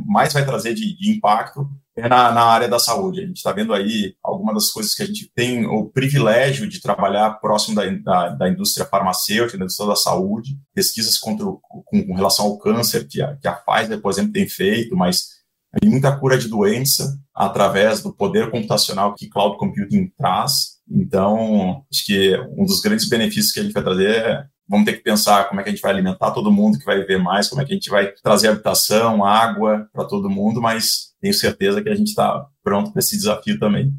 mais 0.05 0.31
vai 0.31 0.45
trazer 0.45 0.75
de, 0.75 0.95
de 0.95 1.09
impacto 1.09 1.67
é 1.95 2.07
na, 2.07 2.31
na, 2.31 2.43
área 2.43 2.67
da 2.67 2.77
saúde. 2.77 3.21
A 3.21 3.25
gente 3.25 3.37
está 3.37 3.51
vendo 3.51 3.73
aí 3.73 4.13
algumas 4.23 4.53
das 4.53 4.69
coisas 4.69 4.93
que 4.93 5.01
a 5.01 5.05
gente 5.07 5.31
tem 5.33 5.65
o 5.65 5.85
privilégio 5.85 6.69
de 6.69 6.79
trabalhar 6.79 7.39
próximo 7.41 7.75
da, 7.75 7.89
da, 7.89 8.29
da 8.29 8.49
indústria 8.49 8.85
farmacêutica, 8.85 9.57
da 9.57 9.63
indústria 9.63 9.89
da 9.89 9.95
saúde, 9.95 10.59
pesquisas 10.75 11.17
contra, 11.17 11.45
com, 11.45 11.83
com, 12.05 12.13
relação 12.13 12.45
ao 12.45 12.59
câncer 12.59 13.07
que 13.07 13.19
a, 13.19 13.35
que 13.35 13.47
a 13.47 13.53
Pfizer, 13.53 13.99
por 13.99 14.11
exemplo, 14.11 14.31
tem 14.31 14.47
feito, 14.47 14.95
mas 14.95 15.37
tem 15.79 15.89
muita 15.89 16.15
cura 16.15 16.37
de 16.37 16.47
doença 16.47 17.19
através 17.33 18.03
do 18.03 18.13
poder 18.13 18.51
computacional 18.51 19.15
que 19.15 19.27
cloud 19.27 19.57
computing 19.57 20.11
traz. 20.15 20.76
Então, 20.89 21.83
acho 21.91 22.05
que 22.05 22.37
um 22.57 22.65
dos 22.65 22.81
grandes 22.81 23.09
benefícios 23.09 23.51
que 23.51 23.59
a 23.59 23.63
gente 23.63 23.73
vai 23.73 23.83
trazer 23.83 24.09
é 24.09 24.45
vamos 24.69 24.85
ter 24.85 24.93
que 24.93 25.03
pensar 25.03 25.47
como 25.47 25.61
é 25.61 25.63
que 25.63 25.69
a 25.69 25.71
gente 25.71 25.81
vai 25.81 25.91
alimentar 25.91 26.31
todo 26.31 26.51
mundo 26.51 26.77
que 26.77 26.85
vai 26.85 26.99
viver 26.99 27.17
mais, 27.17 27.47
como 27.47 27.61
é 27.61 27.65
que 27.65 27.71
a 27.71 27.75
gente 27.75 27.89
vai 27.89 28.11
trazer 28.21 28.49
habitação, 28.49 29.23
água 29.23 29.87
para 29.93 30.05
todo 30.05 30.29
mundo, 30.29 30.61
mas 30.61 31.13
tenho 31.21 31.33
certeza 31.33 31.81
que 31.81 31.89
a 31.89 31.95
gente 31.95 32.09
está 32.09 32.45
pronto 32.63 32.91
para 32.91 32.99
esse 32.99 33.15
desafio 33.15 33.57
também. 33.57 33.93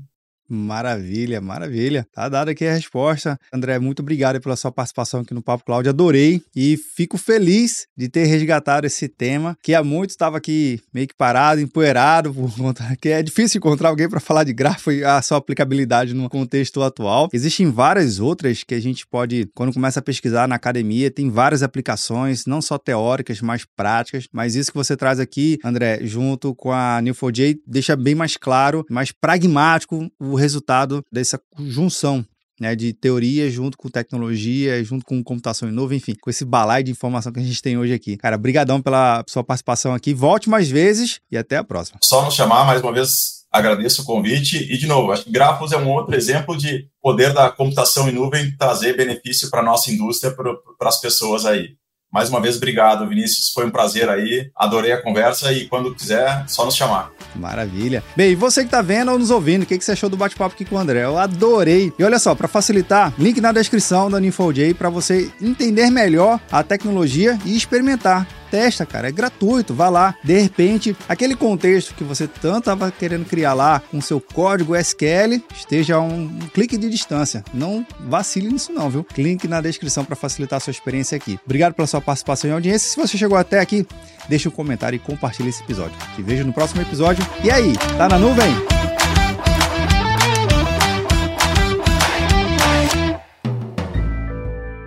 Maravilha, 0.49 1.41
maravilha. 1.43 2.07
Tá 2.13 2.27
dada 2.29 2.53
aqui 2.53 2.65
a 2.65 2.73
resposta. 2.73 3.39
André, 3.53 3.79
muito 3.79 4.01
obrigado 4.01 4.41
pela 4.41 4.57
sua 4.57 4.73
participação 4.73 5.21
aqui 5.21 5.35
no 5.35 5.43
Papo 5.43 5.65
Cláudio. 5.65 5.91
Adorei 5.91 6.43
e 6.57 6.77
fico 6.77 7.19
feliz 7.19 7.87
de 7.95 8.09
ter 8.09 8.25
resgatado 8.25 8.87
esse 8.87 9.09
tema 9.09 9.59
que 9.63 9.75
há 9.75 9.85
muito 9.85 10.11
estava 10.11 10.39
aqui 10.39 10.81
meio 10.93 11.07
que 11.07 11.15
parado, 11.15 11.61
empoeirado, 11.61 12.33
por 12.33 12.51
conta 12.57 12.97
que 13.01 13.11
é 13.11 13.23
difícil 13.23 13.59
encontrar 13.59 13.91
alguém 13.91 14.09
para 14.09 14.21
falar 14.21 14.45
de 14.45 14.55
grafo 14.55 14.91
e 14.91 15.05
a 15.05 15.21
sua 15.21 15.37
aplicabilidade 15.37 16.15
no 16.15 16.31
contexto 16.31 16.83
atual. 16.83 17.29
Existem 17.33 17.71
várias 17.71 18.19
outras 18.19 18.65
que 18.65 18.75
a 18.75 18.81
gente 18.81 19.07
pode, 19.07 19.51
quando 19.55 19.75
começa 19.75 20.01
a 20.01 20.03
pesquisar 20.03 20.49
na 20.49 20.55
academia, 20.55 21.11
tem 21.11 21.29
várias 21.29 21.63
aplicações, 21.63 22.47
não 22.47 22.63
só 22.63 22.79
teóricas, 22.79 23.43
mas 23.43 23.67
práticas. 23.77 24.27
Mas 24.33 24.55
isso 24.55 24.73
que 24.73 24.79
você 24.79 24.97
traz 24.97 25.21
aqui, 25.21 25.59
André, 25.63 26.01
junto 26.03 26.55
com 26.55 26.73
a 26.73 27.01
Neo4j, 27.03 27.59
deixa 27.67 27.95
bem 27.95 28.15
mais 28.15 28.37
claro, 28.37 28.87
mais 28.89 29.13
pragmático 29.13 30.11
o 30.19 30.38
resultado 30.39 31.05
dessa 31.13 31.41
junção 31.59 32.25
né, 32.61 32.75
de 32.75 32.93
teoria 32.93 33.51
junto 33.51 33.79
com 33.79 33.89
tecnologia, 33.89 34.83
junto 34.83 35.05
com 35.05 35.23
computação 35.23 35.69
em 35.69 35.73
nuvem, 35.73 35.99
enfim, 35.99 36.15
com 36.21 36.29
esse 36.29 36.45
balaio 36.45 36.85
de 36.85 36.91
informação 36.91 37.33
que 37.33 37.41
a 37.41 37.43
gente 37.43 37.63
tem 37.63 37.79
hoje 37.79 37.93
aqui. 37.93 38.17
Cara, 38.17 38.37
brigadão 38.37 38.83
pela 38.83 39.25
sua 39.29 39.45
participação 39.45 39.95
aqui. 39.95 40.13
Volte 40.13 40.49
mais 40.49 40.69
vezes 40.69 41.21
e 41.31 41.37
até 41.37 41.57
a 41.57 41.65
próxima. 41.65 41.99
Só 42.03 42.25
nos 42.25 42.35
chamar 42.35 42.65
mais 42.65 42.83
uma 42.83 42.93
vez. 42.93 43.39
Agradeço 43.51 44.03
o 44.03 44.05
convite 44.05 44.59
e, 44.71 44.77
de 44.77 44.87
novo, 44.87 45.11
acho 45.11 45.25
que 45.25 45.31
Grafos 45.31 45.73
é 45.73 45.77
um 45.79 45.91
outro 45.91 46.15
exemplo 46.15 46.55
de 46.55 46.87
poder 47.01 47.33
da 47.33 47.51
computação 47.51 48.07
em 48.07 48.13
nuvem 48.13 48.55
trazer 48.59 48.95
benefício 48.95 49.49
para 49.49 49.61
a 49.61 49.65
nossa 49.65 49.91
indústria, 49.91 50.35
para 50.35 50.89
as 50.89 51.01
pessoas 51.01 51.47
aí. 51.47 51.71
Mais 52.11 52.31
uma 52.31 52.41
vez, 52.41 52.57
obrigado, 52.57 53.07
Vinícius. 53.07 53.51
Foi 53.53 53.67
um 53.67 53.71
prazer 53.71 54.09
aí. 54.09 54.51
Adorei 54.57 54.93
a 54.93 55.03
conversa 55.03 55.53
e 55.53 55.67
quando 55.67 55.95
quiser, 55.95 56.45
só 56.49 56.65
nos 56.65 56.75
chamar. 56.75 57.11
Maravilha. 57.37 58.03
Bem, 58.17 58.33
e 58.33 58.35
você 58.35 58.65
que 58.65 58.71
tá 58.71 58.81
vendo 58.81 59.13
ou 59.13 59.19
nos 59.19 59.31
ouvindo, 59.31 59.63
o 59.63 59.67
que, 59.67 59.77
que 59.77 59.85
você 59.85 59.93
achou 59.93 60.09
do 60.09 60.17
bate-papo 60.17 60.55
aqui 60.55 60.65
com 60.65 60.77
o 60.77 60.79
André? 60.79 61.05
Eu 61.05 61.19
adorei. 61.19 61.93
E 61.99 62.05
olha 62.05 62.19
só, 62.19 62.35
para 62.35 62.49
facilitar, 62.49 63.13
link 63.19 63.41
na 63.41 63.53
descrição 63.53 64.11
da 64.11 64.19
Ninfold 64.19 64.75
para 64.75 64.89
você 64.89 65.31
entender 65.41 65.91
melhor 65.91 66.41
a 66.51 66.63
tecnologia 66.63 67.39
e 67.45 67.57
experimentar 67.57 68.27
testa, 68.51 68.87
cara, 68.87 69.09
é 69.09 69.13
gratuito, 69.13 69.75
vá 69.75 69.89
lá. 69.89 70.15
De 70.23 70.39
repente, 70.39 70.97
aquele 71.09 71.35
contexto 71.35 71.95
que 71.95 72.05
você 72.05 72.27
tanto 72.27 72.59
estava 72.59 72.91
querendo 72.91 73.25
criar 73.25 73.55
lá 73.55 73.81
com 73.91 74.01
seu 74.01 74.21
código 74.21 74.77
SQL 74.77 75.43
esteja 75.55 75.97
a 75.97 76.01
um, 76.01 76.39
clique 76.53 76.77
de 76.77 76.89
distância. 76.89 77.45
Não 77.53 77.87
vacile 78.01 78.49
nisso 78.49 78.73
não, 78.73 78.91
viu? 78.91 79.07
Link 79.17 79.47
na 79.47 79.61
descrição 79.61 80.05
para 80.05 80.17
facilitar 80.17 80.59
a 80.59 80.61
sua 80.61 80.71
experiência 80.71 81.17
aqui. 81.17 81.39
Obrigado 81.45 81.75
pela 81.75 81.87
sua 81.87 82.01
participação 82.01 82.51
e 82.51 82.53
audiência. 82.53 82.91
Se 82.91 82.97
você 82.97 83.17
chegou 83.17 83.37
até 83.37 83.61
aqui, 83.61 83.87
deixe 84.29 84.49
um 84.49 84.53
comentário 84.53 84.97
e 84.97 84.99
compartilhe 84.99 85.49
esse 85.49 85.63
episódio. 85.63 85.97
Te 86.15 86.23
vejo 86.23 86.45
no 86.45 86.53
próximo 86.53 86.83
episódio. 86.83 87.25
E 87.43 87.51
aí, 87.51 87.73
tá 87.97 88.09
na 88.09 88.19
nuvem? 88.19 88.53